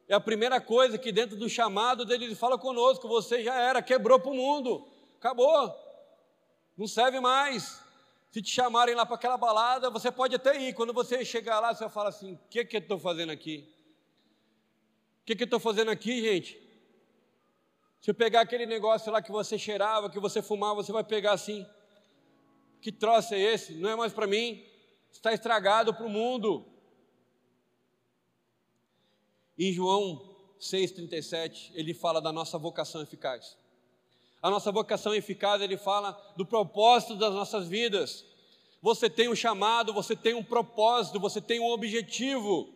É 0.06 0.14
a 0.14 0.20
primeira 0.20 0.60
coisa 0.60 0.98
que 0.98 1.10
dentro 1.10 1.36
do 1.36 1.48
chamado 1.48 2.04
dele 2.04 2.26
ele 2.26 2.34
fala 2.34 2.58
conosco: 2.58 3.08
você 3.08 3.42
já 3.42 3.58
era, 3.58 3.80
quebrou 3.80 4.20
para 4.20 4.30
o 4.30 4.34
mundo, 4.34 4.86
acabou, 5.16 5.74
não 6.76 6.86
serve 6.86 7.18
mais. 7.18 7.80
Se 8.30 8.40
te 8.40 8.50
chamarem 8.50 8.94
lá 8.94 9.04
para 9.04 9.16
aquela 9.16 9.36
balada, 9.36 9.90
você 9.90 10.10
pode 10.10 10.34
até 10.34 10.58
ir. 10.60 10.74
Quando 10.74 10.92
você 10.92 11.24
chegar 11.24 11.60
lá, 11.60 11.74
você 11.74 11.88
fala 11.88 12.10
assim: 12.10 12.34
o 12.34 12.38
que, 12.50 12.64
que 12.64 12.76
eu 12.76 12.80
estou 12.80 12.98
fazendo 12.98 13.30
aqui? 13.30 13.68
O 15.22 15.24
que, 15.24 15.36
que 15.36 15.42
eu 15.42 15.46
estou 15.46 15.60
fazendo 15.60 15.90
aqui, 15.90 16.20
gente? 16.20 16.60
Se 18.02 18.10
eu 18.10 18.14
pegar 18.16 18.40
aquele 18.40 18.66
negócio 18.66 19.12
lá 19.12 19.22
que 19.22 19.30
você 19.30 19.56
cheirava, 19.56 20.10
que 20.10 20.18
você 20.18 20.42
fumava, 20.42 20.82
você 20.82 20.90
vai 20.90 21.04
pegar 21.04 21.34
assim. 21.34 21.64
Que 22.80 22.90
troço 22.90 23.32
é 23.32 23.38
esse? 23.38 23.74
Não 23.74 23.88
é 23.88 23.94
mais 23.94 24.12
para 24.12 24.26
mim. 24.26 24.60
Está 25.12 25.32
estragado 25.32 25.94
para 25.94 26.04
o 26.04 26.10
mundo. 26.10 26.66
Em 29.56 29.72
João 29.72 30.20
6,37, 30.58 31.70
ele 31.74 31.94
fala 31.94 32.20
da 32.20 32.32
nossa 32.32 32.58
vocação 32.58 33.00
eficaz. 33.00 33.56
A 34.42 34.50
nossa 34.50 34.72
vocação 34.72 35.14
eficaz, 35.14 35.62
ele 35.62 35.76
fala 35.76 36.20
do 36.36 36.44
propósito 36.44 37.14
das 37.14 37.32
nossas 37.32 37.68
vidas. 37.68 38.24
Você 38.80 39.08
tem 39.08 39.28
um 39.28 39.36
chamado, 39.36 39.92
você 39.92 40.16
tem 40.16 40.34
um 40.34 40.42
propósito, 40.42 41.20
você 41.20 41.40
tem 41.40 41.60
um 41.60 41.70
objetivo. 41.70 42.68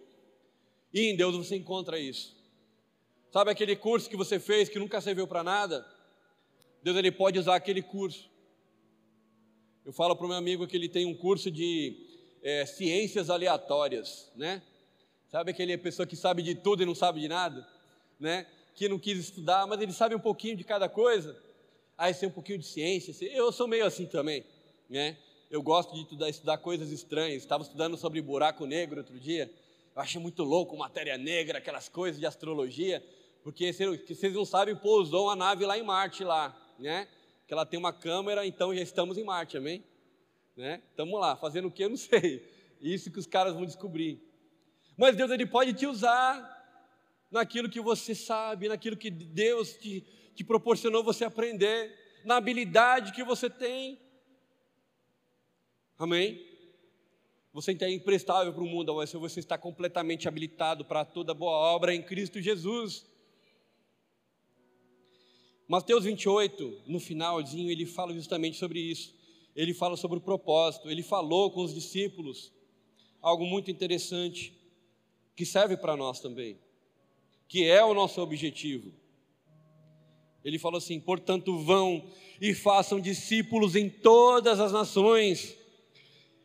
E 0.95 1.11
em 1.11 1.17
Deus 1.17 1.35
você 1.35 1.57
encontra 1.57 1.99
isso. 1.99 2.36
Sabe 3.37 3.51
aquele 3.51 3.77
curso 3.77 4.09
que 4.09 4.17
você 4.17 4.41
fez 4.41 4.67
que 4.67 4.79
nunca 4.79 4.99
serviu 4.99 5.27
para 5.27 5.45
nada? 5.45 5.87
Deus 6.83 6.97
ele 6.97 7.13
pode 7.13 7.39
usar 7.39 7.55
aquele 7.57 7.83
curso. 7.83 8.31
Eu 9.85 9.93
falo 9.93 10.17
para 10.17 10.25
o 10.25 10.29
meu 10.31 10.39
amigo 10.39 10.67
que 10.67 10.75
ele 10.75 10.89
tem 10.89 11.05
um 11.05 11.15
curso 11.15 11.51
de 11.51 11.99
é, 12.43 12.65
ciências 12.65 13.29
aleatórias, 13.29 14.33
né? 14.35 14.63
Sabe 15.29 15.51
aquele 15.51 15.77
pessoa 15.77 16.07
que 16.07 16.17
sabe 16.17 16.41
de 16.41 16.55
tudo 16.55 16.83
e 16.83 16.87
não 16.87 16.95
sabe 16.95 17.21
de 17.21 17.29
nada, 17.29 17.69
né? 18.19 18.47
Que 18.75 18.89
não 18.89 18.99
quis 18.99 19.19
estudar, 19.19 19.67
mas 19.67 19.83
ele 19.83 19.93
sabe 19.93 20.15
um 20.15 20.19
pouquinho 20.19 20.57
de 20.57 20.65
cada 20.65 20.89
coisa. 20.89 21.39
Aí 21.99 22.15
tem 22.15 22.31
um 22.31 22.33
pouquinho 22.33 22.61
de 22.61 22.65
ciência. 22.65 23.13
Eu 23.35 23.53
sou 23.53 23.69
meio 23.69 23.85
assim 23.85 24.07
também, 24.07 24.47
né? 24.89 25.15
Eu 25.51 25.63
gosto 25.63 25.93
de 25.93 26.01
estudar, 26.01 26.31
estudar 26.31 26.57
coisas 26.57 26.91
estranhas. 26.91 27.43
Estava 27.43 27.63
estudando 27.63 27.99
sobre 27.99 28.19
buraco 28.23 28.65
negro 28.65 29.01
outro 29.01 29.21
dia. 29.21 29.53
Eu 29.95 30.01
achei 30.01 30.19
muito 30.19 30.43
louco 30.43 30.75
matéria 30.75 31.19
negra, 31.19 31.59
aquelas 31.59 31.87
coisas 31.87 32.19
de 32.19 32.25
astrologia 32.25 33.05
porque 33.47 33.73
vocês 33.73 34.35
não 34.35 34.45
sabem, 34.45 34.75
pousou 34.75 35.27
uma 35.27 35.37
nave 35.37 35.65
lá 35.65 35.79
em 35.79 35.83
Marte, 35.85 36.25
lá, 36.25 36.53
né? 36.81 37.07
Que 37.47 37.55
ela 37.55 37.65
tem 37.65 37.79
uma 37.79 37.93
câmera, 37.93 38.45
então 38.45 38.75
já 38.75 38.83
estamos 38.83 39.17
em 39.17 39.23
Marte, 39.23 39.57
amém? 39.57 39.85
Né? 40.57 40.83
Estamos 40.91 41.21
lá, 41.21 41.37
fazendo 41.37 41.69
o 41.69 41.71
que? 41.71 41.85
Eu 41.85 41.91
não 41.91 41.95
sei. 41.97 42.45
Isso 42.81 43.09
que 43.09 43.21
os 43.21 43.27
caras 43.29 43.55
vão 43.55 43.65
descobrir. 43.65 44.21
Mas 44.97 45.15
Deus, 45.15 45.31
Ele 45.31 45.47
pode 45.47 45.75
te 45.75 45.87
usar 45.87 46.45
naquilo 47.31 47.71
que 47.71 47.81
você 47.81 48.17
sabe, 48.17 48.67
naquilo 48.67 48.97
que 48.97 49.11
Deus 49.11 49.75
te, 49.75 50.05
te 50.35 50.43
proporcionou 50.43 51.05
você 51.05 51.25
aprender, 51.25 51.97
na 52.25 52.39
habilidade 52.39 53.13
que 53.13 53.23
você 53.23 53.49
tem. 53.49 53.97
Amém? 55.97 56.45
Você 57.53 57.79
é 57.81 57.91
imprestável 57.93 58.53
para 58.53 58.65
o 58.65 58.67
mundo, 58.67 58.97
mas 58.97 59.13
você 59.13 59.39
está 59.39 59.57
completamente 59.57 60.27
habilitado 60.27 60.85
para 60.85 61.05
toda 61.05 61.33
boa 61.33 61.57
obra 61.57 61.95
em 61.95 62.03
Cristo 62.03 62.43
Jesus. 62.43 63.15
Mateus 65.69 66.05
28, 66.05 66.83
no 66.87 67.01
finalzinho, 67.01 67.71
ele 67.71 67.85
fala 67.85 68.15
justamente 68.15 68.57
sobre 68.57 68.79
isso. 68.79 69.13
Ele 69.55 69.75
fala 69.75 69.97
sobre 69.97 70.19
o 70.19 70.21
propósito. 70.21 70.89
Ele 70.89 71.03
falou 71.03 71.51
com 71.51 71.63
os 71.63 71.75
discípulos 71.75 72.53
algo 73.21 73.45
muito 73.45 73.69
interessante 73.69 74.53
que 75.35 75.45
serve 75.45 75.77
para 75.77 75.97
nós 75.97 76.21
também, 76.21 76.57
que 77.49 77.65
é 77.65 77.85
o 77.85 77.95
nosso 77.95 78.21
objetivo. 78.21 78.93
Ele 80.45 80.59
falou 80.59 80.79
assim: 80.79 81.01
portanto, 81.01 81.59
vão 81.59 82.09
e 82.41 82.55
façam 82.55 83.01
discípulos 83.01 83.75
em 83.75 83.91
todas 83.91 84.61
as 84.61 84.71
nações, 84.71 85.57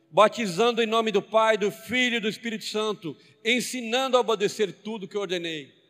batizando 0.10 0.82
em 0.82 0.88
nome 0.88 1.12
do 1.12 1.22
Pai, 1.22 1.60
do 1.60 1.70
Filho 1.70 2.16
e 2.16 2.20
do 2.20 2.28
Espírito 2.28 2.66
Santo, 2.66 3.16
ensinando 3.46 4.18
a 4.18 4.20
obedecer 4.20 4.82
tudo 4.82 5.08
que 5.08 5.18
ordenei 5.18 5.81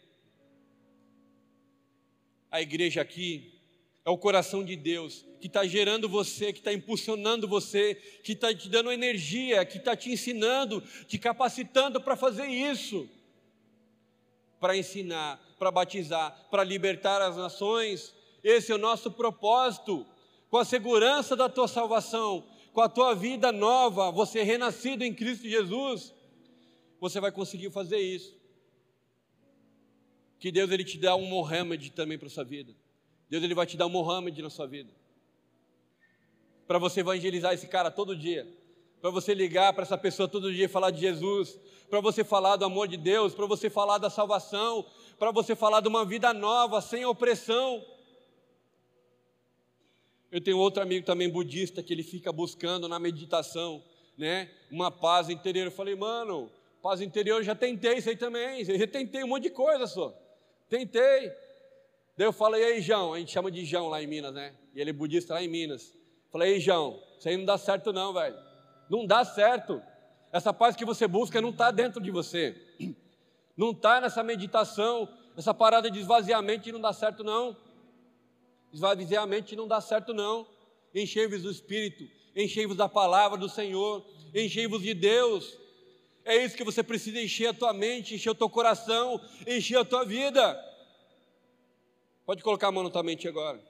a 2.51 2.61
igreja 2.61 3.01
aqui 3.01 3.53
é 4.03 4.09
o 4.09 4.17
coração 4.17 4.63
de 4.63 4.75
Deus, 4.75 5.25
que 5.39 5.47
está 5.47 5.65
gerando 5.65 6.09
você, 6.09 6.51
que 6.51 6.59
está 6.59 6.73
impulsionando 6.73 7.47
você, 7.47 7.95
que 8.23 8.33
está 8.33 8.53
te 8.53 8.67
dando 8.67 8.91
energia, 8.91 9.63
que 9.63 9.77
está 9.77 9.95
te 9.95 10.11
ensinando, 10.11 10.81
te 11.07 11.17
capacitando 11.17 12.01
para 12.01 12.17
fazer 12.17 12.47
isso, 12.47 13.07
para 14.59 14.75
ensinar, 14.75 15.39
para 15.57 15.71
batizar, 15.71 16.47
para 16.51 16.63
libertar 16.63 17.21
as 17.21 17.37
nações. 17.37 18.13
Esse 18.43 18.71
é 18.71 18.75
o 18.75 18.79
nosso 18.79 19.11
propósito, 19.11 20.05
com 20.49 20.57
a 20.57 20.65
segurança 20.65 21.35
da 21.35 21.47
tua 21.47 21.67
salvação, 21.67 22.43
com 22.73 22.81
a 22.81 22.89
tua 22.89 23.13
vida 23.15 23.51
nova, 23.51 24.11
você 24.11 24.43
renascido 24.43 25.03
em 25.05 25.13
Cristo 25.13 25.47
Jesus, 25.47 26.13
você 26.99 27.19
vai 27.19 27.31
conseguir 27.31 27.71
fazer 27.71 27.99
isso 27.99 28.40
que 30.41 30.51
Deus 30.51 30.71
ele 30.71 30.83
te 30.83 30.97
dá 30.97 31.15
um 31.15 31.27
Mohammed 31.27 31.91
também 31.91 32.17
para 32.17 32.27
sua 32.27 32.43
vida. 32.43 32.73
Deus 33.29 33.43
ele 33.43 33.53
vai 33.53 33.67
te 33.67 33.77
dar 33.77 33.85
um 33.85 33.89
Mohammed 33.89 34.41
na 34.41 34.49
sua 34.49 34.65
vida. 34.65 34.91
Para 36.65 36.79
você 36.79 37.01
evangelizar 37.01 37.53
esse 37.53 37.67
cara 37.67 37.91
todo 37.91 38.15
dia. 38.15 38.51
Para 38.99 39.11
você 39.11 39.35
ligar 39.35 39.71
para 39.71 39.83
essa 39.83 39.99
pessoa 39.99 40.27
todo 40.27 40.51
dia 40.51 40.65
e 40.65 40.67
falar 40.67 40.89
de 40.89 40.99
Jesus. 40.99 41.59
Para 41.91 42.01
você 42.01 42.23
falar 42.23 42.55
do 42.55 42.65
amor 42.65 42.87
de 42.87 42.97
Deus. 42.97 43.35
Para 43.35 43.45
você 43.45 43.69
falar 43.69 43.99
da 43.99 44.09
salvação. 44.09 44.83
Para 45.19 45.29
você 45.29 45.55
falar 45.55 45.79
de 45.79 45.87
uma 45.87 46.03
vida 46.03 46.33
nova, 46.33 46.81
sem 46.81 47.05
opressão. 47.05 47.85
Eu 50.31 50.41
tenho 50.41 50.57
outro 50.57 50.81
amigo 50.81 51.05
também 51.05 51.29
budista 51.29 51.83
que 51.83 51.93
ele 51.93 52.01
fica 52.01 52.31
buscando 52.33 52.87
na 52.87 52.97
meditação, 52.97 53.83
né? 54.17 54.49
Uma 54.71 54.89
paz 54.89 55.29
interior. 55.29 55.65
Eu 55.65 55.71
falei, 55.71 55.95
mano, 55.95 56.51
paz 56.81 56.99
interior 56.99 57.37
eu 57.37 57.43
já 57.43 57.53
tentei 57.53 57.99
isso 57.99 58.09
aí 58.09 58.17
também. 58.17 58.67
Eu 58.67 58.79
já 58.79 58.87
tentei 58.87 59.23
um 59.23 59.27
monte 59.27 59.43
de 59.43 59.51
coisa 59.51 59.85
só. 59.85 60.19
Tentei. 60.71 61.27
Daí 62.15 62.25
eu 62.25 62.31
falei, 62.31 62.63
ei, 62.63 62.81
João, 62.81 63.13
a 63.13 63.19
gente 63.19 63.29
chama 63.29 63.51
de 63.51 63.65
João 63.65 63.89
lá 63.89 64.01
em 64.01 64.07
Minas, 64.07 64.33
né? 64.33 64.55
E 64.73 64.79
ele 64.79 64.91
é 64.91 64.93
budista 64.93 65.33
lá 65.33 65.43
em 65.43 65.47
Minas. 65.49 65.93
Falei, 66.31 66.53
ei, 66.53 66.59
João, 66.61 66.97
isso 67.19 67.27
aí 67.27 67.35
não 67.35 67.43
dá 67.43 67.57
certo 67.57 67.91
não, 67.91 68.13
velho. 68.13 68.37
Não 68.89 69.05
dá 69.05 69.25
certo. 69.25 69.83
Essa 70.31 70.53
paz 70.53 70.73
que 70.73 70.85
você 70.85 71.09
busca 71.09 71.41
não 71.41 71.49
está 71.49 71.71
dentro 71.71 72.01
de 72.01 72.09
você. 72.09 72.55
Não 73.57 73.71
está 73.71 73.99
nessa 73.99 74.23
meditação, 74.23 75.09
essa 75.35 75.53
parada 75.53 75.91
de 75.91 75.99
esvaziamento 75.99 76.71
não 76.71 76.79
dá 76.79 76.93
certo, 76.93 77.21
não. 77.21 77.53
Esvaziamento 78.71 79.53
não 79.57 79.67
dá 79.67 79.81
certo, 79.81 80.13
não. 80.13 80.47
Enchei-vos 80.95 81.41
do 81.41 81.51
Espírito, 81.51 82.07
enchei-vos 82.33 82.77
da 82.77 82.87
palavra 82.87 83.37
do 83.37 83.49
Senhor, 83.49 84.05
enchei-vos 84.33 84.81
de 84.81 84.93
Deus. 84.93 85.59
É 86.23 86.43
isso 86.43 86.55
que 86.55 86.63
você 86.63 86.83
precisa 86.83 87.19
encher 87.19 87.47
a 87.47 87.53
tua 87.53 87.73
mente, 87.73 88.15
encher 88.15 88.29
o 88.29 88.35
teu 88.35 88.49
coração, 88.49 89.19
encher 89.47 89.77
a 89.77 89.85
tua 89.85 90.05
vida. 90.05 90.59
Pode 92.25 92.43
colocar 92.43 92.67
a 92.67 92.71
mão 92.71 92.83
na 92.83 92.89
tua 92.89 93.03
mente 93.03 93.27
agora. 93.27 93.61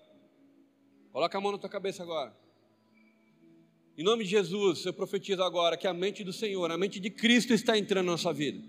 Coloca 1.11 1.37
a 1.37 1.41
mão 1.41 1.51
na 1.53 1.57
tua 1.57 1.69
cabeça 1.69 2.03
agora. 2.03 2.35
Em 3.97 4.03
nome 4.03 4.23
de 4.23 4.29
Jesus, 4.29 4.85
eu 4.85 4.93
profetizo 4.93 5.43
agora 5.43 5.77
que 5.77 5.87
a 5.87 5.93
mente 5.93 6.23
do 6.23 6.33
Senhor, 6.33 6.71
a 6.71 6.77
mente 6.77 6.99
de 6.99 7.09
Cristo 7.09 7.53
está 7.53 7.77
entrando 7.77 8.05
na 8.05 8.13
nossa 8.13 8.31
vida. 8.31 8.61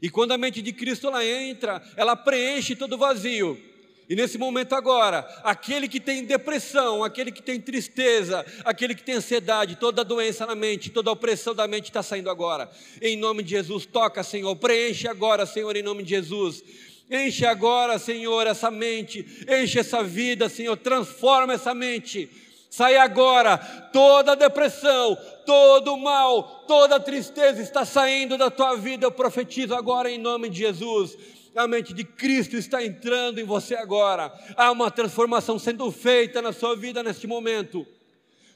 E 0.00 0.08
quando 0.08 0.32
a 0.32 0.38
mente 0.38 0.62
de 0.62 0.72
Cristo 0.72 1.08
ela 1.08 1.24
entra, 1.24 1.82
ela 1.96 2.14
preenche 2.16 2.76
todo 2.76 2.96
vazio. 2.96 3.60
E 4.08 4.16
nesse 4.16 4.38
momento 4.38 4.74
agora, 4.74 5.28
aquele 5.44 5.86
que 5.86 6.00
tem 6.00 6.24
depressão, 6.24 7.04
aquele 7.04 7.30
que 7.30 7.42
tem 7.42 7.60
tristeza, 7.60 8.44
aquele 8.64 8.94
que 8.94 9.02
tem 9.02 9.16
ansiedade, 9.16 9.76
toda 9.76 10.02
doença 10.02 10.46
na 10.46 10.54
mente, 10.54 10.88
toda 10.88 11.10
opressão 11.10 11.54
da 11.54 11.68
mente 11.68 11.86
está 11.86 12.02
saindo 12.02 12.30
agora. 12.30 12.70
Em 13.02 13.18
nome 13.18 13.42
de 13.42 13.50
Jesus, 13.50 13.84
toca, 13.84 14.22
Senhor, 14.22 14.56
preenche 14.56 15.06
agora, 15.06 15.44
Senhor, 15.44 15.76
em 15.76 15.82
nome 15.82 16.02
de 16.02 16.08
Jesus. 16.08 16.64
Enche 17.10 17.44
agora, 17.44 17.98
Senhor, 17.98 18.46
essa 18.46 18.70
mente, 18.70 19.26
enche 19.46 19.78
essa 19.78 20.02
vida, 20.02 20.48
Senhor, 20.48 20.76
transforma 20.76 21.52
essa 21.52 21.74
mente. 21.74 22.30
Sai 22.70 22.96
agora, 22.96 23.56
toda 23.92 24.36
depressão, 24.36 25.16
todo 25.46 25.96
mal, 25.96 26.64
toda 26.66 27.00
tristeza 27.00 27.62
está 27.62 27.84
saindo 27.84 28.36
da 28.36 28.50
tua 28.50 28.76
vida. 28.76 29.06
Eu 29.06 29.10
profetizo 29.10 29.74
agora 29.74 30.10
em 30.10 30.18
nome 30.18 30.50
de 30.50 30.58
Jesus. 30.58 31.16
A 31.54 31.66
mente 31.66 31.92
de 31.92 32.04
Cristo 32.04 32.56
está 32.56 32.84
entrando 32.84 33.40
em 33.40 33.44
você 33.44 33.74
agora. 33.74 34.32
Há 34.56 34.70
uma 34.70 34.90
transformação 34.90 35.58
sendo 35.58 35.90
feita 35.90 36.40
na 36.40 36.52
sua 36.52 36.76
vida 36.76 37.02
neste 37.02 37.26
momento. 37.26 37.86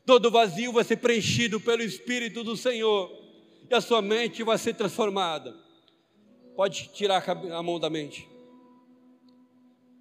Todo 0.05 0.30
vazio 0.30 0.72
vai 0.72 0.84
ser 0.84 0.97
preenchido 0.97 1.61
pelo 1.61 1.82
Espírito 1.82 2.43
do 2.43 2.57
Senhor 2.57 3.11
e 3.70 3.74
a 3.74 3.80
sua 3.80 4.03
mente 4.03 4.43
vai 4.43 4.59
ser 4.59 4.74
transformada. 4.74 5.55
Pode 6.57 6.90
tirar 6.93 7.24
a 7.28 7.62
mão 7.62 7.80
da 7.80 7.88
mente. 7.88 8.28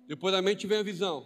Depois 0.08 0.34
da 0.34 0.42
mente 0.42 0.68
vem 0.68 0.80
a 0.80 0.84
visão. 0.84 1.26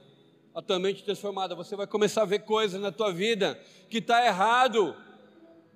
A 0.53 0.61
tua 0.61 0.79
mente 0.79 1.03
transformada, 1.03 1.55
você 1.55 1.75
vai 1.75 1.87
começar 1.87 2.21
a 2.21 2.25
ver 2.25 2.39
coisas 2.39 2.79
na 2.79 2.91
tua 2.91 3.11
vida 3.11 3.59
que 3.89 3.97
está 3.97 4.25
errado. 4.25 4.95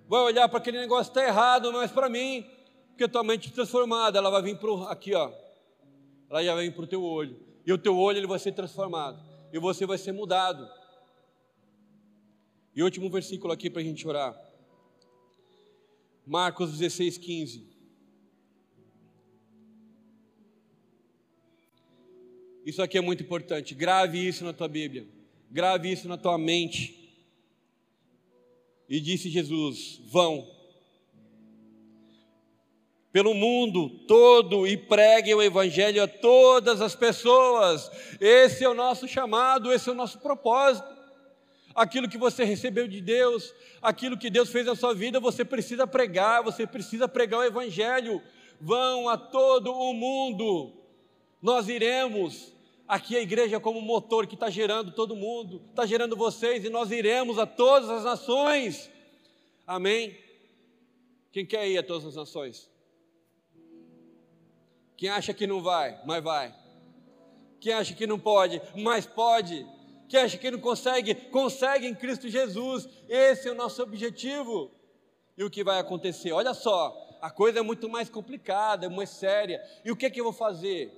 Vai 0.07 0.21
olhar 0.21 0.47
para 0.47 0.59
aquele 0.59 0.79
negócio 0.79 1.09
está 1.09 1.23
errado, 1.25 1.71
não 1.71 1.81
é 1.81 1.87
para 1.87 2.07
mim, 2.07 2.45
porque 2.89 3.07
tua 3.07 3.23
mente 3.23 3.51
transformada, 3.51 4.17
ela 4.17 4.29
vai 4.29 4.41
vir 4.41 4.57
para 4.57 4.91
aqui, 4.91 5.13
ó. 5.13 5.31
Ela 6.29 6.43
já 6.43 6.55
vem 6.55 6.71
para 6.71 6.83
o 6.83 6.87
teu 6.87 7.03
olho. 7.03 7.39
E 7.65 7.73
o 7.73 7.77
teu 7.77 7.97
olho 7.97 8.17
ele 8.17 8.27
vai 8.27 8.39
ser 8.39 8.51
transformado. 8.51 9.23
E 9.51 9.59
você 9.59 9.85
vai 9.85 9.97
ser 9.97 10.11
mudado. 10.11 10.69
E 12.75 12.83
último 12.83 13.09
versículo 13.09 13.51
aqui 13.51 13.69
para 13.69 13.81
a 13.81 13.83
gente 13.83 14.07
orar. 14.07 14.39
Marcos 16.25 16.77
16, 16.77 17.17
15. 17.17 17.67
Isso 22.65 22.81
aqui 22.83 22.97
é 22.97 23.01
muito 23.01 23.23
importante. 23.23 23.73
Grave 23.73 24.19
isso 24.19 24.43
na 24.45 24.53
tua 24.53 24.67
Bíblia. 24.67 25.07
Grave 25.49 25.91
isso 25.91 26.07
na 26.07 26.17
tua 26.17 26.37
mente. 26.37 26.95
E 28.87 28.99
disse 28.99 29.29
Jesus: 29.29 29.99
Vão 30.05 30.58
pelo 33.11 33.33
mundo 33.33 33.89
todo 34.07 34.67
e 34.67 34.77
preguem 34.77 35.33
o 35.33 35.41
Evangelho 35.41 36.03
a 36.03 36.07
todas 36.07 36.81
as 36.81 36.95
pessoas. 36.95 37.89
Esse 38.19 38.63
é 38.63 38.69
o 38.69 38.73
nosso 38.73 39.07
chamado, 39.07 39.71
esse 39.71 39.89
é 39.89 39.91
o 39.91 39.95
nosso 39.95 40.19
propósito. 40.19 40.87
Aquilo 41.73 42.09
que 42.09 42.17
você 42.17 42.43
recebeu 42.43 42.87
de 42.87 43.01
Deus, 43.01 43.53
aquilo 43.81 44.17
que 44.17 44.29
Deus 44.29 44.49
fez 44.49 44.65
na 44.65 44.75
sua 44.75 44.93
vida, 44.93 45.19
você 45.19 45.45
precisa 45.45 45.87
pregar, 45.87 46.43
você 46.43 46.67
precisa 46.67 47.07
pregar 47.07 47.39
o 47.39 47.43
Evangelho. 47.43 48.21
Vão 48.59 49.07
a 49.07 49.17
todo 49.17 49.73
o 49.73 49.93
mundo. 49.93 50.73
Nós 51.41 51.69
iremos 51.69 52.51
Aqui 52.89 53.15
a 53.15 53.21
igreja 53.21 53.57
é 53.57 53.59
como 53.59 53.79
motor 53.79 54.25
que 54.25 54.33
está 54.33 54.49
gerando 54.49 54.91
todo 54.91 55.15
mundo, 55.15 55.61
está 55.69 55.85
gerando 55.85 56.15
vocês, 56.15 56.65
e 56.65 56.69
nós 56.69 56.89
iremos 56.89 57.37
a 57.37 57.45
todas 57.45 57.87
as 57.87 58.03
nações. 58.03 58.89
Amém? 59.67 60.17
Quem 61.31 61.45
quer 61.45 61.69
ir 61.69 61.77
a 61.77 61.83
todas 61.83 62.07
as 62.07 62.15
nações? 62.15 62.67
Quem 64.99 65.07
acha 65.07 65.33
que 65.33 65.47
não 65.47 65.61
vai, 65.61 65.97
mas 66.03 66.21
vai. 66.21 66.53
Quem 67.61 67.71
acha 67.71 67.93
que 67.93 68.05
não 68.05 68.19
pode, 68.19 68.61
mas 68.75 69.05
pode. 69.05 69.65
Quem 70.09 70.19
acha 70.19 70.37
que 70.37 70.51
não 70.51 70.59
consegue, 70.59 71.15
consegue 71.15 71.87
em 71.87 71.95
Cristo 71.95 72.27
Jesus. 72.27 72.85
Esse 73.07 73.47
é 73.47 73.51
o 73.53 73.55
nosso 73.55 73.81
objetivo. 73.81 74.69
E 75.37 75.43
o 75.45 75.49
que 75.49 75.63
vai 75.63 75.79
acontecer? 75.79 76.33
Olha 76.33 76.53
só, 76.53 77.17
a 77.21 77.31
coisa 77.31 77.59
é 77.59 77.61
muito 77.61 77.87
mais 77.87 78.09
complicada, 78.09 78.87
é 78.87 78.89
mais 78.89 79.11
séria. 79.11 79.63
E 79.85 79.89
o 79.89 79.95
que, 79.95 80.05
é 80.05 80.09
que 80.09 80.19
eu 80.19 80.25
vou 80.25 80.33
fazer? 80.33 80.91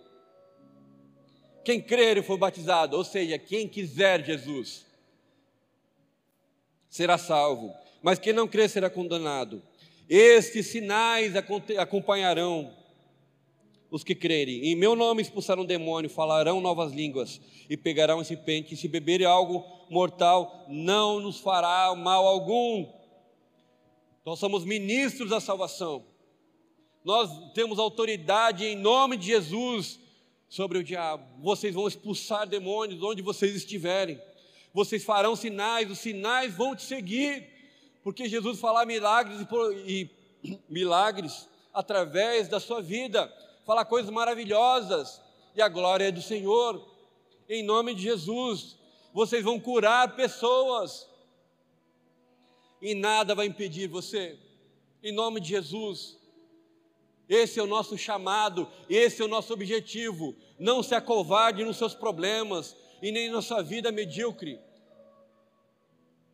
Quem 1.63 1.79
crer 1.79 2.17
e 2.17 2.23
for 2.23 2.39
batizado, 2.39 2.97
ou 2.97 3.03
seja, 3.03 3.37
quem 3.37 3.67
quiser 3.67 4.25
Jesus, 4.25 4.83
será 6.89 7.19
salvo, 7.19 7.71
mas 8.01 8.17
quem 8.17 8.33
não 8.33 8.47
crer 8.47 8.67
será 8.67 8.89
condenado. 8.89 9.61
Estes 10.09 10.65
sinais 10.65 11.33
acompanharão 11.77 12.80
os 13.91 14.05
que 14.05 14.15
crerem. 14.15 14.67
Em 14.67 14.75
meu 14.75 14.95
nome 14.95 15.21
expulsarão 15.21 15.65
demônio, 15.65 16.09
falarão 16.09 16.61
novas 16.61 16.93
línguas 16.93 17.41
e 17.69 17.75
pegarão 17.75 18.21
esse 18.21 18.37
pente. 18.37 18.73
E 18.73 18.77
se 18.77 18.87
beberem 18.87 19.27
algo 19.27 19.63
mortal, 19.89 20.65
não 20.69 21.19
nos 21.19 21.41
fará 21.41 21.93
mal 21.93 22.25
algum. 22.25 22.87
Nós 24.25 24.39
somos 24.39 24.63
ministros 24.63 25.29
da 25.29 25.41
salvação. 25.41 26.05
Nós 27.03 27.29
temos 27.53 27.77
autoridade 27.77 28.63
em 28.63 28.77
nome 28.77 29.17
de 29.17 29.27
Jesus 29.27 29.99
sobre 30.47 30.77
o 30.77 30.83
diabo. 30.83 31.25
Vocês 31.41 31.75
vão 31.75 31.87
expulsar 31.87 32.47
demônios 32.47 33.03
onde 33.03 33.21
vocês 33.21 33.55
estiverem. 33.55 34.21
Vocês 34.73 35.03
farão 35.03 35.35
sinais, 35.35 35.91
os 35.91 35.99
sinais 35.99 36.55
vão 36.55 36.75
te 36.75 36.83
seguir. 36.83 37.45
Porque 38.03 38.29
Jesus 38.29 38.59
falar 38.59 38.85
milagres 38.85 39.45
e, 39.85 40.09
e 40.43 40.59
milagres 40.69 41.49
através 41.73 42.47
da 42.47 42.59
sua 42.59 42.81
vida, 42.81 43.31
falar 43.71 43.85
coisas 43.85 44.11
maravilhosas, 44.11 45.21
e 45.55 45.61
a 45.61 45.69
glória 45.69 46.09
é 46.09 46.11
do 46.11 46.21
Senhor. 46.21 46.85
Em 47.47 47.63
nome 47.63 47.95
de 47.95 48.01
Jesus, 48.01 48.75
vocês 49.13 49.41
vão 49.45 49.57
curar 49.57 50.13
pessoas. 50.13 51.07
E 52.81 52.93
nada 52.93 53.33
vai 53.33 53.45
impedir 53.45 53.87
você. 53.87 54.37
Em 55.01 55.13
nome 55.13 55.39
de 55.39 55.47
Jesus, 55.47 56.19
esse 57.29 57.61
é 57.61 57.63
o 57.63 57.65
nosso 57.65 57.97
chamado, 57.97 58.67
esse 58.89 59.21
é 59.21 59.25
o 59.25 59.29
nosso 59.29 59.53
objetivo. 59.53 60.35
Não 60.59 60.83
se 60.83 60.93
acovarde 60.93 61.63
nos 61.63 61.77
seus 61.77 61.93
problemas 61.93 62.75
e 63.01 63.09
nem 63.09 63.29
na 63.29 63.41
sua 63.41 63.61
vida 63.61 63.89
medíocre. 63.89 64.59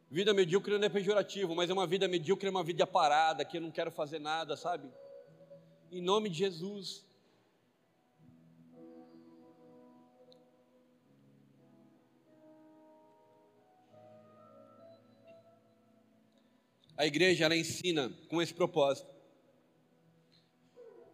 Vida 0.09 0.33
medíocre 0.33 0.75
não 0.75 0.87
é 0.87 0.89
pejorativo, 0.89 1.53
mas 1.53 1.69
é 1.69 1.73
uma 1.73 1.85
vida 1.85 2.07
medíocre, 2.07 2.47
é 2.47 2.49
uma 2.49 2.63
vida 2.63 2.87
parada, 2.87 3.45
que 3.45 3.57
eu 3.57 3.61
não 3.61 3.69
quero 3.69 3.91
fazer 3.91 4.17
nada, 4.17 4.57
sabe? 4.57 4.89
Em 5.91 6.01
nome 6.01 6.29
de 6.29 6.39
Jesus. 6.39 7.05
A 16.97 17.05
igreja 17.05 17.45
ela 17.45 17.55
ensina 17.55 18.11
com 18.27 18.41
esse 18.41 18.53
propósito. 18.53 19.07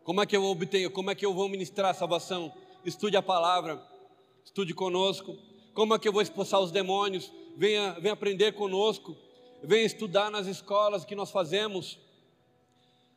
Como 0.03 0.21
é 0.21 0.25
que 0.25 0.35
eu 0.35 0.43
obtenho? 0.45 0.89
Como 0.89 1.11
é 1.11 1.15
que 1.15 1.25
eu 1.25 1.33
vou 1.33 1.49
ministrar 1.49 1.91
a 1.91 1.93
salvação? 1.93 2.53
Estude 2.85 3.17
a 3.17 3.21
palavra, 3.21 3.85
estude 4.45 4.73
conosco. 4.73 5.37
Como 5.73 5.93
é 5.93 5.99
que 5.99 6.07
eu 6.07 6.13
vou 6.13 6.21
expulsar 6.21 6.61
os 6.61 6.71
demônios? 6.71 7.31
Venha, 7.57 7.91
venha 7.99 8.13
aprender 8.13 8.53
conosco. 8.53 9.17
Venha 9.61 9.85
estudar 9.85 10.31
nas 10.31 10.47
escolas 10.47 11.03
que 11.03 11.15
nós 11.15 11.31
fazemos. 11.31 11.99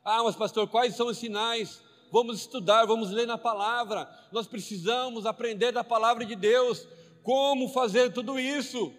Ah, 0.03 0.23
mas 0.23 0.35
pastor, 0.35 0.67
quais 0.67 0.95
são 0.95 1.07
os 1.07 1.17
sinais? 1.17 1.81
Vamos 2.11 2.39
estudar, 2.39 2.85
vamos 2.85 3.11
ler 3.11 3.27
na 3.27 3.37
palavra. 3.37 4.09
Nós 4.31 4.47
precisamos 4.47 5.25
aprender 5.25 5.71
da 5.71 5.83
palavra 5.83 6.25
de 6.25 6.35
Deus. 6.35 6.87
Como 7.23 7.69
fazer 7.69 8.11
tudo 8.11 8.39
isso? 8.39 8.93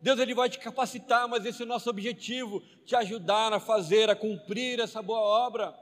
Deus 0.00 0.18
ele 0.20 0.34
vai 0.34 0.48
te 0.48 0.58
capacitar, 0.58 1.28
mas 1.28 1.44
esse 1.44 1.62
é 1.62 1.64
o 1.64 1.68
nosso 1.68 1.90
objetivo, 1.90 2.62
te 2.84 2.94
ajudar 2.94 3.52
a 3.52 3.58
fazer, 3.58 4.08
a 4.08 4.14
cumprir 4.14 4.78
essa 4.78 5.02
boa 5.02 5.20
obra. 5.20 5.74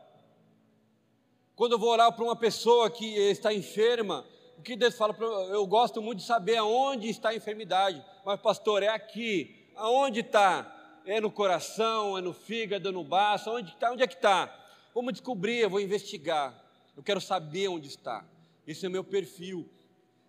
Quando 1.55 1.73
eu 1.73 1.79
vou 1.79 1.91
orar 1.91 2.13
para 2.13 2.25
uma 2.25 2.37
pessoa 2.37 2.91
que 2.91 3.05
está 3.05 3.53
enferma, 3.53 4.27
o 4.59 4.63
que 4.63 4.77
Deus 4.77 4.97
fala? 4.97 5.15
Eu 5.51 5.67
gosto 5.67 6.01
muito 6.01 6.19
de 6.21 6.25
saber 6.25 6.57
aonde 6.57 7.09
está 7.09 7.31
a 7.31 7.35
enfermidade. 7.35 8.03
Mas, 8.25 8.41
pastor, 8.41 8.83
é 8.83 8.89
aqui. 8.89 9.71
Aonde 9.75 10.21
está? 10.21 10.73
É 11.05 11.21
no 11.21 11.31
coração, 11.31 12.17
é 12.17 12.21
no 12.21 12.33
fígado, 12.33 12.89
é 12.89 12.93
no 12.93 13.05
baço? 13.05 13.51
Onde 13.51 13.71
está? 13.71 13.93
Onde 13.93 14.03
é 14.03 14.07
que 14.07 14.15
está? 14.15 14.55
Vamos 14.95 15.13
descobrir, 15.13 15.59
eu 15.59 15.71
vou 15.71 15.81
investigar. 15.81 16.55
Eu 16.97 17.03
quero 17.03 17.21
saber 17.21 17.69
onde 17.69 17.89
está. 17.89 18.25
Esse 18.67 18.87
é 18.87 18.89
o 18.89 18.93
meu 18.93 19.05
perfil. 19.05 19.69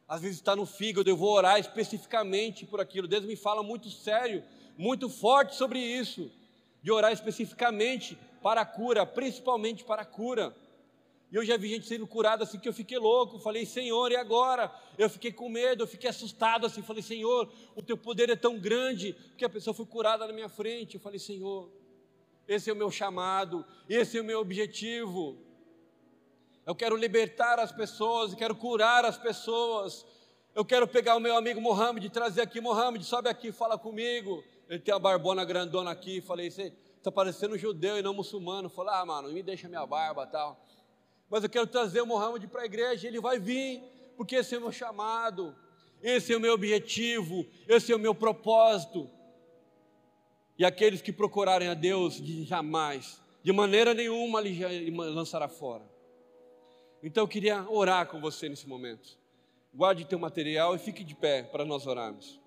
Às 0.08 0.22
vezes 0.22 0.38
está 0.38 0.55
no 0.55 0.66
fígado, 0.66 1.10
eu 1.10 1.18
vou 1.18 1.34
orar 1.34 1.60
especificamente 1.60 2.66
por 2.66 2.80
aquilo. 2.80 3.08
Deus 3.08 3.26
me 3.26 3.36
fala 3.36 3.62
muito 3.62 3.89
sério, 3.89 4.41
muito 4.78 5.10
forte 5.10 5.55
sobre 5.55 5.80
isso, 5.80 6.32
de 6.82 6.91
orar 6.91 7.12
especificamente 7.12 8.18
para 8.41 8.62
a 8.62 8.66
cura, 8.66 9.05
principalmente 9.05 9.84
para 9.84 10.03
a 10.03 10.05
cura. 10.05 10.55
E 11.30 11.36
eu 11.36 11.43
já 11.43 11.58
vi 11.58 11.68
gente 11.68 11.86
sendo 11.86 12.08
curada 12.08 12.45
assim 12.45 12.58
que 12.58 12.70
eu 12.70 12.74
fiquei 12.74 12.97
louco. 12.97 13.38
Falei, 13.38 13.66
Senhor, 13.66 14.10
e 14.12 14.16
agora? 14.16 14.74
Eu 14.97 15.10
fiquei 15.10 15.32
com 15.32 15.49
medo, 15.49 15.84
eu 15.84 15.88
fiquei 15.88 16.10
assustado 16.10 16.66
assim. 16.66 16.82
Falei, 16.82 17.03
Senhor, 17.03 17.51
o 17.76 17.82
teu 17.82 17.97
poder 17.97 18.30
é 18.30 18.36
tão 18.36 18.58
grande 18.58 19.14
que 19.38 19.43
a 19.43 19.49
pessoa 19.49 19.74
foi 19.74 19.86
curada 19.86 20.26
na 20.26 20.32
minha 20.32 20.47
frente. 20.47 20.95
Eu 20.95 21.01
falei, 21.01 21.20
Senhor, 21.20 21.70
esse 22.47 22.70
é 22.70 22.74
o 22.74 22.78
meu 22.78 22.89
chamado, 22.89 23.66
esse 23.89 24.18
é 24.18 24.22
o 24.22 24.24
meu 24.24 24.39
objetivo. 24.39 25.38
Eu 26.68 26.76
quero 26.76 26.95
libertar 26.95 27.57
as 27.57 27.72
pessoas, 27.72 28.36
quero 28.36 28.55
curar 28.55 29.03
as 29.05 29.18
pessoas. 29.18 30.05
Eu 30.53 30.63
quero 30.63 30.88
pegar 30.88 31.15
o 31.15 31.20
meu 31.20 31.36
amigo 31.36 31.59
Mohamed 31.59 32.07
trazer 32.11 32.41
aqui, 32.41 32.61
Mohamed, 32.61 33.03
sobe 33.03 33.30
aqui, 33.30 33.51
fala 33.51 33.80
comigo. 33.80 34.43
Ele 34.70 34.80
tem 34.80 34.93
a 34.93 34.99
barbona 34.99 35.43
grandona 35.43 35.89
aqui. 35.89 36.22
Falei, 36.22 36.51
você 36.51 36.72
está 36.97 37.11
parecendo 37.11 37.57
judeu 37.57 37.97
e 37.97 38.03
não 38.03 38.13
muçulmano. 38.13 38.70
Falei, 38.70 38.93
ah, 38.93 39.05
mano, 39.05 39.32
me 39.32 39.41
deixa 39.41 39.68
minha 39.68 39.86
barba 39.88 40.28
tal 40.28 40.68
mas 41.30 41.43
eu 41.43 41.49
quero 41.49 41.68
trazer 41.68 42.01
o 42.01 42.05
Mohamed 42.05 42.47
para 42.47 42.61
a 42.61 42.65
igreja, 42.65 43.07
ele 43.07 43.20
vai 43.20 43.39
vir, 43.39 43.82
porque 44.15 44.36
esse 44.36 44.55
é 44.55 44.57
o 44.57 44.61
meu 44.61 44.72
chamado, 44.72 45.55
esse 46.01 46.34
é 46.34 46.38
o 46.38 46.39
meu 46.39 46.53
objetivo, 46.53 47.45
esse 47.68 47.91
é 47.91 47.95
o 47.95 47.99
meu 47.99 48.15
propósito. 48.15 49.09
E 50.57 50.65
aqueles 50.65 51.01
que 51.01 51.11
procurarem 51.11 51.68
a 51.68 51.74
Deus, 51.74 52.15
jamais, 52.15 53.22
de 53.43 53.51
maneira 53.51 53.93
nenhuma, 53.93 54.41
lhe 54.41 54.89
lançará 54.91 55.47
fora. 55.47 55.84
Então 57.04 57.24
eu 57.24 57.28
queria 57.28 57.70
orar 57.70 58.08
com 58.08 58.20
você 58.20 58.50
nesse 58.50 58.68
momento. 58.68 59.18
Guarde 59.74 60.06
teu 60.06 60.18
material 60.18 60.76
e 60.76 60.80
fique 60.80 61.04
de 61.04 61.14
pé 61.14 61.43
para 61.43 61.64
nós 61.64 61.86
orarmos. 61.86 62.39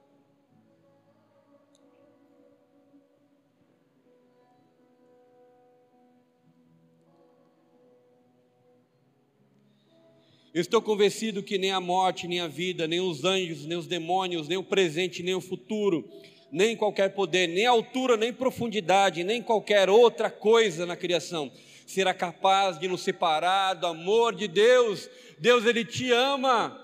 Eu 10.52 10.60
estou 10.60 10.82
convencido 10.82 11.44
que 11.44 11.56
nem 11.56 11.70
a 11.70 11.80
morte, 11.80 12.26
nem 12.26 12.40
a 12.40 12.48
vida, 12.48 12.88
nem 12.88 12.98
os 12.98 13.24
anjos, 13.24 13.64
nem 13.66 13.78
os 13.78 13.86
demônios, 13.86 14.48
nem 14.48 14.58
o 14.58 14.64
presente, 14.64 15.22
nem 15.22 15.32
o 15.32 15.40
futuro, 15.40 16.10
nem 16.50 16.76
qualquer 16.76 17.10
poder, 17.14 17.46
nem 17.46 17.66
altura, 17.66 18.16
nem 18.16 18.32
profundidade, 18.32 19.22
nem 19.22 19.40
qualquer 19.40 19.88
outra 19.88 20.28
coisa 20.28 20.84
na 20.84 20.96
criação 20.96 21.52
será 21.90 22.14
capaz 22.14 22.78
de 22.78 22.86
nos 22.86 23.00
separar 23.00 23.74
do 23.74 23.86
amor 23.86 24.34
de 24.34 24.46
Deus. 24.46 25.10
Deus, 25.38 25.66
Ele 25.66 25.84
te 25.84 26.12
ama. 26.12 26.80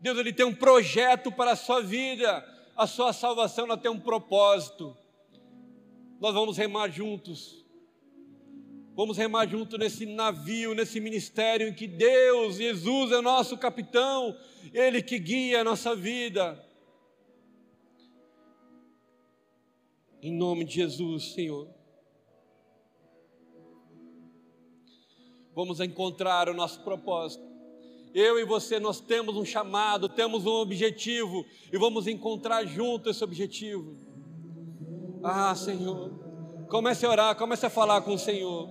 Deus, 0.00 0.16
Ele 0.16 0.32
tem 0.32 0.46
um 0.46 0.54
projeto 0.54 1.32
para 1.32 1.52
a 1.52 1.56
sua 1.56 1.82
vida. 1.82 2.44
A 2.76 2.86
sua 2.86 3.12
salvação, 3.12 3.64
ela 3.64 3.76
tem 3.76 3.90
um 3.90 3.98
propósito. 3.98 4.96
Nós 6.20 6.32
vamos 6.34 6.56
remar 6.56 6.88
juntos. 6.88 7.64
Vamos 8.94 9.18
remar 9.18 9.46
junto 9.48 9.76
nesse 9.76 10.06
navio, 10.06 10.72
nesse 10.72 11.00
ministério 11.00 11.68
em 11.68 11.74
que 11.74 11.86
Deus, 11.86 12.56
Jesus 12.56 13.12
é 13.12 13.20
nosso 13.20 13.58
capitão, 13.58 14.34
Ele 14.72 15.02
que 15.02 15.18
guia 15.18 15.60
a 15.60 15.64
nossa 15.64 15.94
vida. 15.94 16.64
Em 20.22 20.32
nome 20.32 20.64
de 20.64 20.76
Jesus, 20.76 21.34
Senhor. 21.34 21.75
Vamos 25.56 25.80
encontrar 25.80 26.50
o 26.50 26.54
nosso 26.54 26.80
propósito. 26.82 27.42
Eu 28.12 28.38
e 28.38 28.44
você, 28.44 28.78
nós 28.78 29.00
temos 29.00 29.36
um 29.36 29.44
chamado, 29.44 30.06
temos 30.06 30.44
um 30.44 30.50
objetivo 30.50 31.46
e 31.72 31.78
vamos 31.78 32.06
encontrar 32.06 32.66
junto 32.66 33.08
esse 33.08 33.24
objetivo. 33.24 33.96
Ah, 35.24 35.54
Senhor, 35.54 36.10
comece 36.68 37.06
a 37.06 37.10
orar, 37.10 37.36
comece 37.36 37.64
a 37.64 37.70
falar 37.70 38.02
com 38.02 38.12
o 38.12 38.18
Senhor. 38.18 38.68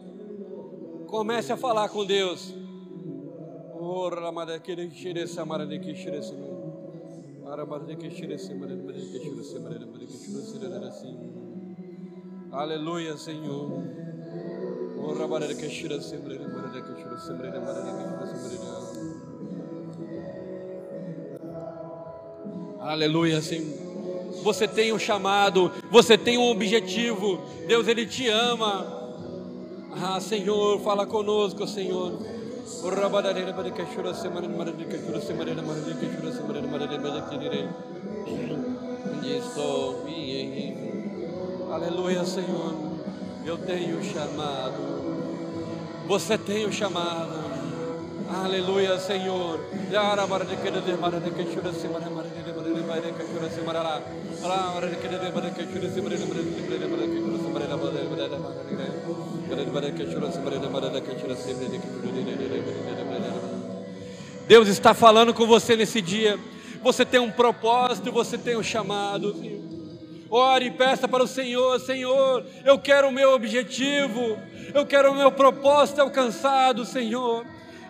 Comece 1.07 1.51
a 1.51 1.57
falar 1.57 1.89
com 1.89 2.05
Deus. 2.05 2.53
Aleluia, 12.51 13.17
Senhor. 13.17 13.83
Aleluia, 22.79 23.41
Senhor. 23.41 23.85
Você 24.43 24.67
tem 24.67 24.93
um 24.93 24.99
chamado, 24.99 25.71
você 25.89 26.17
tem 26.17 26.37
um 26.37 26.51
objetivo. 26.51 27.41
Deus 27.67 27.87
ele 27.87 28.05
te 28.05 28.27
ama. 28.29 28.85
Ah, 29.91 30.19
Senhor, 30.19 30.79
fala 30.81 31.05
conosco, 31.05 31.67
Senhor. 31.67 32.19
Aleluia, 41.71 42.23
Senhor. 42.23 42.75
Eu 43.43 43.57
tenho 43.57 44.03
chamado. 44.03 44.94
Você 46.07 46.37
tem 46.37 46.65
o 46.65 46.71
chamado. 46.71 47.43
Aleluia, 48.29 48.99
Senhor. 48.99 49.59
Deus 64.47 64.67
está 64.67 64.93
falando 64.93 65.33
com 65.33 65.47
você 65.47 65.75
nesse 65.75 66.01
dia. 66.01 66.39
Você 66.83 67.03
tem 67.03 67.19
um 67.19 67.31
propósito, 67.31 68.11
você 68.11 68.37
tem 68.37 68.55
um 68.55 68.63
chamado. 68.63 69.35
Ore 70.29 70.65
e 70.65 70.71
peça 70.71 71.07
para 71.07 71.23
o 71.23 71.27
Senhor: 71.27 71.79
Senhor, 71.79 72.45
eu 72.63 72.79
quero 72.79 73.09
o 73.09 73.11
meu 73.11 73.33
objetivo, 73.33 74.37
eu 74.73 74.85
quero 74.85 75.11
o 75.11 75.15
meu 75.15 75.31
propósito 75.31 76.01
alcançado, 76.01 76.85
Senhor. 76.85 77.45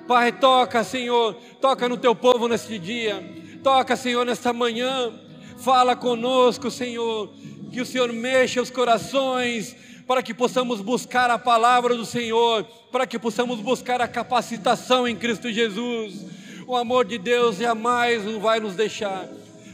Pai, 0.08 0.32
toca, 0.32 0.84
Senhor, 0.84 1.36
toca 1.60 1.90
no 1.90 1.98
teu 1.98 2.16
povo 2.16 2.48
neste 2.48 2.78
dia, 2.78 3.24
toca, 3.64 3.96
Senhor, 3.96 4.26
nesta 4.26 4.54
manhã. 4.54 5.12
Fala 5.58 5.96
conosco, 5.96 6.70
Senhor, 6.70 7.34
que 7.72 7.82
o 7.82 7.86
Senhor 7.86 8.12
mexa 8.14 8.62
os 8.62 8.70
corações, 8.70 9.76
para 10.06 10.22
que 10.22 10.34
possamos 10.34 10.82
buscar 10.82 11.32
a 11.32 11.40
palavra 11.40 11.96
do 11.96 12.06
Senhor, 12.06 12.64
para 12.92 13.08
que 13.08 13.18
possamos 13.18 13.60
buscar 13.62 14.02
a 14.02 14.08
capacitação 14.08 15.08
em 15.08 15.16
Cristo 15.16 15.52
Jesus. 15.52 16.26
O 16.68 16.76
amor 16.76 17.06
de 17.06 17.18
Deus 17.18 17.58
jamais 17.58 18.24
não 18.26 18.40
vai 18.40 18.60
nos 18.60 18.76
deixar. 18.76 19.28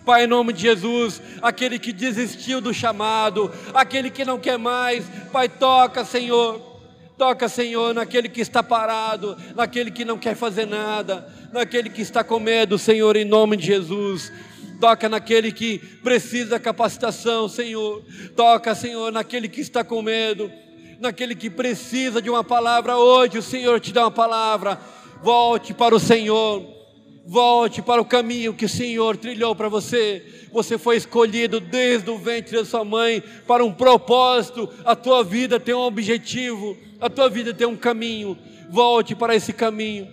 Pai, 0.05 0.23
em 0.23 0.27
nome 0.27 0.51
de 0.53 0.61
Jesus, 0.61 1.21
aquele 1.41 1.77
que 1.77 1.93
desistiu 1.93 2.59
do 2.59 2.73
chamado, 2.73 3.51
aquele 3.73 4.09
que 4.09 4.25
não 4.25 4.39
quer 4.39 4.57
mais, 4.57 5.05
Pai, 5.31 5.47
toca, 5.47 6.03
Senhor. 6.03 6.69
Toca, 7.17 7.47
Senhor, 7.47 7.93
naquele 7.93 8.27
que 8.27 8.41
está 8.41 8.63
parado, 8.63 9.37
naquele 9.55 9.91
que 9.91 10.03
não 10.03 10.17
quer 10.17 10.35
fazer 10.35 10.65
nada, 10.65 11.31
naquele 11.53 11.87
que 11.87 12.01
está 12.01 12.23
com 12.23 12.39
medo, 12.39 12.79
Senhor, 12.79 13.15
em 13.15 13.25
nome 13.25 13.57
de 13.57 13.67
Jesus. 13.67 14.31
Toca 14.79 15.07
naquele 15.07 15.51
que 15.51 15.77
precisa 15.77 16.51
da 16.51 16.59
capacitação, 16.59 17.47
Senhor. 17.47 18.03
Toca, 18.35 18.73
Senhor, 18.73 19.11
naquele 19.11 19.47
que 19.47 19.61
está 19.61 19.83
com 19.83 20.01
medo, 20.01 20.51
naquele 20.99 21.35
que 21.35 21.51
precisa 21.51 22.19
de 22.19 22.31
uma 22.31 22.43
palavra 22.43 22.97
hoje. 22.97 23.37
O 23.37 23.43
Senhor 23.43 23.79
te 23.79 23.93
dá 23.93 24.05
uma 24.05 24.11
palavra. 24.11 24.79
Volte 25.21 25.75
para 25.75 25.93
o 25.93 25.99
Senhor. 25.99 26.80
Volte 27.25 27.81
para 27.81 28.01
o 28.01 28.05
caminho 28.05 28.53
que 28.53 28.65
o 28.65 28.69
Senhor 28.69 29.15
trilhou 29.15 29.55
para 29.55 29.69
você. 29.69 30.47
Você 30.51 30.77
foi 30.77 30.97
escolhido 30.97 31.59
desde 31.59 32.09
o 32.09 32.17
ventre 32.17 32.57
da 32.57 32.65
sua 32.65 32.83
mãe 32.83 33.23
para 33.47 33.63
um 33.63 33.71
propósito. 33.71 34.67
A 34.83 34.95
tua 34.95 35.23
vida 35.23 35.59
tem 35.59 35.73
um 35.73 35.81
objetivo. 35.81 36.75
A 36.99 37.09
tua 37.09 37.29
vida 37.29 37.53
tem 37.53 37.67
um 37.67 37.77
caminho. 37.77 38.37
Volte 38.69 39.15
para 39.15 39.35
esse 39.35 39.53
caminho. 39.53 40.07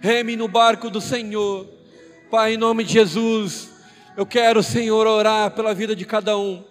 Reme 0.00 0.36
no 0.36 0.48
barco 0.48 0.88
do 0.88 1.00
Senhor. 1.00 1.66
Pai, 2.30 2.54
em 2.54 2.56
nome 2.56 2.82
de 2.82 2.92
Jesus, 2.92 3.70
eu 4.16 4.24
quero, 4.26 4.62
Senhor, 4.62 5.06
orar 5.06 5.50
pela 5.50 5.74
vida 5.74 5.94
de 5.94 6.04
cada 6.04 6.36
um. 6.36 6.64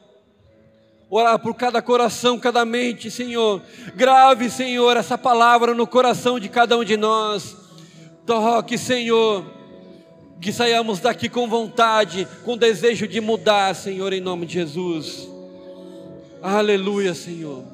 Orar 1.10 1.38
por 1.38 1.54
cada 1.54 1.82
coração, 1.82 2.40
cada 2.40 2.66
mente, 2.66 3.12
Senhor. 3.12 3.62
Grave, 3.96 4.50
Senhor, 4.50 4.98
essa 4.98 5.18
palavra 5.18 5.76
no 5.76 5.86
coração 5.86 6.40
de 6.40 6.50
cada 6.50 6.76
um 6.78 6.84
de 6.84 6.98
nós. 6.98 7.63
Toque, 8.26 8.78
Senhor. 8.78 9.46
Que 10.42 10.52
saiamos 10.52 11.00
daqui 11.00 11.30
com 11.30 11.48
vontade, 11.48 12.28
com 12.44 12.58
desejo 12.58 13.08
de 13.08 13.22
mudar, 13.22 13.74
Senhor, 13.76 14.12
em 14.12 14.20
nome 14.20 14.46
de 14.46 14.56
Jesus. 14.56 15.30
Aleluia, 16.42 17.14
Senhor. 17.14 17.73